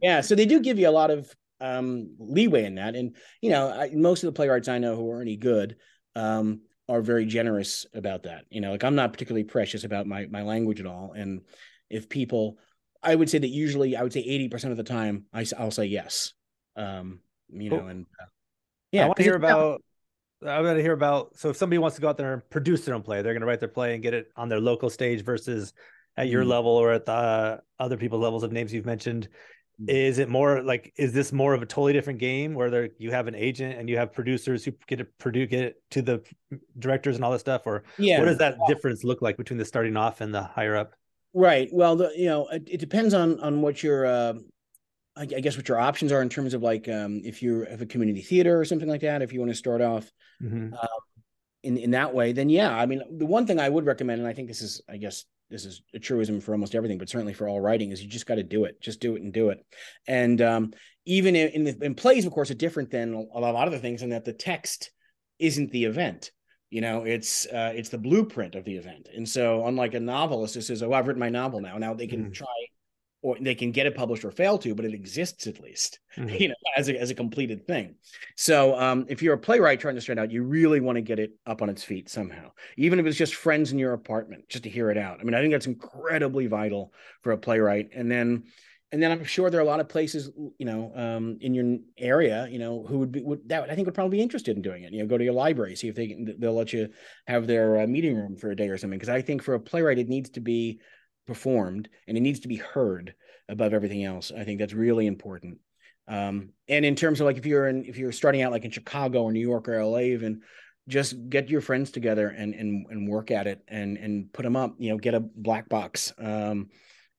yeah. 0.00 0.20
So 0.20 0.36
they 0.36 0.46
do 0.46 0.60
give 0.60 0.78
you 0.78 0.88
a 0.88 0.92
lot 0.92 1.10
of 1.10 1.34
um, 1.60 2.14
leeway 2.20 2.66
in 2.66 2.76
that, 2.76 2.94
and 2.94 3.16
you 3.42 3.50
know, 3.50 3.68
I, 3.68 3.90
most 3.92 4.22
of 4.22 4.28
the 4.28 4.32
playwrights 4.32 4.68
I 4.68 4.78
know 4.78 4.94
who 4.94 5.10
are 5.10 5.20
any 5.20 5.36
good 5.36 5.74
um, 6.16 6.60
are 6.88 7.02
very 7.02 7.26
generous 7.26 7.86
about 7.94 8.24
that. 8.24 8.44
You 8.50 8.60
know, 8.60 8.72
like 8.72 8.84
I'm 8.84 8.94
not 8.94 9.12
particularly 9.12 9.44
precious 9.44 9.84
about 9.84 10.06
my 10.06 10.26
my 10.26 10.42
language 10.42 10.80
at 10.80 10.86
all, 10.86 11.12
and 11.12 11.42
if 11.88 12.08
people, 12.08 12.58
I 13.02 13.14
would 13.14 13.30
say 13.30 13.38
that 13.38 13.48
usually 13.48 13.96
I 13.96 14.02
would 14.02 14.12
say 14.12 14.20
eighty 14.20 14.48
percent 14.48 14.72
of 14.72 14.76
the 14.76 14.84
time 14.84 15.26
I 15.32 15.44
I'll 15.58 15.70
say 15.70 15.86
yes. 15.86 16.32
Um, 16.76 17.20
you 17.48 17.70
know, 17.70 17.86
and 17.86 18.06
uh, 18.20 18.26
yeah, 18.92 19.04
I 19.04 19.06
want 19.06 19.16
to 19.18 19.22
hear 19.22 19.36
about. 19.36 19.82
I 20.46 20.60
want 20.62 20.78
to 20.78 20.82
hear 20.82 20.94
about. 20.94 21.36
So 21.36 21.50
if 21.50 21.56
somebody 21.56 21.78
wants 21.78 21.96
to 21.96 22.02
go 22.02 22.08
out 22.08 22.16
there 22.16 22.32
and 22.32 22.48
produce 22.48 22.84
their 22.86 22.94
own 22.94 23.02
play, 23.02 23.20
they're 23.20 23.34
going 23.34 23.42
to 23.42 23.46
write 23.46 23.60
their 23.60 23.68
play 23.68 23.92
and 23.92 24.02
get 24.02 24.14
it 24.14 24.28
on 24.36 24.48
their 24.48 24.60
local 24.60 24.88
stage 24.88 25.22
versus 25.22 25.74
at 26.16 26.28
your 26.28 26.44
mm. 26.44 26.48
level 26.48 26.72
or 26.72 26.92
at 26.92 27.04
the 27.04 27.12
uh, 27.12 27.58
other 27.78 27.98
people's 27.98 28.22
levels 28.22 28.42
of 28.42 28.50
names 28.50 28.72
you've 28.72 28.86
mentioned. 28.86 29.28
Mm. 29.80 29.88
Is 29.88 30.18
it 30.18 30.28
more 30.28 30.62
like 30.62 30.92
is 30.96 31.12
this 31.12 31.32
more 31.32 31.54
of 31.54 31.62
a 31.62 31.66
totally 31.66 31.92
different 31.92 32.18
game 32.18 32.54
where 32.54 32.70
there 32.70 32.90
you 32.98 33.10
have 33.12 33.28
an 33.28 33.34
agent 33.34 33.78
and 33.78 33.88
you 33.88 33.96
have 33.96 34.12
producers 34.12 34.64
who 34.64 34.72
get 34.86 34.96
to 34.96 35.04
produce 35.04 35.48
get 35.48 35.62
it 35.62 35.82
to 35.92 36.02
the 36.02 36.22
directors 36.78 37.16
and 37.16 37.24
all 37.24 37.32
this 37.32 37.40
stuff, 37.40 37.66
or 37.66 37.84
yeah, 37.98 38.18
what 38.18 38.26
does 38.26 38.38
that 38.38 38.58
difference 38.66 39.04
look 39.04 39.22
like 39.22 39.36
between 39.36 39.58
the 39.58 39.64
starting 39.64 39.96
off 39.96 40.20
and 40.20 40.34
the 40.34 40.42
higher 40.42 40.76
up? 40.76 40.94
Right. 41.32 41.68
Well, 41.72 41.96
the, 41.96 42.12
you 42.16 42.26
know, 42.26 42.48
it, 42.48 42.68
it, 42.68 42.80
depends 42.80 43.14
on 43.14 43.38
on 43.40 43.62
what 43.62 43.82
your 43.82 44.04
uh, 44.04 44.34
I 45.16 45.26
guess 45.26 45.56
what 45.56 45.68
your 45.68 45.78
options 45.78 46.12
are 46.12 46.22
in 46.22 46.28
terms 46.28 46.54
of 46.54 46.62
like 46.62 46.88
um, 46.88 47.20
if 47.24 47.42
you 47.42 47.64
have 47.70 47.82
a 47.82 47.86
community 47.86 48.20
theater 48.20 48.60
or 48.60 48.64
something 48.64 48.88
like 48.88 49.02
that. 49.02 49.22
If 49.22 49.32
you 49.32 49.40
want 49.40 49.50
to 49.50 49.56
start 49.56 49.80
off 49.80 50.10
mm-hmm. 50.42 50.74
uh, 50.74 50.86
in 51.62 51.76
in 51.76 51.92
that 51.92 52.12
way, 52.12 52.32
then 52.32 52.48
yeah. 52.48 52.74
I 52.74 52.86
mean, 52.86 53.02
the 53.18 53.26
one 53.26 53.46
thing 53.46 53.60
I 53.60 53.68
would 53.68 53.86
recommend, 53.86 54.20
and 54.20 54.28
I 54.28 54.32
think 54.32 54.48
this 54.48 54.62
is, 54.62 54.82
I 54.88 54.96
guess, 54.96 55.24
this 55.50 55.64
is 55.64 55.82
a 55.94 55.98
truism 55.98 56.40
for 56.40 56.52
almost 56.52 56.74
everything, 56.74 56.98
but 56.98 57.08
certainly 57.08 57.34
for 57.34 57.48
all 57.48 57.60
writing, 57.60 57.90
is 57.90 58.02
you 58.02 58.08
just 58.08 58.26
got 58.26 58.36
to 58.36 58.42
do 58.42 58.64
it. 58.64 58.80
Just 58.80 59.00
do 59.00 59.16
it 59.16 59.22
and 59.22 59.32
do 59.32 59.50
it. 59.50 59.64
And 60.06 60.40
um, 60.40 60.72
even 61.04 61.36
in 61.36 61.48
in, 61.48 61.64
the, 61.64 61.84
in 61.84 61.94
plays, 61.94 62.24
of 62.24 62.32
course, 62.32 62.50
are 62.50 62.54
different 62.54 62.90
than 62.90 63.14
a 63.14 63.40
lot 63.40 63.54
of 63.54 63.56
other 63.56 63.78
things 63.78 64.02
in 64.02 64.10
that 64.10 64.24
the 64.24 64.32
text 64.32 64.90
isn't 65.38 65.70
the 65.72 65.84
event 65.84 66.30
you 66.70 66.80
know 66.80 67.02
it's 67.02 67.46
uh, 67.46 67.72
it's 67.74 67.88
the 67.88 67.98
blueprint 67.98 68.54
of 68.54 68.64
the 68.64 68.76
event 68.76 69.08
and 69.14 69.28
so 69.28 69.66
unlike 69.66 69.94
a 69.94 70.00
novelist 70.00 70.54
who 70.54 70.60
says 70.60 70.82
oh 70.82 70.92
i've 70.92 71.06
written 71.06 71.20
my 71.20 71.28
novel 71.28 71.60
now 71.60 71.76
now 71.76 71.92
they 71.92 72.06
can 72.06 72.26
mm. 72.26 72.34
try 72.34 72.46
or 73.22 73.36
they 73.40 73.54
can 73.54 73.70
get 73.70 73.86
it 73.86 73.94
published 73.94 74.24
or 74.24 74.30
fail 74.30 74.56
to, 74.58 74.74
but 74.74 74.84
it 74.84 74.94
exists 74.94 75.46
at 75.46 75.60
least, 75.60 75.98
mm-hmm. 76.16 76.28
you 76.30 76.48
know, 76.48 76.54
as 76.76 76.88
a, 76.88 76.98
as 76.98 77.10
a 77.10 77.14
completed 77.14 77.66
thing. 77.66 77.94
So 78.36 78.78
um, 78.78 79.06
if 79.08 79.22
you're 79.22 79.34
a 79.34 79.38
playwright 79.38 79.80
trying 79.80 79.96
to 79.96 80.00
start 80.00 80.18
out, 80.18 80.30
you 80.30 80.42
really 80.42 80.80
want 80.80 80.96
to 80.96 81.02
get 81.02 81.18
it 81.18 81.32
up 81.46 81.60
on 81.60 81.68
its 81.68 81.84
feet 81.84 82.08
somehow, 82.08 82.52
even 82.76 82.98
if 82.98 83.06
it's 83.06 83.18
just 83.18 83.34
friends 83.34 83.72
in 83.72 83.78
your 83.78 83.92
apartment, 83.92 84.48
just 84.48 84.64
to 84.64 84.70
hear 84.70 84.90
it 84.90 84.96
out. 84.96 85.20
I 85.20 85.24
mean, 85.24 85.34
I 85.34 85.40
think 85.40 85.52
that's 85.52 85.66
incredibly 85.66 86.46
vital 86.46 86.92
for 87.22 87.32
a 87.32 87.38
playwright. 87.38 87.90
And 87.94 88.10
then, 88.10 88.44
and 88.92 89.02
then 89.02 89.12
I'm 89.12 89.22
sure 89.22 89.50
there 89.50 89.60
are 89.60 89.64
a 89.64 89.66
lot 89.66 89.80
of 89.80 89.88
places, 89.88 90.32
you 90.58 90.66
know, 90.66 90.90
um, 90.96 91.38
in 91.40 91.54
your 91.54 91.78
area, 91.98 92.48
you 92.50 92.58
know, 92.58 92.84
who 92.84 92.98
would 92.98 93.12
be 93.12 93.22
would, 93.22 93.48
that 93.48 93.70
I 93.70 93.74
think 93.76 93.86
would 93.86 93.94
probably 93.94 94.18
be 94.18 94.22
interested 94.22 94.56
in 94.56 94.62
doing 94.62 94.82
it. 94.82 94.92
You 94.92 95.00
know, 95.00 95.08
go 95.08 95.16
to 95.16 95.22
your 95.22 95.34
library, 95.34 95.76
see 95.76 95.88
if 95.88 95.94
they 95.94 96.08
can, 96.08 96.34
they'll 96.38 96.54
let 96.54 96.72
you 96.72 96.88
have 97.26 97.46
their 97.46 97.82
uh, 97.82 97.86
meeting 97.86 98.16
room 98.16 98.36
for 98.36 98.50
a 98.50 98.56
day 98.56 98.68
or 98.68 98.78
something. 98.78 98.98
Because 98.98 99.08
I 99.08 99.22
think 99.22 99.42
for 99.42 99.54
a 99.54 99.60
playwright, 99.60 99.98
it 99.98 100.08
needs 100.08 100.30
to 100.30 100.40
be 100.40 100.80
performed 101.30 101.88
and 102.08 102.16
it 102.16 102.22
needs 102.22 102.40
to 102.40 102.48
be 102.48 102.56
heard 102.56 103.14
above 103.48 103.72
everything 103.72 104.02
else. 104.02 104.32
I 104.36 104.42
think 104.42 104.58
that's 104.58 104.74
really 104.74 105.06
important. 105.06 105.58
Um, 106.08 106.54
and 106.68 106.84
in 106.84 106.96
terms 106.96 107.20
of 107.20 107.26
like 107.26 107.38
if 107.38 107.46
you're 107.46 107.68
in 107.68 107.84
if 107.84 107.96
you're 107.96 108.10
starting 108.10 108.42
out 108.42 108.50
like 108.50 108.64
in 108.64 108.72
Chicago 108.72 109.22
or 109.22 109.32
New 109.32 109.38
York 109.38 109.68
or 109.68 109.80
LA, 109.84 110.00
even 110.00 110.42
just 110.88 111.14
get 111.30 111.48
your 111.48 111.60
friends 111.60 111.92
together 111.92 112.30
and 112.30 112.52
and 112.52 112.84
and 112.90 113.08
work 113.08 113.30
at 113.30 113.46
it 113.46 113.62
and 113.68 113.96
and 113.96 114.32
put 114.32 114.42
them 114.42 114.56
up. 114.56 114.74
You 114.78 114.90
know, 114.90 114.98
get 114.98 115.14
a 115.14 115.20
black 115.20 115.68
box 115.68 116.12
um, 116.18 116.70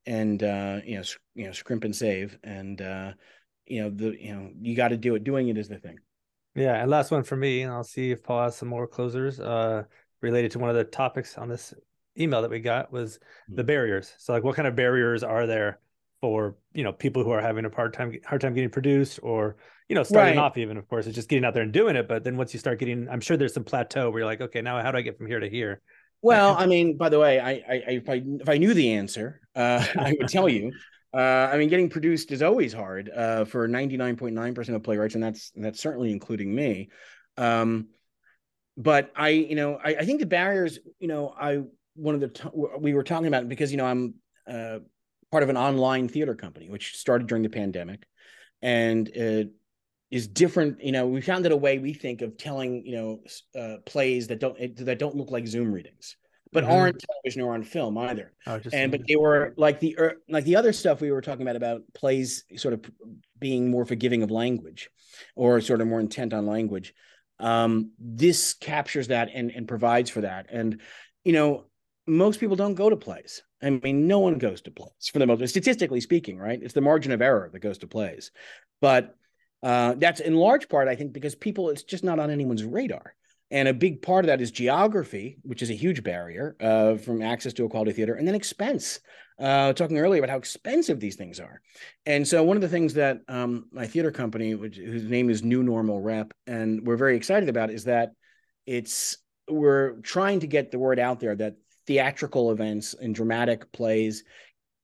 and 0.06 0.44
uh, 0.44 0.82
you 0.86 0.98
know 0.98 1.04
you 1.36 1.46
know 1.46 1.54
scrimp 1.54 1.86
and 1.86 1.96
save 1.96 2.38
and 2.44 2.82
uh, 2.82 3.14
you 3.66 3.82
know 3.82 3.90
the 3.90 4.22
you 4.22 4.36
know 4.36 4.52
you 4.62 4.76
got 4.76 4.90
to 4.90 4.98
do 4.98 5.16
it. 5.16 5.24
Doing 5.24 5.48
it 5.48 5.58
is 5.58 5.70
the 5.70 5.80
thing. 5.80 6.00
Yeah, 6.54 6.76
and 6.76 6.92
last 6.92 7.12
one 7.12 7.24
for 7.24 7.38
me, 7.38 7.62
and 7.62 7.72
I'll 7.72 7.86
see 7.86 8.12
if 8.12 8.24
Paul 8.24 8.44
has 8.44 8.58
some 8.58 8.68
more 8.68 8.88
closers 8.88 9.40
uh, 9.40 9.84
related 10.22 10.52
to 10.52 10.60
one 10.60 10.70
of 10.70 10.76
the 10.76 10.84
topics 10.84 11.38
on 11.38 11.48
this 11.48 11.74
email 12.20 12.42
that 12.42 12.52
we 12.52 12.60
got 12.60 12.92
was 12.92 13.20
hmm. 13.48 13.56
the 13.56 13.64
barriers. 13.64 14.14
So 14.18 14.34
like 14.34 14.44
what 14.44 14.56
kind 14.56 14.68
of 14.68 14.76
barriers 14.76 15.24
are 15.24 15.48
there 15.48 15.80
for 16.22 16.56
you 16.74 16.84
know 16.84 16.94
people 16.94 17.24
who 17.24 17.32
are 17.32 17.42
having 17.42 17.66
a 17.66 17.76
hard 17.76 17.94
time 17.94 18.16
hard 18.26 18.40
time 18.40 18.54
getting 18.54 18.70
produced 18.70 19.20
or 19.24 19.58
you 19.90 19.96
know 19.96 20.04
starting 20.04 20.38
right. 20.38 20.44
off 20.44 20.58
even 20.58 20.78
of 20.78 20.88
course 20.88 21.08
it's 21.08 21.16
just 21.16 21.28
getting 21.28 21.44
out 21.44 21.54
there 21.54 21.64
and 21.64 21.74
doing 21.74 21.96
it 21.96 22.08
but 22.08 22.24
then 22.24 22.38
once 22.38 22.54
you 22.54 22.60
start 22.60 22.80
getting 22.80 23.10
i'm 23.10 23.20
sure 23.20 23.36
there's 23.36 23.54
some 23.54 23.64
plateau 23.64 24.10
where 24.10 24.20
you're 24.20 24.28
like 24.28 24.40
okay 24.40 24.62
now 24.62 24.82
how 24.82 24.92
do 24.92 24.98
i 25.00 25.02
get 25.02 25.18
from 25.18 25.26
here 25.26 25.40
to 25.40 25.50
here 25.50 25.82
well 26.22 26.56
i 26.60 26.66
mean 26.66 26.96
by 26.96 27.10
the 27.10 27.20
way 27.20 27.40
i 27.40 27.52
i, 27.52 27.84
if 27.88 28.08
i 28.08 28.22
if 28.40 28.48
i 28.48 28.58
knew 28.58 28.74
the 28.74 28.94
answer 28.94 29.42
uh 29.56 29.84
i 29.98 30.16
would 30.20 30.30
tell 30.30 30.48
you 30.48 30.72
uh 31.14 31.50
i 31.52 31.58
mean 31.58 31.68
getting 31.68 31.90
produced 31.90 32.32
is 32.32 32.44
always 32.44 32.72
hard 32.72 33.10
uh 33.10 33.44
for 33.44 33.68
99.9% 33.68 34.76
of 34.76 34.84
playwrights 34.84 35.16
and 35.16 35.24
that's 35.24 35.52
that's 35.56 35.82
certainly 35.82 36.12
including 36.12 36.54
me 36.54 36.90
um 37.38 37.88
but 38.78 39.12
i 39.16 39.30
you 39.30 39.56
know 39.56 39.80
i, 39.84 39.96
I 39.96 40.06
think 40.06 40.20
the 40.20 40.28
barriers 40.28 40.78
you 41.00 41.08
know 41.08 41.34
i 41.38 41.64
one 41.96 42.16
of 42.16 42.22
the 42.22 42.30
t- 42.30 42.50
we 42.80 42.94
were 42.94 43.04
talking 43.04 43.28
about 43.28 43.48
because 43.50 43.72
you 43.72 43.78
know 43.78 43.86
I'm 43.86 44.16
uh, 44.48 44.80
part 45.32 45.44
of 45.44 45.50
an 45.50 45.58
online 45.58 46.08
theater 46.08 46.36
company 46.36 46.70
which 46.70 46.98
started 46.98 47.28
during 47.28 47.44
the 47.44 47.50
pandemic, 47.50 48.04
and 48.62 49.08
it 49.10 49.52
is 50.10 50.28
different. 50.28 50.84
You 50.84 50.92
know, 50.92 51.08
we 51.08 51.22
found 51.22 51.46
it 51.46 51.52
a 51.52 51.58
way 51.58 51.80
we 51.80 51.94
think 51.94 52.22
of 52.22 52.38
telling 52.38 52.86
you 52.86 52.96
know 52.96 53.60
uh, 53.60 53.78
plays 53.86 54.28
that 54.28 54.40
don't 54.40 54.76
that 54.78 55.00
don't 55.00 55.16
look 55.16 55.32
like 55.32 55.48
Zoom 55.48 55.72
readings, 55.72 56.18
but 56.52 56.64
mm-hmm. 56.64 56.74
aren't 56.74 57.00
television 57.00 57.42
or 57.42 57.54
on 57.54 57.64
film 57.64 57.98
either. 57.98 58.34
Oh, 58.46 58.60
and 58.74 58.92
but 58.92 59.08
they 59.08 59.16
were 59.16 59.54
like 59.58 59.80
the 59.80 59.98
er, 59.98 60.16
like 60.30 60.44
the 60.44 60.58
other 60.58 60.74
stuff 60.74 61.02
we 61.02 61.12
were 61.12 61.22
talking 61.22 61.44
about 61.44 61.56
about 61.56 61.82
plays 61.94 62.44
sort 62.58 62.74
of 62.74 62.90
being 63.40 63.72
more 63.72 63.86
forgiving 63.86 64.24
of 64.24 64.32
language, 64.32 64.90
or 65.36 65.62
sort 65.62 65.82
of 65.82 65.88
more 65.88 66.00
intent 66.00 66.34
on 66.34 66.46
language. 66.46 66.94
Um, 67.40 67.92
this 67.98 68.54
captures 68.54 69.08
that 69.08 69.30
and 69.34 69.52
and 69.52 69.68
provides 69.68 70.10
for 70.10 70.22
that. 70.22 70.48
And 70.52 70.82
you 71.24 71.34
know, 71.34 71.66
most 72.12 72.40
people 72.40 72.58
don't 72.58 72.76
go 72.76 72.90
to 72.90 72.98
plays. 72.98 73.44
I 73.64 73.70
mean, 73.70 74.08
no 74.08 74.20
one 74.20 74.38
goes 74.38 74.62
to 74.64 74.72
plays 74.72 75.08
for 75.12 75.20
the 75.20 75.28
most, 75.28 75.50
statistically 75.50 76.02
speaking, 76.02 76.38
right? 76.38 76.62
It's 76.62 76.74
the 76.74 76.82
margin 76.82 77.14
of 77.14 77.22
error 77.22 77.50
that 77.52 77.60
goes 77.68 77.78
to 77.80 77.88
plays. 77.88 78.32
But 78.82 79.16
uh, 79.64 79.96
that's 79.98 80.20
in 80.20 80.36
large 80.36 80.68
part, 80.68 80.88
I 80.88 80.96
think, 80.96 81.14
because 81.14 81.36
people, 81.36 81.70
it's 81.72 81.84
just 81.84 82.04
not 82.04 82.20
on 82.20 82.30
anyone's 82.30 82.64
radar. 82.64 83.16
And 83.50 83.68
a 83.68 83.74
big 83.74 84.02
part 84.02 84.26
of 84.26 84.28
that 84.28 84.42
is 84.42 84.52
geography, 84.52 85.38
which 85.44 85.62
is 85.62 85.70
a 85.70 85.82
huge 85.84 86.02
barrier 86.04 86.56
uh, 86.60 86.98
from 86.98 87.22
access 87.22 87.54
to 87.54 87.66
a 87.66 87.70
quality 87.70 87.94
theater, 87.94 88.16
and 88.16 88.28
then 88.28 88.36
expense. 88.36 89.00
uh, 89.42 89.74
talking 89.74 89.98
earlier 89.98 90.22
about 90.22 90.32
how 90.32 90.38
expensive 90.38 91.00
these 91.00 91.16
things 91.16 91.40
are. 91.40 91.62
And 92.06 92.28
so 92.28 92.44
one 92.44 92.58
of 92.58 92.62
the 92.62 92.70
things 92.70 92.94
that 92.94 93.22
um, 93.28 93.66
my 93.72 93.88
theater 93.88 94.12
company, 94.12 94.54
which 94.54 94.78
whose 94.78 95.04
name 95.04 95.30
is 95.30 95.44
New 95.44 95.64
Normal 95.64 96.00
Rep, 96.00 96.34
and 96.46 96.86
we're 96.86 96.96
very 96.98 97.18
excited 97.18 97.50
about 97.50 97.72
is 97.72 97.86
that 97.86 98.12
it's 98.68 99.18
we're 99.50 99.94
trying 100.02 100.42
to 100.42 100.48
get 100.48 100.72
the 100.72 100.80
word 100.80 101.00
out 101.00 101.20
there 101.20 101.36
that 101.36 101.56
theatrical 101.88 102.52
events 102.52 102.94
and 102.94 103.16
dramatic 103.16 103.72
plays 103.72 104.24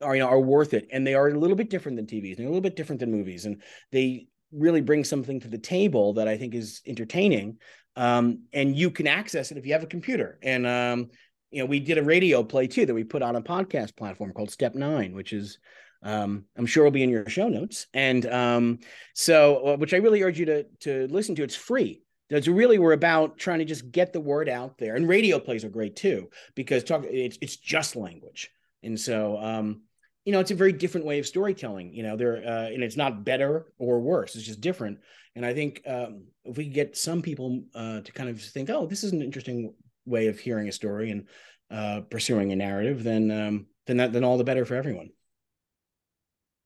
are 0.02 0.16
you 0.16 0.22
know 0.22 0.30
are 0.30 0.40
worth 0.40 0.74
it. 0.74 0.88
And 0.92 1.06
they 1.06 1.16
are 1.16 1.30
a 1.30 1.40
little 1.40 1.56
bit 1.56 1.70
different 1.70 1.98
than 1.98 2.06
TVs 2.06 2.38
and 2.38 2.40
they're 2.40 2.48
a 2.48 2.50
little 2.50 2.62
bit 2.62 2.76
different 2.76 3.00
than 3.00 3.12
movies. 3.12 3.46
And 3.46 3.62
they 3.92 4.28
really 4.52 4.82
bring 4.82 5.04
something 5.04 5.40
to 5.42 5.48
the 5.48 5.58
table 5.58 6.14
that 6.14 6.28
I 6.28 6.38
think 6.38 6.56
is 6.56 6.82
entertaining 6.86 7.58
um, 7.96 8.44
and 8.54 8.78
you 8.78 8.92
can 8.92 9.08
access 9.08 9.52
it 9.52 9.58
if 9.58 9.66
you 9.66 9.74
have 9.74 9.84
a 9.84 9.88
computer. 9.88 10.38
And 10.42 10.68
um, 10.68 11.10
you 11.52 11.60
know 11.60 11.66
we 11.66 11.80
did 11.80 11.98
a 11.98 12.04
radio 12.04 12.44
play 12.44 12.68
too 12.68 12.86
that 12.86 12.94
we 12.94 13.04
put 13.04 13.22
on 13.22 13.36
a 13.36 13.42
podcast 13.42 13.96
platform 13.96 14.34
called 14.34 14.52
Step 14.52 14.76
9 14.76 15.14
which 15.14 15.34
is 15.34 15.60
um, 16.04 16.46
I'm 16.56 16.68
sure 16.68 16.84
will 16.84 16.92
be 16.92 17.04
in 17.04 17.10
your 17.10 17.28
show 17.28 17.50
notes. 17.50 17.88
And 17.94 18.26
um, 18.28 18.80
so 19.16 19.68
uh, 19.74 19.78
which 19.78 19.94
I 19.94 19.98
really 19.98 20.22
urge 20.22 20.40
you 20.40 20.46
to 20.46 20.64
to 20.82 21.08
listen 21.10 21.36
to. 21.36 21.44
It's 21.44 21.56
free 21.56 22.04
that's 22.30 22.48
really 22.48 22.78
we're 22.78 22.94
about 22.94 23.38
trying 23.38 23.60
to 23.60 23.66
just 23.66 23.92
get 23.92 24.14
the 24.14 24.20
word 24.20 24.50
out 24.50 24.78
there. 24.78 24.96
And 24.96 25.08
radio 25.08 25.40
plays 25.40 25.64
are 25.64 25.70
great 25.70 25.96
too 25.96 26.30
because 26.56 26.84
talk 26.84 27.04
it's 27.06 27.38
it's 27.42 27.56
just 27.56 27.96
language. 27.96 28.50
And 28.84 29.00
so 29.00 29.38
um 29.38 29.82
you 30.26 30.34
know 30.34 30.40
it's 30.40 30.52
a 30.52 30.56
very 30.56 30.74
different 30.74 31.06
way 31.06 31.20
of 31.20 31.26
storytelling 31.26 31.94
you 31.94 32.04
know 32.04 32.18
there 32.18 32.36
uh, 32.46 32.68
and 32.68 32.84
it's 32.84 32.98
not 32.98 33.24
better 33.24 33.68
or 33.78 34.00
worse 34.02 34.36
it's 34.36 34.46
just 34.46 34.62
different. 34.62 35.00
And 35.36 35.46
i 35.46 35.54
think 35.54 35.82
um 35.88 36.26
if 36.44 36.58
we 36.58 36.68
get 36.68 36.98
some 36.98 37.22
people 37.22 37.64
uh 37.76 38.02
to 38.02 38.12
kind 38.12 38.30
of 38.30 38.42
think 38.42 38.70
oh 38.70 38.88
this 38.88 39.04
is 39.04 39.14
an 39.14 39.22
interesting 39.22 39.74
way 40.06 40.28
of 40.28 40.40
hearing 40.40 40.68
a 40.68 40.72
story 40.72 41.12
and 41.12 41.28
uh 41.70 42.02
pursuing 42.10 42.52
a 42.52 42.56
narrative 42.56 43.04
then 43.04 43.32
um 43.32 43.68
then 43.86 43.98
that 43.98 44.12
then 44.14 44.24
all 44.24 44.38
the 44.38 44.44
better 44.44 44.66
for 44.66 44.76
everyone. 44.76 45.10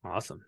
Awesome 0.03 0.43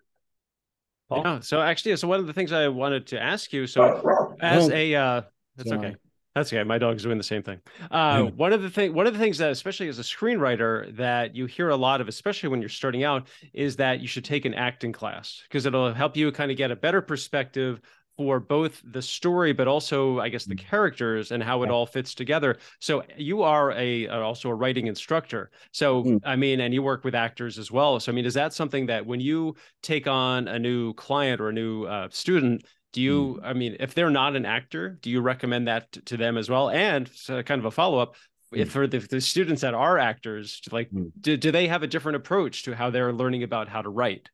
Paul? 1.08 1.22
Yeah. 1.24 1.40
So 1.40 1.60
actually, 1.60 1.96
so 1.96 2.08
one 2.08 2.20
of 2.20 2.26
the 2.26 2.32
things 2.32 2.52
I 2.52 2.68
wanted 2.68 3.06
to 3.08 3.22
ask 3.22 3.52
you, 3.52 3.66
so 3.66 4.34
as 4.40 4.68
a, 4.70 4.94
uh, 4.94 5.22
that's 5.56 5.72
okay. 5.72 5.96
That's 6.34 6.52
okay. 6.52 6.64
My 6.64 6.78
dog's 6.78 7.04
doing 7.04 7.16
the 7.16 7.22
same 7.22 7.44
thing. 7.44 7.60
Uh, 7.92 8.16
mm. 8.16 8.34
One 8.34 8.52
of 8.52 8.60
the 8.60 8.68
thing, 8.68 8.92
one 8.92 9.06
of 9.06 9.12
the 9.12 9.20
things 9.20 9.38
that, 9.38 9.52
especially 9.52 9.86
as 9.88 10.00
a 10.00 10.02
screenwriter, 10.02 10.94
that 10.96 11.36
you 11.36 11.46
hear 11.46 11.68
a 11.68 11.76
lot 11.76 12.00
of, 12.00 12.08
especially 12.08 12.48
when 12.48 12.60
you're 12.60 12.68
starting 12.68 13.04
out, 13.04 13.28
is 13.52 13.76
that 13.76 14.00
you 14.00 14.08
should 14.08 14.24
take 14.24 14.44
an 14.44 14.52
acting 14.52 14.92
class 14.92 15.42
because 15.44 15.64
it'll 15.64 15.94
help 15.94 16.16
you 16.16 16.32
kind 16.32 16.50
of 16.50 16.56
get 16.56 16.72
a 16.72 16.76
better 16.76 17.00
perspective 17.00 17.80
for 18.16 18.40
both 18.40 18.80
the 18.84 19.02
story 19.02 19.52
but 19.52 19.66
also 19.66 20.20
i 20.20 20.28
guess 20.28 20.44
the 20.44 20.54
mm. 20.54 20.58
characters 20.58 21.32
and 21.32 21.42
how 21.42 21.62
it 21.62 21.70
all 21.70 21.86
fits 21.86 22.14
together 22.14 22.56
so 22.80 23.02
you 23.16 23.42
are 23.42 23.72
a 23.72 24.06
also 24.08 24.48
a 24.48 24.54
writing 24.54 24.86
instructor 24.86 25.50
so 25.72 26.02
mm. 26.04 26.20
i 26.24 26.36
mean 26.36 26.60
and 26.60 26.72
you 26.72 26.82
work 26.82 27.04
with 27.04 27.14
actors 27.14 27.58
as 27.58 27.70
well 27.70 27.98
so 27.98 28.10
i 28.10 28.14
mean 28.14 28.24
is 28.24 28.34
that 28.34 28.52
something 28.52 28.86
that 28.86 29.04
when 29.04 29.20
you 29.20 29.54
take 29.82 30.06
on 30.06 30.48
a 30.48 30.58
new 30.58 30.92
client 30.94 31.40
or 31.40 31.48
a 31.48 31.52
new 31.52 31.84
uh, 31.84 32.08
student 32.10 32.64
do 32.92 33.00
you 33.02 33.38
mm. 33.42 33.46
i 33.46 33.52
mean 33.52 33.76
if 33.80 33.94
they're 33.94 34.10
not 34.10 34.36
an 34.36 34.46
actor 34.46 34.98
do 35.00 35.10
you 35.10 35.20
recommend 35.20 35.68
that 35.68 35.90
to 36.06 36.16
them 36.16 36.36
as 36.36 36.48
well 36.48 36.70
and 36.70 37.08
so 37.14 37.42
kind 37.42 37.58
of 37.58 37.64
a 37.64 37.70
follow-up 37.70 38.14
if 38.52 38.68
mm. 38.68 38.70
for 38.70 38.86
the, 38.86 38.98
the, 38.98 39.20
students 39.20 39.62
that 39.62 39.74
are 39.74 39.98
actors 39.98 40.60
like 40.70 40.90
mm. 40.90 41.10
do, 41.20 41.36
do 41.36 41.50
they 41.50 41.66
have 41.66 41.82
a 41.82 41.88
different 41.88 42.16
approach 42.16 42.62
to 42.62 42.74
how 42.74 42.90
they're 42.90 43.12
learning 43.12 43.42
about 43.42 43.68
how 43.68 43.82
to 43.82 43.88
write 43.88 44.28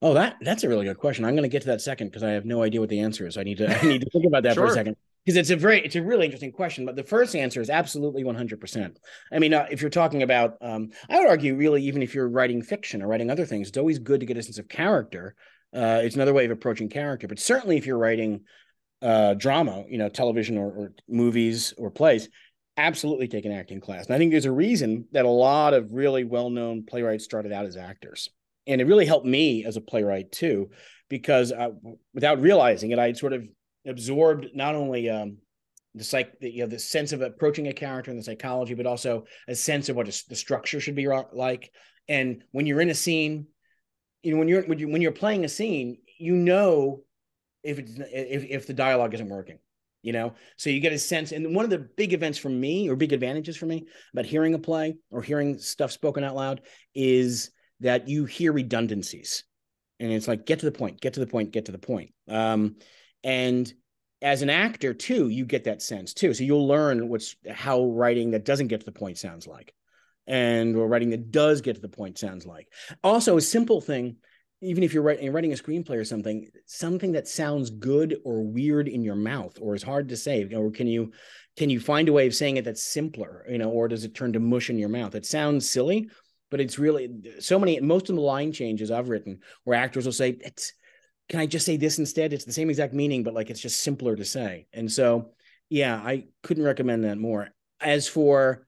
Oh, 0.00 0.14
that 0.14 0.36
that's 0.40 0.62
a 0.62 0.68
really 0.68 0.86
good 0.86 0.98
question. 0.98 1.24
I'm 1.24 1.34
going 1.34 1.42
to 1.42 1.48
get 1.48 1.62
to 1.62 1.68
that 1.68 1.80
second 1.80 2.08
because 2.08 2.22
I 2.22 2.30
have 2.30 2.44
no 2.44 2.62
idea 2.62 2.80
what 2.80 2.88
the 2.88 3.00
answer 3.00 3.26
is. 3.26 3.36
I 3.36 3.42
need 3.42 3.58
to 3.58 3.78
I 3.78 3.82
need 3.82 4.02
to 4.02 4.10
think 4.10 4.26
about 4.26 4.44
that 4.44 4.54
sure. 4.54 4.66
for 4.66 4.72
a 4.72 4.74
second 4.74 4.96
because 5.24 5.36
it's 5.36 5.50
a 5.50 5.56
very 5.56 5.84
it's 5.84 5.96
a 5.96 6.02
really 6.02 6.24
interesting 6.24 6.52
question. 6.52 6.86
But 6.86 6.94
the 6.94 7.02
first 7.02 7.34
answer 7.34 7.60
is 7.60 7.68
absolutely 7.68 8.22
100. 8.22 8.60
percent 8.60 8.98
I 9.32 9.40
mean, 9.40 9.54
uh, 9.54 9.66
if 9.70 9.80
you're 9.80 9.90
talking 9.90 10.22
about, 10.22 10.56
um, 10.60 10.90
I 11.10 11.18
would 11.18 11.28
argue, 11.28 11.56
really, 11.56 11.82
even 11.82 12.02
if 12.02 12.14
you're 12.14 12.28
writing 12.28 12.62
fiction 12.62 13.02
or 13.02 13.08
writing 13.08 13.30
other 13.30 13.44
things, 13.44 13.68
it's 13.68 13.78
always 13.78 13.98
good 13.98 14.20
to 14.20 14.26
get 14.26 14.36
a 14.36 14.42
sense 14.42 14.58
of 14.58 14.68
character. 14.68 15.34
Uh, 15.74 16.00
it's 16.02 16.14
another 16.14 16.32
way 16.32 16.44
of 16.44 16.50
approaching 16.50 16.88
character. 16.88 17.26
But 17.26 17.40
certainly, 17.40 17.76
if 17.76 17.84
you're 17.84 17.98
writing 17.98 18.42
uh, 19.02 19.34
drama, 19.34 19.84
you 19.88 19.98
know, 19.98 20.08
television 20.08 20.58
or, 20.58 20.70
or 20.70 20.92
movies 21.08 21.74
or 21.76 21.90
plays, 21.90 22.28
absolutely 22.76 23.26
take 23.26 23.44
an 23.44 23.52
acting 23.52 23.80
class. 23.80 24.06
And 24.06 24.14
I 24.14 24.18
think 24.18 24.30
there's 24.30 24.44
a 24.44 24.52
reason 24.52 25.06
that 25.10 25.24
a 25.24 25.28
lot 25.28 25.74
of 25.74 25.92
really 25.92 26.22
well-known 26.22 26.84
playwrights 26.86 27.24
started 27.24 27.52
out 27.52 27.66
as 27.66 27.76
actors 27.76 28.30
and 28.68 28.80
it 28.80 28.86
really 28.86 29.06
helped 29.06 29.26
me 29.26 29.64
as 29.64 29.76
a 29.76 29.80
playwright 29.80 30.30
too, 30.30 30.70
because 31.08 31.52
I, 31.52 31.70
without 32.14 32.40
realizing 32.40 32.90
it, 32.90 32.98
I 32.98 33.06
had 33.06 33.16
sort 33.16 33.32
of 33.32 33.44
absorbed 33.86 34.48
not 34.54 34.74
only 34.74 35.08
um, 35.08 35.38
the 35.94 36.04
psych, 36.04 36.38
the, 36.40 36.50
you 36.50 36.60
know, 36.60 36.68
the 36.68 36.78
sense 36.78 37.12
of 37.12 37.22
approaching 37.22 37.66
a 37.68 37.72
character 37.72 38.10
and 38.10 38.20
the 38.20 38.24
psychology, 38.24 38.74
but 38.74 38.86
also 38.86 39.24
a 39.48 39.54
sense 39.54 39.88
of 39.88 39.96
what 39.96 40.08
a, 40.08 40.24
the 40.28 40.36
structure 40.36 40.80
should 40.80 40.94
be 40.94 41.08
like. 41.32 41.72
And 42.08 42.44
when 42.52 42.66
you're 42.66 42.80
in 42.80 42.90
a 42.90 42.94
scene, 42.94 43.46
you 44.22 44.32
know, 44.32 44.38
when 44.38 44.48
you're 44.48 44.62
when, 44.62 44.78
you, 44.78 44.88
when 44.88 45.02
you're 45.02 45.12
playing 45.12 45.44
a 45.44 45.48
scene, 45.48 45.98
you 46.18 46.34
know 46.34 47.02
if 47.62 47.78
it's 47.78 47.92
if 48.12 48.44
if 48.44 48.66
the 48.66 48.74
dialogue 48.74 49.14
isn't 49.14 49.28
working 49.28 49.58
you 50.02 50.12
know 50.12 50.34
so 50.56 50.70
you 50.70 50.80
get 50.80 50.92
a 50.92 50.98
sense 50.98 51.32
and 51.32 51.54
one 51.54 51.64
of 51.64 51.70
the 51.70 51.88
big 51.96 52.12
events 52.12 52.38
for 52.38 52.48
me 52.48 52.88
or 52.88 52.96
big 52.96 53.12
advantages 53.12 53.56
for 53.56 53.66
me 53.66 53.86
about 54.12 54.26
hearing 54.26 54.54
a 54.54 54.58
play 54.58 54.96
or 55.10 55.22
hearing 55.22 55.58
stuff 55.58 55.90
spoken 55.90 56.22
out 56.22 56.36
loud 56.36 56.60
is 56.94 57.50
that 57.80 58.08
you 58.08 58.24
hear 58.24 58.52
redundancies. 58.52 59.44
And 60.00 60.12
it's 60.12 60.28
like 60.28 60.46
get 60.46 60.60
to 60.60 60.66
the 60.66 60.72
point 60.72 61.00
get 61.00 61.14
to 61.14 61.20
the 61.20 61.26
point 61.26 61.52
get 61.52 61.66
to 61.66 61.72
the 61.72 61.78
point. 61.78 62.12
Um, 62.28 62.76
and 63.24 63.72
as 64.20 64.42
an 64.42 64.50
actor 64.50 64.94
too 64.94 65.28
you 65.28 65.44
get 65.44 65.64
that 65.64 65.82
sense 65.82 66.14
too. 66.14 66.34
So 66.34 66.44
you'll 66.44 66.68
learn 66.68 67.08
what's 67.08 67.36
how 67.50 67.84
writing 67.84 68.32
that 68.32 68.44
doesn't 68.44 68.68
get 68.68 68.80
to 68.80 68.86
the 68.86 68.92
point 68.92 69.18
sounds 69.18 69.46
like 69.46 69.74
and 70.26 70.76
or 70.76 70.86
writing 70.86 71.10
that 71.10 71.30
does 71.30 71.60
get 71.62 71.76
to 71.76 71.80
the 71.80 71.88
point 71.88 72.18
sounds 72.18 72.46
like. 72.46 72.68
Also 73.02 73.36
a 73.36 73.40
simple 73.40 73.80
thing 73.80 74.16
even 74.60 74.82
if 74.82 74.92
you're 74.92 75.04
writing, 75.04 75.32
writing 75.32 75.52
a 75.52 75.56
screenplay 75.56 75.96
or 75.96 76.04
something 76.04 76.48
something 76.66 77.12
that 77.12 77.28
sounds 77.28 77.70
good 77.70 78.16
or 78.24 78.42
weird 78.42 78.88
in 78.88 79.02
your 79.02 79.14
mouth 79.14 79.56
or 79.60 79.74
is 79.74 79.82
hard 79.82 80.08
to 80.08 80.16
say 80.16 80.52
or 80.52 80.70
can 80.70 80.86
you 80.86 81.12
can 81.56 81.70
you 81.70 81.80
find 81.80 82.08
a 82.08 82.12
way 82.12 82.26
of 82.26 82.34
saying 82.34 82.56
it 82.56 82.64
that's 82.64 82.82
simpler 82.82 83.44
you 83.48 83.58
know 83.58 83.70
or 83.70 83.88
does 83.88 84.04
it 84.04 84.14
turn 84.14 84.32
to 84.32 84.40
mush 84.40 84.70
in 84.70 84.78
your 84.78 84.88
mouth? 84.88 85.14
It 85.14 85.26
sounds 85.26 85.68
silly 85.68 86.08
but 86.50 86.60
it's 86.60 86.78
really 86.78 87.10
so 87.40 87.58
many 87.58 87.80
most 87.80 88.08
of 88.10 88.16
the 88.16 88.22
line 88.22 88.52
changes 88.52 88.90
I've 88.90 89.08
written 89.08 89.40
where 89.64 89.78
actors 89.78 90.04
will 90.04 90.12
say 90.12 90.36
it's 90.40 90.72
can 91.28 91.40
I 91.40 91.46
just 91.46 91.66
say 91.66 91.76
this 91.76 91.98
instead? 91.98 92.32
It's 92.32 92.46
the 92.46 92.54
same 92.54 92.70
exact 92.70 92.94
meaning, 92.94 93.22
but 93.22 93.34
like 93.34 93.50
it's 93.50 93.60
just 93.60 93.82
simpler 93.82 94.16
to 94.16 94.24
say. 94.24 94.66
And 94.72 94.90
so 94.90 95.32
yeah, 95.68 95.96
I 95.96 96.24
couldn't 96.42 96.64
recommend 96.64 97.04
that 97.04 97.18
more. 97.18 97.48
As 97.80 98.08
for 98.08 98.66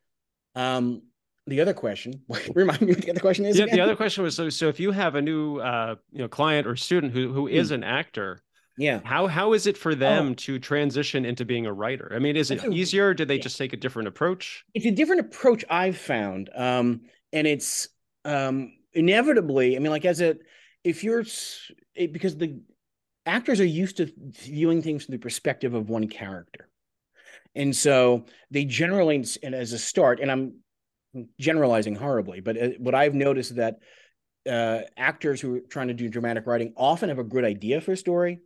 um 0.55 1.03
the 1.47 1.61
other 1.61 1.75
question, 1.75 2.23
remind 2.55 2.83
me 2.83 2.93
what 2.93 3.03
the 3.03 3.11
other 3.11 3.21
question 3.21 3.45
is. 3.47 3.59
Yeah, 3.59 3.67
the 3.67 3.81
other 3.81 3.97
question 3.97 4.25
was 4.25 4.37
so 4.37 4.49
so 4.51 4.69
if 4.69 4.79
you 4.79 4.91
have 4.93 5.15
a 5.15 5.23
new 5.23 5.59
uh 5.59 5.97
you 6.13 6.21
know 6.21 6.29
client 6.29 6.67
or 6.67 6.77
student 6.77 7.13
who 7.13 7.33
who 7.33 7.49
is 7.49 7.71
mm. 7.71 7.77
an 7.77 7.85
actor, 7.85 8.43
yeah. 8.81 9.01
How 9.05 9.27
how 9.27 9.53
is 9.53 9.67
it 9.67 9.77
for 9.77 9.95
them 9.95 10.31
oh. 10.31 10.35
to 10.35 10.59
transition 10.59 11.27
into 11.27 11.45
being 11.45 11.67
a 11.67 11.73
writer? 11.73 12.11
I 12.15 12.19
mean, 12.19 12.35
is 12.35 12.51
it 12.51 12.65
easier? 12.73 13.13
Did 13.13 13.29
they 13.29 13.39
just 13.39 13.59
take 13.59 13.75
a 13.75 13.77
different 13.77 14.09
approach? 14.09 14.65
It's 14.73 14.87
a 14.87 14.91
different 14.91 15.21
approach 15.21 15.67
I've 15.69 15.99
found. 15.99 16.49
Um, 16.57 17.03
and 17.33 17.47
it's 17.47 17.89
um 18.25 18.73
inevitably 18.93 19.77
i 19.77 19.79
mean 19.79 19.91
like 19.91 20.05
as 20.05 20.21
a 20.21 20.37
if 20.85 21.05
you're 21.05 21.25
it, 21.95 22.13
because 22.13 22.37
the 22.37 22.61
actors 23.27 23.61
are 23.61 23.67
used 23.67 23.99
to 23.99 24.11
viewing 24.19 24.83
things 24.83 25.05
from 25.05 25.13
the 25.13 25.19
perspective 25.19 25.75
of 25.75 25.89
one 25.89 26.09
character. 26.09 26.69
And 27.55 27.75
so 27.77 28.25
they 28.51 28.65
generally 28.65 29.25
and 29.43 29.55
as 29.55 29.73
a 29.73 29.79
start 29.79 30.21
and 30.21 30.31
i'm 30.31 30.55
generalizing 31.41 31.97
horribly 31.97 32.39
but 32.39 32.57
uh, 32.57 32.69
what 32.79 32.95
i've 32.95 33.15
noticed 33.15 33.51
is 33.51 33.57
that 33.57 33.81
uh, 34.49 34.83
actors 34.97 35.41
who 35.41 35.57
are 35.57 35.61
trying 35.61 35.89
to 35.89 35.95
do 35.95 36.09
dramatic 36.09 36.47
writing 36.47 36.73
often 36.77 37.09
have 37.09 37.19
a 37.19 37.25
good 37.25 37.45
idea 37.45 37.81
for 37.81 37.93
a 37.93 37.97
story 37.97 38.39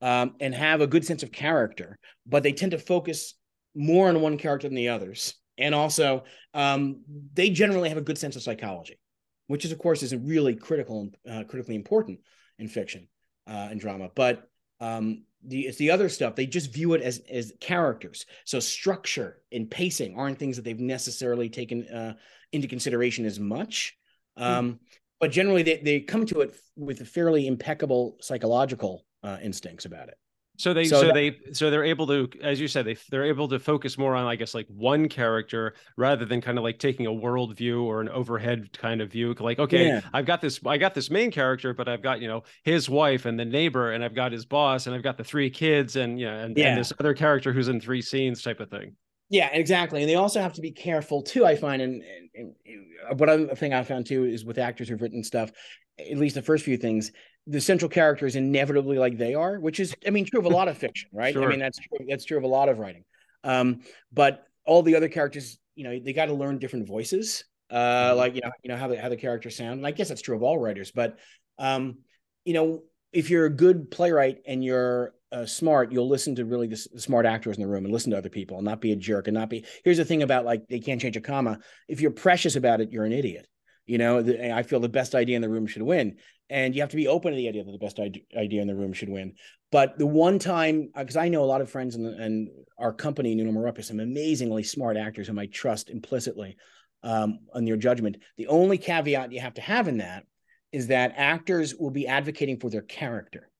um, 0.00 0.36
and 0.38 0.54
have 0.54 0.80
a 0.80 0.86
good 0.86 1.04
sense 1.04 1.24
of 1.24 1.32
character 1.32 1.98
but 2.24 2.44
they 2.44 2.52
tend 2.52 2.70
to 2.70 2.78
focus 2.78 3.34
more 3.74 4.08
on 4.08 4.20
one 4.20 4.38
character 4.38 4.68
than 4.68 4.76
the 4.76 4.88
others 4.88 5.34
and 5.58 5.74
also 5.74 6.24
um, 6.54 7.02
they 7.34 7.50
generally 7.50 7.88
have 7.88 7.98
a 7.98 8.02
good 8.02 8.18
sense 8.18 8.36
of 8.36 8.42
psychology, 8.42 8.98
which 9.46 9.64
is 9.64 9.72
of 9.72 9.78
course 9.78 10.02
is 10.02 10.14
really 10.14 10.54
critical 10.54 11.00
and 11.00 11.16
uh, 11.30 11.44
critically 11.44 11.74
important 11.74 12.20
in 12.58 12.68
fiction 12.68 13.08
uh, 13.46 13.68
and 13.70 13.80
drama. 13.80 14.10
But 14.14 14.48
um, 14.80 15.24
the 15.46 15.62
it's 15.62 15.78
the 15.78 15.90
other 15.90 16.08
stuff 16.08 16.34
they 16.34 16.46
just 16.46 16.72
view 16.72 16.94
it 16.94 17.02
as 17.02 17.20
as 17.30 17.52
characters. 17.60 18.26
So 18.44 18.60
structure 18.60 19.42
and 19.50 19.70
pacing 19.70 20.16
aren't 20.16 20.38
things 20.38 20.56
that 20.56 20.64
they've 20.64 20.78
necessarily 20.78 21.48
taken 21.48 21.86
uh, 21.88 22.14
into 22.52 22.68
consideration 22.68 23.24
as 23.26 23.38
much. 23.38 23.96
Hmm. 24.36 24.44
Um, 24.44 24.80
But 25.22 25.30
generally, 25.30 25.62
they, 25.62 25.76
they 25.76 26.00
come 26.00 26.26
to 26.26 26.40
it 26.40 26.52
with 26.74 27.00
a 27.00 27.04
fairly 27.04 27.46
impeccable 27.46 28.16
psychological 28.20 29.06
uh, 29.22 29.38
instincts 29.40 29.84
about 29.84 30.08
it. 30.08 30.18
So 30.62 30.72
they 30.72 30.84
so, 30.84 31.00
so 31.00 31.06
that, 31.06 31.14
they 31.14 31.36
so 31.50 31.70
they're 31.72 31.82
able 31.82 32.06
to, 32.06 32.28
as 32.40 32.60
you 32.60 32.68
said, 32.68 32.84
they 32.84 32.96
they're 33.10 33.24
able 33.24 33.48
to 33.48 33.58
focus 33.58 33.98
more 33.98 34.14
on, 34.14 34.26
I 34.26 34.36
guess, 34.36 34.54
like 34.54 34.68
one 34.68 35.08
character 35.08 35.74
rather 35.96 36.24
than 36.24 36.40
kind 36.40 36.56
of 36.56 36.62
like 36.62 36.78
taking 36.78 37.06
a 37.06 37.12
world 37.12 37.56
view 37.56 37.82
or 37.82 38.00
an 38.00 38.08
overhead 38.08 38.72
kind 38.78 39.00
of 39.00 39.10
view. 39.10 39.34
Like, 39.40 39.58
okay, 39.58 39.88
yeah. 39.88 40.02
I've 40.12 40.24
got 40.24 40.40
this, 40.40 40.60
I 40.64 40.78
got 40.78 40.94
this 40.94 41.10
main 41.10 41.32
character, 41.32 41.74
but 41.74 41.88
I've 41.88 42.00
got 42.00 42.20
you 42.20 42.28
know 42.28 42.44
his 42.62 42.88
wife 42.88 43.26
and 43.26 43.36
the 43.36 43.44
neighbor, 43.44 43.90
and 43.90 44.04
I've 44.04 44.14
got 44.14 44.30
his 44.30 44.46
boss, 44.46 44.86
and 44.86 44.94
I've 44.94 45.02
got 45.02 45.16
the 45.16 45.24
three 45.24 45.50
kids, 45.50 45.96
and 45.96 46.16
you 46.16 46.26
know, 46.26 46.38
and, 46.38 46.56
yeah. 46.56 46.68
and 46.68 46.78
this 46.78 46.92
other 47.00 47.12
character 47.12 47.52
who's 47.52 47.66
in 47.66 47.80
three 47.80 48.00
scenes, 48.00 48.40
type 48.40 48.60
of 48.60 48.70
thing. 48.70 48.94
Yeah, 49.30 49.48
exactly. 49.52 50.02
And 50.02 50.08
they 50.08 50.14
also 50.14 50.40
have 50.40 50.52
to 50.52 50.60
be 50.60 50.70
careful 50.70 51.22
too. 51.22 51.44
I 51.44 51.56
find, 51.56 51.82
and, 51.82 52.04
and, 52.36 52.54
and 52.64 53.18
what 53.18 53.28
other 53.28 53.52
thing 53.56 53.74
I 53.74 53.82
found 53.82 54.06
too 54.06 54.26
is 54.26 54.44
with 54.44 54.58
actors 54.58 54.88
who've 54.88 55.02
written 55.02 55.24
stuff, 55.24 55.50
at 55.98 56.18
least 56.18 56.36
the 56.36 56.42
first 56.42 56.64
few 56.64 56.76
things, 56.76 57.10
the 57.46 57.60
central 57.60 57.88
character 57.88 58.26
is 58.26 58.36
inevitably 58.36 58.98
like 58.98 59.18
they 59.18 59.34
are, 59.34 59.58
which 59.58 59.80
is, 59.80 59.94
I 60.06 60.10
mean, 60.10 60.24
true 60.24 60.40
of 60.40 60.46
a 60.46 60.50
lot 60.50 60.68
of 60.68 60.78
fiction, 60.78 61.10
right? 61.12 61.32
Sure. 61.32 61.44
I 61.44 61.48
mean, 61.48 61.58
that's 61.58 61.78
true. 61.78 62.06
That's 62.08 62.24
true 62.24 62.38
of 62.38 62.44
a 62.44 62.48
lot 62.48 62.68
of 62.68 62.78
writing. 62.78 63.04
Um, 63.44 63.80
but 64.12 64.46
all 64.64 64.82
the 64.82 64.94
other 64.94 65.08
characters, 65.08 65.58
you 65.74 65.84
know, 65.84 65.98
they 65.98 66.12
got 66.12 66.26
to 66.26 66.34
learn 66.34 66.58
different 66.58 66.86
voices, 66.86 67.44
uh, 67.70 68.10
mm-hmm. 68.10 68.18
like 68.18 68.34
you 68.34 68.42
know, 68.42 68.52
you 68.62 68.68
know 68.70 68.76
how 68.76 68.88
the 68.88 69.00
how 69.00 69.08
the 69.08 69.16
characters 69.16 69.56
sound. 69.56 69.78
And 69.78 69.86
I 69.86 69.90
guess 69.90 70.08
that's 70.08 70.22
true 70.22 70.36
of 70.36 70.42
all 70.42 70.58
writers. 70.58 70.92
But 70.92 71.18
um, 71.58 71.98
you 72.44 72.54
know, 72.54 72.82
if 73.12 73.30
you're 73.30 73.46
a 73.46 73.50
good 73.50 73.90
playwright 73.90 74.38
and 74.46 74.64
you're 74.64 75.14
uh, 75.32 75.46
smart, 75.46 75.90
you'll 75.92 76.08
listen 76.08 76.34
to 76.36 76.44
really 76.44 76.66
the, 76.66 76.86
the, 76.92 77.00
smart 77.00 77.24
actors 77.24 77.56
in 77.56 77.62
the 77.62 77.68
room 77.68 77.84
and 77.84 77.92
listen 77.92 78.10
to 78.10 78.18
other 78.18 78.28
people 78.28 78.58
and 78.58 78.66
not 78.66 78.80
be 78.80 78.92
a 78.92 78.96
jerk 78.96 79.28
and 79.28 79.34
not 79.34 79.48
be. 79.48 79.64
Here's 79.82 79.96
the 79.96 80.04
thing 80.04 80.22
about 80.22 80.44
like 80.44 80.68
they 80.68 80.78
can't 80.78 81.00
change 81.00 81.16
a 81.16 81.20
comma. 81.20 81.58
If 81.88 82.00
you're 82.00 82.10
precious 82.10 82.54
about 82.54 82.80
it, 82.80 82.92
you're 82.92 83.04
an 83.04 83.12
idiot. 83.12 83.46
You 83.86 83.98
know, 83.98 84.22
the, 84.22 84.54
I 84.54 84.62
feel 84.62 84.80
the 84.80 84.88
best 84.88 85.14
idea 85.14 85.36
in 85.36 85.42
the 85.42 85.48
room 85.48 85.66
should 85.66 85.82
win, 85.82 86.18
and 86.48 86.74
you 86.74 86.80
have 86.82 86.90
to 86.90 86.96
be 86.96 87.08
open 87.08 87.32
to 87.32 87.36
the 87.36 87.48
idea 87.48 87.64
that 87.64 87.72
the 87.72 87.78
best 87.78 87.98
idea 87.98 88.62
in 88.62 88.68
the 88.68 88.74
room 88.74 88.92
should 88.92 89.08
win. 89.08 89.34
But 89.70 89.98
the 89.98 90.06
one 90.06 90.38
time, 90.38 90.90
because 90.96 91.16
uh, 91.16 91.20
I 91.20 91.28
know 91.28 91.42
a 91.42 91.46
lot 91.46 91.60
of 91.60 91.70
friends 91.70 91.96
and 91.96 92.06
and 92.06 92.48
our 92.78 92.92
company, 92.92 93.34
New 93.34 93.44
Normal 93.44 93.62
Rep, 93.62 93.82
some 93.82 94.00
amazingly 94.00 94.62
smart 94.62 94.96
actors 94.96 95.26
whom 95.26 95.38
I 95.38 95.46
trust 95.46 95.90
implicitly 95.90 96.56
um, 97.02 97.40
on 97.54 97.66
your 97.66 97.76
judgment. 97.76 98.18
The 98.36 98.46
only 98.46 98.78
caveat 98.78 99.32
you 99.32 99.40
have 99.40 99.54
to 99.54 99.62
have 99.62 99.88
in 99.88 99.98
that 99.98 100.24
is 100.70 100.86
that 100.86 101.14
actors 101.16 101.74
will 101.74 101.90
be 101.90 102.06
advocating 102.06 102.58
for 102.58 102.70
their 102.70 102.82
character 102.82 103.50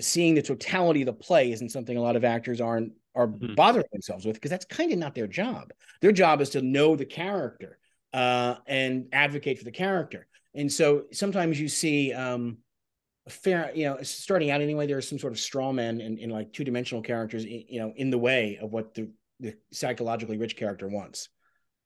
seeing 0.00 0.34
the 0.34 0.42
totality 0.42 1.02
of 1.02 1.06
the 1.06 1.12
play 1.12 1.52
isn't 1.52 1.70
something 1.70 1.96
a 1.96 2.02
lot 2.02 2.16
of 2.16 2.24
actors 2.24 2.60
aren't 2.60 2.92
are 3.14 3.28
mm-hmm. 3.28 3.54
bothering 3.54 3.86
themselves 3.92 4.24
with 4.24 4.34
because 4.34 4.50
that's 4.50 4.64
kind 4.64 4.92
of 4.92 4.98
not 4.98 5.14
their 5.14 5.26
job. 5.26 5.72
Their 6.00 6.12
job 6.12 6.40
is 6.40 6.50
to 6.50 6.62
know 6.62 6.96
the 6.96 7.04
character 7.04 7.78
uh, 8.12 8.56
and 8.66 9.08
advocate 9.12 9.58
for 9.58 9.64
the 9.64 9.70
character. 9.70 10.26
And 10.54 10.72
so 10.72 11.04
sometimes 11.12 11.60
you 11.60 11.68
see 11.68 12.12
um, 12.12 12.58
fair, 13.28 13.70
you 13.74 13.84
know, 13.84 13.98
starting 14.02 14.50
out 14.50 14.60
anyway, 14.60 14.86
there's 14.86 15.08
some 15.08 15.18
sort 15.18 15.32
of 15.32 15.38
straw 15.38 15.72
man 15.72 16.00
in, 16.00 16.18
in 16.18 16.30
like 16.30 16.52
two 16.52 16.64
dimensional 16.64 17.02
characters, 17.02 17.44
you 17.44 17.80
know, 17.80 17.92
in 17.96 18.10
the 18.10 18.18
way 18.18 18.58
of 18.60 18.72
what 18.72 18.94
the, 18.94 19.10
the 19.40 19.54
psychologically 19.72 20.38
rich 20.38 20.56
character 20.56 20.88
wants. 20.88 21.28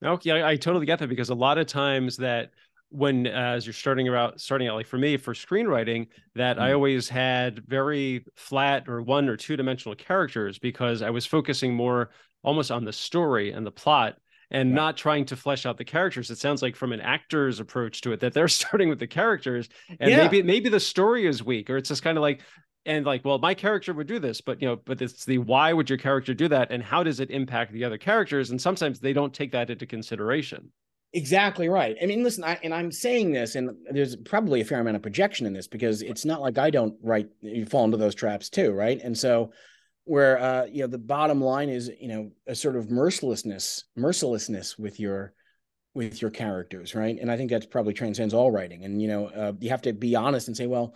Okay, 0.04 0.30
I, 0.30 0.50
I 0.52 0.56
totally 0.56 0.86
get 0.86 0.98
that 0.98 1.08
because 1.08 1.30
a 1.30 1.34
lot 1.34 1.58
of 1.58 1.66
times 1.66 2.16
that 2.16 2.50
when 2.92 3.26
uh, 3.26 3.30
as 3.30 3.66
you're 3.66 3.72
starting 3.72 4.08
out 4.08 4.38
starting 4.38 4.68
out 4.68 4.76
like 4.76 4.86
for 4.86 4.98
me 4.98 5.16
for 5.16 5.32
screenwriting 5.32 6.06
that 6.34 6.56
mm-hmm. 6.56 6.66
i 6.66 6.72
always 6.74 7.08
had 7.08 7.64
very 7.66 8.24
flat 8.36 8.86
or 8.86 9.00
one 9.00 9.30
or 9.30 9.36
two 9.36 9.56
dimensional 9.56 9.94
characters 9.96 10.58
because 10.58 11.00
i 11.00 11.08
was 11.08 11.24
focusing 11.24 11.74
more 11.74 12.10
almost 12.44 12.70
on 12.70 12.84
the 12.84 12.92
story 12.92 13.52
and 13.52 13.66
the 13.66 13.70
plot 13.70 14.16
and 14.52 14.70
yeah. 14.70 14.74
not 14.76 14.96
trying 14.96 15.24
to 15.24 15.34
flesh 15.34 15.66
out 15.66 15.76
the 15.76 15.84
characters 15.84 16.30
it 16.30 16.38
sounds 16.38 16.62
like 16.62 16.76
from 16.76 16.92
an 16.92 17.00
actor's 17.00 17.58
approach 17.58 18.00
to 18.00 18.12
it 18.12 18.20
that 18.20 18.32
they're 18.32 18.48
starting 18.62 18.88
with 18.88 19.00
the 19.00 19.06
characters 19.06 19.68
and 19.98 20.10
yeah. 20.10 20.18
maybe 20.18 20.42
maybe 20.42 20.68
the 20.68 20.80
story 20.80 21.26
is 21.26 21.42
weak 21.42 21.68
or 21.68 21.76
it's 21.76 21.88
just 21.88 22.02
kind 22.02 22.16
of 22.16 22.22
like 22.22 22.40
and 22.86 23.04
like 23.04 23.24
well 23.24 23.38
my 23.38 23.54
character 23.54 23.92
would 23.92 24.06
do 24.06 24.18
this 24.18 24.40
but 24.40 24.62
you 24.62 24.68
know 24.68 24.76
but 24.76 25.02
it's 25.02 25.24
the 25.24 25.38
why 25.38 25.72
would 25.72 25.90
your 25.90 25.98
character 25.98 26.34
do 26.34 26.46
that 26.48 26.70
and 26.70 26.82
how 26.82 27.02
does 27.02 27.18
it 27.18 27.30
impact 27.30 27.72
the 27.72 27.84
other 27.84 27.98
characters 27.98 28.50
and 28.50 28.60
sometimes 28.60 29.00
they 29.00 29.12
don't 29.12 29.34
take 29.34 29.50
that 29.52 29.70
into 29.70 29.86
consideration 29.86 30.70
Exactly 31.14 31.68
right. 31.68 31.94
I 32.02 32.06
mean, 32.06 32.24
listen, 32.24 32.42
I, 32.42 32.58
and 32.64 32.72
I'm 32.72 32.90
saying 32.90 33.32
this, 33.32 33.54
and 33.54 33.70
there's 33.90 34.16
probably 34.16 34.62
a 34.62 34.64
fair 34.64 34.80
amount 34.80 34.96
of 34.96 35.02
projection 35.02 35.46
in 35.46 35.52
this 35.52 35.68
because 35.68 36.00
it's 36.00 36.24
not 36.24 36.40
like 36.40 36.56
I 36.56 36.70
don't 36.70 36.94
write, 37.02 37.28
you 37.42 37.66
fall 37.66 37.84
into 37.84 37.98
those 37.98 38.14
traps 38.14 38.48
too, 38.48 38.72
right? 38.72 38.98
And 39.02 39.16
so, 39.16 39.52
where 40.04 40.38
uh, 40.40 40.64
you 40.66 40.80
know, 40.82 40.86
the 40.86 40.98
bottom 40.98 41.40
line 41.40 41.68
is, 41.68 41.90
you 42.00 42.08
know, 42.08 42.30
a 42.46 42.54
sort 42.54 42.76
of 42.76 42.90
mercilessness, 42.90 43.84
mercilessness 43.96 44.78
with 44.78 44.98
your 44.98 45.32
with 45.94 46.22
your 46.22 46.30
characters, 46.30 46.94
right? 46.94 47.18
And 47.20 47.30
I 47.30 47.36
think 47.36 47.50
that 47.50 47.70
probably 47.70 47.92
transcends 47.92 48.32
all 48.32 48.50
writing. 48.50 48.84
And 48.84 49.00
you 49.00 49.08
know, 49.08 49.26
uh, 49.26 49.52
you 49.60 49.70
have 49.70 49.82
to 49.82 49.92
be 49.92 50.16
honest 50.16 50.48
and 50.48 50.56
say, 50.56 50.66
well, 50.66 50.94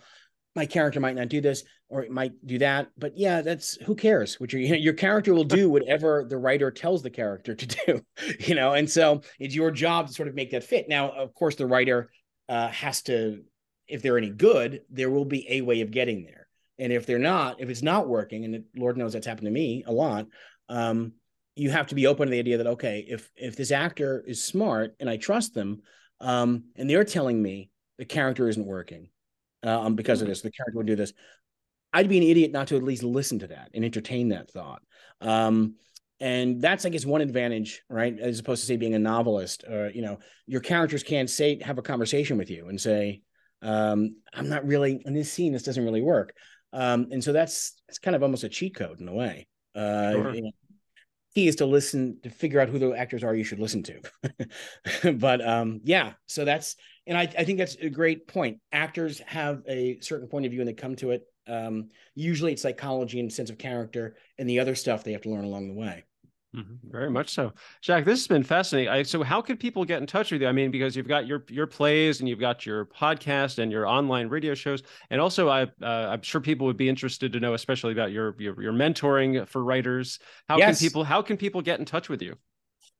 my 0.57 0.65
character 0.65 0.99
might 0.99 1.15
not 1.15 1.29
do 1.29 1.39
this 1.39 1.63
or 1.89 2.01
it 2.01 2.11
might 2.11 2.33
do 2.45 2.57
that 2.57 2.87
but 2.97 3.15
yeah 3.15 3.41
that's 3.41 3.75
who 3.83 3.95
cares 3.95 4.39
which 4.39 4.53
your, 4.53 4.61
your 4.75 4.93
character 4.93 5.33
will 5.33 5.43
do 5.43 5.69
whatever 5.69 6.25
the 6.27 6.37
writer 6.37 6.71
tells 6.71 7.03
the 7.03 7.09
character 7.09 7.53
to 7.53 7.65
do 7.67 8.01
you 8.39 8.55
know 8.55 8.73
and 8.73 8.89
so 8.89 9.21
it's 9.39 9.55
your 9.55 9.69
job 9.69 10.07
to 10.07 10.13
sort 10.13 10.27
of 10.27 10.35
make 10.35 10.51
that 10.51 10.63
fit 10.63 10.89
now 10.89 11.11
of 11.11 11.33
course 11.35 11.55
the 11.55 11.67
writer 11.67 12.09
uh, 12.49 12.69
has 12.69 13.03
to 13.03 13.43
if 13.87 14.01
they're 14.01 14.17
any 14.17 14.31
good 14.31 14.81
there 14.89 15.11
will 15.11 15.25
be 15.25 15.45
a 15.49 15.61
way 15.61 15.81
of 15.81 15.91
getting 15.91 16.23
there 16.23 16.46
and 16.79 16.93
if 16.93 17.05
they're 17.05 17.19
not 17.19 17.59
if 17.59 17.69
it's 17.69 17.83
not 17.83 18.07
working 18.07 18.45
and 18.45 18.55
it, 18.55 18.63
lord 18.75 18.97
knows 18.97 19.13
that's 19.13 19.27
happened 19.27 19.45
to 19.45 19.51
me 19.51 19.83
a 19.87 19.91
lot 19.91 20.27
um, 20.69 21.13
you 21.55 21.71
have 21.71 21.87
to 21.87 21.95
be 21.95 22.07
open 22.07 22.27
to 22.27 22.31
the 22.31 22.39
idea 22.39 22.57
that 22.57 22.67
okay 22.67 23.05
if 23.07 23.29
if 23.35 23.55
this 23.55 23.71
actor 23.71 24.23
is 24.27 24.43
smart 24.43 24.95
and 24.99 25.09
i 25.09 25.17
trust 25.17 25.53
them 25.53 25.81
um, 26.19 26.65
and 26.75 26.89
they're 26.89 27.03
telling 27.03 27.41
me 27.41 27.69
the 27.97 28.05
character 28.05 28.47
isn't 28.47 28.65
working 28.65 29.09
um, 29.63 29.95
because 29.95 30.21
of 30.21 30.25
mm-hmm. 30.25 30.31
this. 30.31 30.41
The 30.41 30.51
character 30.51 30.77
would 30.77 30.87
do 30.87 30.95
this. 30.95 31.13
I'd 31.93 32.09
be 32.09 32.17
an 32.17 32.23
idiot 32.23 32.51
not 32.51 32.67
to 32.67 32.75
at 32.75 32.83
least 32.83 33.03
listen 33.03 33.39
to 33.39 33.47
that 33.47 33.71
and 33.73 33.83
entertain 33.83 34.29
that 34.29 34.51
thought. 34.51 34.81
Um, 35.21 35.75
and 36.19 36.61
that's, 36.61 36.85
I 36.85 36.89
guess, 36.89 37.05
one 37.05 37.21
advantage, 37.21 37.83
right? 37.89 38.17
As 38.19 38.39
opposed 38.39 38.61
to 38.61 38.67
say 38.67 38.77
being 38.77 38.95
a 38.95 38.99
novelist, 38.99 39.63
or 39.69 39.85
uh, 39.85 39.89
you 39.89 40.01
know, 40.01 40.17
your 40.47 40.61
characters 40.61 41.03
can't 41.03 41.29
say 41.29 41.61
have 41.61 41.77
a 41.77 41.83
conversation 41.83 42.37
with 42.37 42.49
you 42.49 42.69
and 42.69 42.81
say, 42.81 43.21
um, 43.61 44.15
"I'm 44.33 44.49
not 44.49 44.65
really 44.65 44.99
in 45.05 45.13
this 45.13 45.31
scene. 45.31 45.53
This 45.53 45.61
doesn't 45.61 45.83
really 45.83 46.01
work." 46.01 46.33
Um, 46.73 47.07
and 47.11 47.23
so 47.23 47.33
that's 47.33 47.81
it's 47.87 47.99
kind 47.99 48.15
of 48.15 48.23
almost 48.23 48.43
a 48.43 48.49
cheat 48.49 48.75
code 48.75 48.99
in 48.99 49.07
a 49.07 49.13
way. 49.13 49.47
Uh, 49.75 50.11
sure. 50.11 50.35
you 50.35 50.41
know, 50.41 50.51
key 51.33 51.47
is 51.47 51.57
to 51.57 51.65
listen 51.65 52.19
to 52.23 52.29
figure 52.29 52.59
out 52.59 52.69
who 52.69 52.79
the 52.79 52.93
actors 52.93 53.23
are 53.23 53.35
you 53.35 53.43
should 53.43 53.59
listen 53.59 53.83
to. 53.83 55.13
but 55.13 55.47
um, 55.47 55.81
yeah, 55.83 56.13
so 56.25 56.45
that's 56.45 56.75
and 57.05 57.17
I, 57.17 57.21
I, 57.21 57.43
think 57.43 57.57
that's 57.57 57.75
a 57.75 57.89
great 57.89 58.27
point. 58.27 58.59
Actors 58.71 59.19
have 59.27 59.61
a 59.67 59.99
certain 60.01 60.27
point 60.27 60.45
of 60.45 60.51
view 60.51 60.61
and 60.61 60.67
they 60.67 60.73
come 60.73 60.95
to 60.97 61.11
it. 61.11 61.23
Um, 61.47 61.89
usually 62.15 62.51
it's 62.51 62.61
psychology 62.61 63.19
and 63.19 63.31
sense 63.31 63.49
of 63.49 63.57
character, 63.57 64.15
and 64.37 64.49
the 64.49 64.59
other 64.59 64.75
stuff 64.75 65.03
they 65.03 65.13
have 65.13 65.21
to 65.21 65.29
learn 65.29 65.45
along 65.45 65.67
the 65.67 65.73
way. 65.73 66.03
Mm-hmm. 66.55 66.91
Very 66.91 67.11
much 67.11 67.29
so, 67.29 67.51
Jack. 67.81 68.05
This 68.05 68.19
has 68.19 68.27
been 68.27 68.43
fascinating. 68.43 68.89
I, 68.89 69.03
so, 69.03 69.21
how 69.21 69.41
can 69.41 69.57
people 69.57 69.83
get 69.83 69.99
in 69.99 70.07
touch 70.07 70.31
with 70.31 70.41
you? 70.41 70.47
I 70.47 70.53
mean, 70.53 70.71
because 70.71 70.95
you've 70.95 71.07
got 71.07 71.27
your 71.27 71.43
your 71.49 71.67
plays 71.67 72.19
and 72.19 72.29
you've 72.29 72.39
got 72.39 72.65
your 72.65 72.85
podcast 72.85 73.59
and 73.59 73.69
your 73.71 73.85
online 73.85 74.29
radio 74.29 74.55
shows, 74.55 74.81
and 75.09 75.19
also 75.19 75.49
I 75.49 75.63
uh, 75.63 75.85
I'm 75.85 76.21
sure 76.21 76.39
people 76.39 76.65
would 76.67 76.77
be 76.77 76.87
interested 76.87 77.33
to 77.33 77.39
know, 77.41 77.53
especially 77.53 77.91
about 77.91 78.11
your 78.11 78.35
your, 78.39 78.61
your 78.61 78.73
mentoring 78.73 79.47
for 79.47 79.63
writers. 79.63 80.19
How 80.47 80.57
yes. 80.57 80.79
can 80.79 80.85
people 80.87 81.03
How 81.03 81.21
can 81.21 81.35
people 81.35 81.61
get 81.61 81.79
in 81.79 81.85
touch 81.85 82.07
with 82.07 82.21
you? 82.21 82.35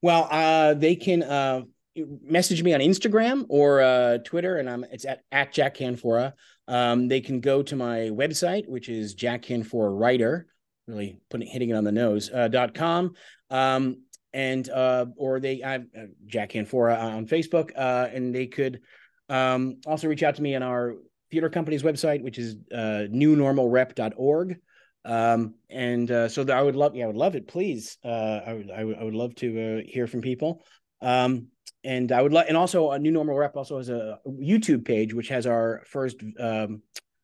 Well, 0.01 0.27
uh, 0.29 0.73
they 0.73 0.95
can 0.95 1.23
uh, 1.23 1.61
message 1.95 2.61
me 2.61 2.73
on 2.73 2.81
Instagram 2.81 3.45
or 3.49 3.81
uh, 3.81 4.17
Twitter, 4.19 4.57
and 4.57 4.69
I'm 4.69 4.83
it's 4.91 5.05
at 5.05 5.21
at 5.31 5.53
Jack 5.53 5.77
Canfora. 5.77 6.33
Um, 6.67 7.07
they 7.07 7.21
can 7.21 7.39
go 7.39 7.63
to 7.63 7.75
my 7.75 8.09
website, 8.11 8.67
which 8.67 8.89
is 8.89 9.13
Jack 9.13 9.43
Canfora 9.43 9.97
Writer, 9.97 10.47
really 10.87 11.19
putting 11.29 11.47
hitting 11.47 11.69
it 11.69 11.73
on 11.73 11.83
the 11.83 11.91
nose 11.91 12.29
uh, 12.33 12.47
dot 12.47 12.73
com. 12.73 13.13
Um, 13.49 14.03
and 14.33 14.69
uh, 14.69 15.05
or 15.15 15.39
they 15.39 15.63
I 15.63 15.75
uh, 15.77 15.79
Jack 16.25 16.51
Canfora 16.51 16.99
on 16.99 17.27
Facebook, 17.27 17.71
uh, 17.75 18.07
and 18.13 18.33
they 18.33 18.47
could 18.47 18.81
um, 19.29 19.77
also 19.85 20.07
reach 20.07 20.23
out 20.23 20.35
to 20.35 20.41
me 20.41 20.55
on 20.55 20.63
our 20.63 20.95
theater 21.31 21.49
company's 21.49 21.83
website, 21.83 22.21
which 22.21 22.37
is 22.37 22.55
uh, 22.73 23.07
newnormalrep.org. 23.09 24.57
Um, 25.05 25.55
and 25.69 26.11
uh, 26.11 26.27
so 26.27 26.45
I 26.51 26.61
would 26.61 26.75
love, 26.75 26.95
yeah, 26.95 27.05
I 27.05 27.07
would 27.07 27.15
love 27.15 27.35
it. 27.35 27.47
Please, 27.47 27.97
uh, 28.03 28.41
I 28.45 28.53
would, 28.53 28.71
I 28.71 28.83
would, 28.83 29.13
love 29.13 29.35
to 29.35 29.79
uh, 29.79 29.81
hear 29.87 30.05
from 30.05 30.21
people. 30.21 30.65
Um, 31.01 31.47
and 31.83 32.11
I 32.11 32.21
would 32.21 32.33
like, 32.33 32.47
and 32.49 32.57
also 32.57 32.91
a 32.91 32.99
new 32.99 33.11
normal 33.11 33.37
rep 33.37 33.55
also 33.55 33.77
has 33.77 33.89
a 33.89 34.19
YouTube 34.27 34.83
page 34.85 35.13
which 35.13 35.29
has 35.29 35.47
our 35.47 35.83
first 35.87 36.17
um, 36.39 36.81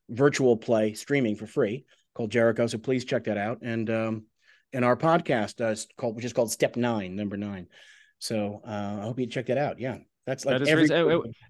virtual 0.10 0.56
play 0.56 0.94
streaming 0.94 1.36
for 1.36 1.46
free 1.46 1.84
called 2.14 2.32
Jericho. 2.32 2.68
So 2.68 2.78
please 2.78 3.06
check 3.06 3.26
that 3.26 3.38
out. 3.38 3.60
And 3.62 3.90
um, 3.90 4.26
and 4.72 4.84
our 4.84 4.98
podcast 4.98 5.62
uh, 5.62 5.76
called 5.98 6.16
which 6.16 6.26
is 6.26 6.34
called 6.34 6.52
Step 6.52 6.76
Nine, 6.76 7.16
number 7.16 7.38
nine. 7.38 7.68
So 8.20 8.62
uh, 8.66 8.98
I 9.00 9.04
hope 9.04 9.20
you 9.20 9.28
check 9.28 9.48
that 9.48 9.58
out. 9.58 9.80
Yeah. 9.80 9.98
That's 10.26 10.46
like 10.46 10.60
that 10.60 10.68
every. 10.70 10.90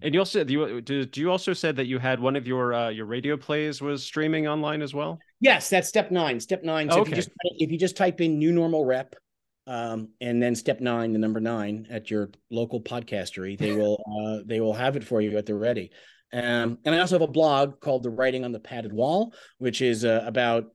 And 0.02 0.14
you 0.14 0.20
also 0.20 0.44
do 0.44 0.84
you, 0.88 1.08
you 1.14 1.32
also 1.32 1.54
said 1.54 1.76
that 1.76 1.86
you 1.86 2.00
had 2.00 2.20
one 2.20 2.36
of 2.36 2.48
your 2.48 2.74
uh, 2.74 2.90
your 2.90 3.06
radio 3.06 3.38
plays 3.38 3.82
was 3.82 4.04
streaming 4.04 4.48
online 4.48 4.82
as 4.82 4.94
well. 4.94 5.20
Yes, 5.40 5.70
that's 5.70 5.88
step 5.88 6.10
nine. 6.10 6.40
Step 6.40 6.64
nine. 6.64 6.90
So 6.90 7.02
okay. 7.02 7.02
if 7.02 7.10
you 7.10 7.16
just 7.16 7.30
if 7.60 7.72
you 7.72 7.78
just 7.78 7.96
type 7.96 8.20
in 8.20 8.40
new 8.40 8.52
normal 8.52 8.84
rep, 8.84 9.16
um, 9.68 10.10
and 10.22 10.42
then 10.42 10.56
step 10.56 10.82
nine, 10.82 11.14
the 11.14 11.20
number 11.20 11.40
nine 11.40 11.86
at 11.92 12.10
your 12.10 12.32
local 12.50 12.82
podcastery, 12.82 13.58
they 13.60 13.74
will 13.74 14.02
uh, 14.08 14.44
they 14.44 14.60
will 14.60 14.74
have 14.74 14.96
it 14.96 15.04
for 15.04 15.22
you 15.22 15.38
at 15.38 15.46
the 15.46 15.54
ready. 15.54 15.92
Um, 16.34 16.80
and 16.84 16.96
I 16.96 17.00
also 17.00 17.16
have 17.16 17.22
a 17.22 17.32
blog 17.32 17.80
called 17.80 18.04
"The 18.04 18.10
Writing 18.10 18.44
on 18.44 18.52
the 18.52 18.60
Padded 18.60 18.92
Wall," 18.92 19.34
which 19.60 19.82
is 19.82 20.04
uh, 20.04 20.24
about 20.26 20.66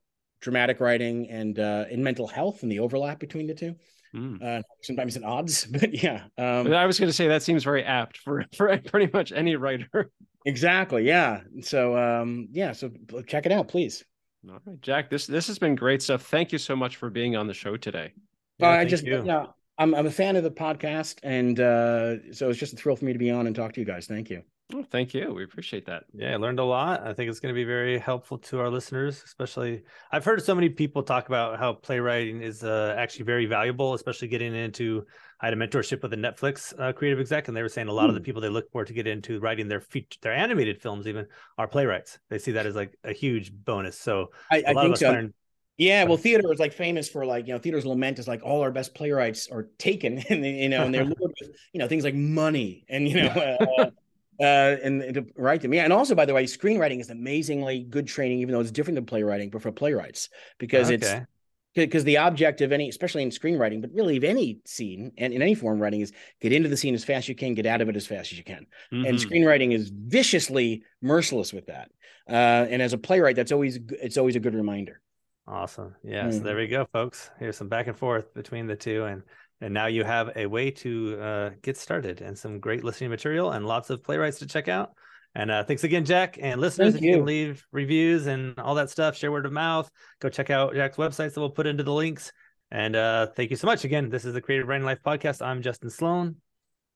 dramatic 0.41 0.81
writing 0.81 1.29
and 1.29 1.59
uh, 1.59 1.85
in 1.91 2.03
mental 2.03 2.29
health 2.29 2.63
and 2.63 2.71
the 2.71 2.79
overlap 2.79 3.19
between 3.19 3.47
the 3.47 3.55
two. 3.55 3.75
Mm. 4.15 4.43
Uh, 4.43 4.63
sometimes 4.83 5.17
at 5.17 5.25
odds, 5.25 5.65
but 5.71 6.03
yeah. 6.03 6.25
Um, 6.39 6.73
I 6.73 6.87
was 6.87 6.99
going 6.99 7.09
to 7.09 7.13
say 7.13 7.29
that 7.29 7.43
seems 7.43 7.65
very 7.65 7.85
apt 7.85 8.19
for 8.19 8.45
for 8.57 8.77
pretty 8.79 9.11
much 9.13 9.33
any 9.33 9.57
writer. 9.57 10.11
exactly. 10.47 11.05
Yeah. 11.05 11.41
So 11.61 11.97
um, 11.97 12.49
yeah. 12.53 12.73
So 12.73 12.91
check 13.27 13.47
it 13.47 13.53
out, 13.53 13.69
please. 13.69 14.05
All 14.49 14.59
right, 14.65 14.81
Jack. 14.81 15.11
This 15.11 15.27
this 15.27 15.49
has 15.49 15.59
been 15.59 15.75
great 15.75 16.03
stuff. 16.03 16.23
Thank 16.23 16.53
you 16.53 16.59
so 16.59 16.77
much 16.77 16.97
for 16.97 17.11
being 17.11 17.37
on 17.37 17.49
the 17.49 17.55
show 17.55 17.77
today. 17.77 18.13
Yeah, 18.59 18.71
I 18.71 18.85
just 18.85 19.05
you. 19.05 19.23
yeah, 19.25 19.47
I'm 19.79 19.95
I'm 19.95 20.07
a 20.07 20.11
fan 20.11 20.37
of 20.37 20.43
the 20.43 20.51
podcast, 20.51 21.19
and 21.23 21.59
uh, 21.61 22.33
so 22.33 22.51
it's 22.51 22.59
just 22.59 22.73
a 22.73 22.77
thrill 22.77 22.97
for 22.97 23.05
me 23.05 23.13
to 23.13 23.19
be 23.19 23.31
on 23.31 23.47
and 23.47 23.55
talk 23.55 23.73
to 23.75 23.81
you 23.81 23.87
guys. 23.87 24.07
Thank 24.07 24.29
you. 24.29 24.43
Oh, 24.75 24.83
thank 24.83 25.15
you. 25.15 25.33
We 25.33 25.45
appreciate 25.45 25.87
that. 25.87 26.05
Yeah, 26.13 26.35
I 26.35 26.37
learned 26.37 26.59
a 26.59 26.65
lot. 26.65 27.07
I 27.07 27.15
think 27.15 27.31
it's 27.31 27.41
going 27.41 27.55
to 27.55 27.59
be 27.59 27.65
very 27.65 27.99
helpful 27.99 28.37
to 28.39 28.61
our 28.61 28.69
listeners, 28.69 29.23
especially. 29.25 29.83
I've 30.13 30.27
heard 30.27 30.45
so 30.45 30.55
many 30.55 30.69
people 30.69 31.03
talk 31.03 31.29
about 31.29 31.59
how 31.59 31.73
playwriting 31.73 32.43
is 32.43 32.65
uh, 32.65 32.95
actually 32.99 33.25
very 33.25 33.47
valuable, 33.47 33.95
especially 33.95 34.29
getting 34.29 34.55
into. 34.55 35.07
I 35.41 35.47
had 35.47 35.55
a 35.55 35.57
mentorship 35.57 36.03
with 36.03 36.13
a 36.13 36.17
Netflix 36.17 36.79
uh, 36.79 36.93
creative 36.93 37.19
exec, 37.19 37.49
and 37.49 37.57
they 37.57 37.63
were 37.63 37.71
saying 37.71 37.89
a 37.89 37.93
lot 37.93 38.11
of 38.11 38.15
the 38.15 38.21
hmm. 38.21 38.25
people 38.25 38.43
they 38.43 38.51
look 38.51 38.71
for 38.71 38.85
to 38.85 38.93
get 38.93 39.07
into 39.07 39.41
writing 39.41 39.69
their 39.69 39.81
feature, 39.81 40.19
their 40.21 40.35
animated 40.35 40.83
films, 40.83 41.07
even 41.07 41.27
are 41.57 41.69
playwrights. 41.69 42.19
They 42.29 42.39
see 42.39 42.53
that 42.53 42.67
as 42.67 42.75
like 42.75 42.95
a 43.05 43.13
huge 43.15 43.53
bonus. 43.53 43.99
So 43.99 44.33
I, 44.51 44.65
I 44.67 44.75
think 44.75 44.99
so. 44.99 45.31
Yeah, 45.79 46.03
well, 46.03 46.17
theater 46.17 46.53
is 46.53 46.59
like 46.59 46.73
famous 46.73 47.09
for 47.09 47.25
like 47.25 47.47
you 47.47 47.53
know 47.53 47.59
theater's 47.61 47.87
lament 47.87 48.19
is 48.19 48.27
like 48.27 48.43
all 48.43 48.63
our 48.63 48.73
best 48.73 48.95
playwrights 48.95 49.49
are 49.49 49.69
taken, 49.79 50.19
and 50.29 50.45
you 50.45 50.69
know, 50.69 50.85
and 50.85 50.93
they're 50.93 51.05
lured 51.19 51.35
with 51.41 51.51
you 51.73 51.79
know 51.79 51.87
things 51.87 52.03
like 52.03 52.17
money 52.17 52.85
and 52.89 53.09
you 53.09 53.23
know, 53.23 53.29
uh, 53.29 53.91
uh, 54.41 54.77
and, 54.83 55.03
and 55.03 55.15
to 55.15 55.27
write 55.37 55.63
them. 55.63 55.73
Yeah, 55.73 55.85
and 55.85 55.93
also 55.93 56.17
by 56.17 56.27
the 56.27 56.35
way, 56.35 56.45
screenwriting 56.45 57.01
is 57.01 57.11
amazingly 57.11 57.85
good 57.85 58.09
training, 58.09 58.41
even 58.41 58.53
though 58.53 58.61
it's 58.61 58.73
different 58.73 58.97
than 58.97 59.07
playwriting, 59.07 59.51
but 59.51 59.63
for 59.63 59.71
playwrights 59.71 60.31
because 60.59 60.91
okay. 60.91 60.95
it's 60.95 61.27
because 61.75 62.03
the 62.03 62.17
object 62.17 62.61
of 62.61 62.73
any, 62.73 62.89
especially 62.89 63.23
in 63.23 63.31
screenwriting, 63.31 63.81
but 63.81 63.91
really 63.95 64.17
of 64.17 64.25
any 64.25 64.59
scene 64.65 65.13
and 65.17 65.33
in 65.33 65.43
any 65.43 65.55
form 65.55 65.79
writing 65.79 66.01
is 66.01 66.13
get 66.41 66.53
into 66.53 66.69
the 66.69 66.77
scene 66.77 66.95
as 66.95 67.05
fast 67.05 67.27
as 67.27 67.29
you 67.29 67.37
can, 67.37 67.55
get 67.55 67.67
out 67.67 67.81
of 67.81 67.89
it 67.89 67.95
as 67.95 68.05
fast 68.05 68.33
as 68.33 68.39
you 68.39 68.43
can. 68.43 68.67
Mm-hmm. 68.93 69.05
And 69.05 69.19
screenwriting 69.19 69.73
is 69.73 69.91
viciously 69.91 70.83
merciless 71.01 71.53
with 71.53 71.67
that. 71.67 71.91
Uh, 72.29 72.67
and 72.69 72.83
as 72.83 72.95
a 72.95 72.99
playwright, 72.99 73.37
that's 73.37 73.53
always 73.53 73.79
it's 73.91 74.19
always 74.19 74.35
a 74.35 74.41
good 74.41 74.57
reminder. 74.57 75.01
Awesome. 75.49 75.95
Yeah. 76.05 76.25
Mm-hmm. 76.25 76.39
So 76.39 76.39
there 76.41 76.57
we 76.57 76.67
go, 76.67 76.87
folks. 76.93 77.31
Here's 77.39 77.57
some 77.57 77.69
back 77.69 77.87
and 77.87 77.97
forth 77.97 78.35
between 78.35 78.67
the 78.67 78.77
two, 78.77 79.05
and 79.05 79.23
and 79.61 79.73
now 79.73 79.87
you 79.87 80.05
have 80.05 80.31
a 80.37 80.47
way 80.47 80.71
to 80.71 81.21
uh, 81.21 81.51
get 81.63 81.77
started 81.77 82.21
and 82.21 82.39
some 82.39 82.61
great 82.61 82.85
listening 82.85 83.11
material 83.11 83.51
and 83.53 83.67
lots 83.67 83.91
of 83.91 84.05
playwrights 84.05 84.39
to 84.41 84.47
check 84.47 84.69
out. 84.69 84.93
And 85.35 85.51
uh, 85.51 85.65
thanks 85.65 85.85
again, 85.85 86.05
Jack. 86.05 86.39
And 86.41 86.61
listeners, 86.61 86.95
Thank 86.95 87.03
if 87.03 87.07
you. 87.07 87.11
you 87.11 87.17
can 87.17 87.27
leave 87.27 87.67
reviews 87.73 88.27
and 88.27 88.59
all 88.59 88.75
that 88.77 88.91
stuff, 88.91 89.17
share 89.17 89.33
word 89.33 89.47
of 89.47 89.53
mouth, 89.53 89.91
go 90.21 90.29
check 90.29 90.51
out 90.51 90.75
Jack's 90.75 90.97
websites 90.97 91.35
that 91.35 91.41
we'll 91.41 91.51
put 91.51 91.67
into 91.67 91.83
the 91.83 91.93
links. 91.93 92.33
And 92.71 92.95
uh, 92.95 93.29
thank 93.29 93.51
you 93.51 93.57
so 93.57 93.67
much. 93.67 93.85
Again, 93.85 94.11
this 94.11 94.25
is 94.25 94.35
the 94.35 94.41
Creative 94.41 94.69
Writing 94.69 94.87
Life 94.87 94.99
podcast. 95.05 95.45
I'm 95.45 95.63
Justin 95.63 95.91
Sloan. 95.91 96.37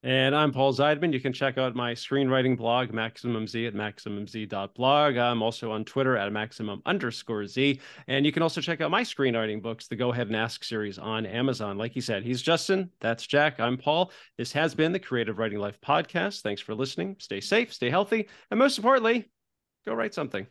And 0.05 0.35
I'm 0.35 0.51
Paul 0.51 0.73
Zeidman. 0.73 1.13
You 1.13 1.21
can 1.21 1.33
check 1.33 1.59
out 1.59 1.77
my 1.77 1.93
screenwriting 1.93 2.57
blog, 2.57 2.93
Maximum 2.93 3.47
Z, 3.47 3.67
at 3.67 3.75
maximumz.blog. 3.75 5.17
I'm 5.17 5.43
also 5.43 5.71
on 5.71 5.85
Twitter 5.85 6.17
at 6.17 6.33
maximum 6.33 6.83
underscore 6.87 7.47
Z. 7.47 7.79
And 8.09 8.27
you 8.27 8.33
can 8.33 8.43
also 8.43 8.61
check 8.61 8.81
out 8.81 8.91
my 8.91 9.03
screenwriting 9.03 9.63
books, 9.63 9.87
the 9.87 9.95
Go 9.95 10.13
Ahead 10.13 10.27
and 10.27 10.35
Ask 10.35 10.65
series 10.65 10.99
on 10.99 11.25
Amazon. 11.25 11.79
Like 11.79 11.93
he 11.93 12.01
said, 12.01 12.25
he's 12.25 12.43
Justin. 12.43 12.91
That's 13.01 13.29
Jack. 13.29 13.61
I'm 13.61 13.79
Paul. 13.79 14.11
This 14.37 14.51
has 14.53 14.75
been 14.75 14.91
the 14.91 14.99
Creative 14.99 15.39
Writing 15.39 15.61
Life 15.61 15.81
podcast. 15.81 16.41
Thanks 16.41 16.61
for 16.61 16.75
listening. 16.75 17.15
Stay 17.21 17.41
safe, 17.41 17.73
stay 17.73 17.89
healthy, 17.89 18.29
and 18.51 18.59
most 18.59 18.79
importantly, 18.79 19.31
go 19.87 19.95
write 19.95 20.15
something. 20.15 20.49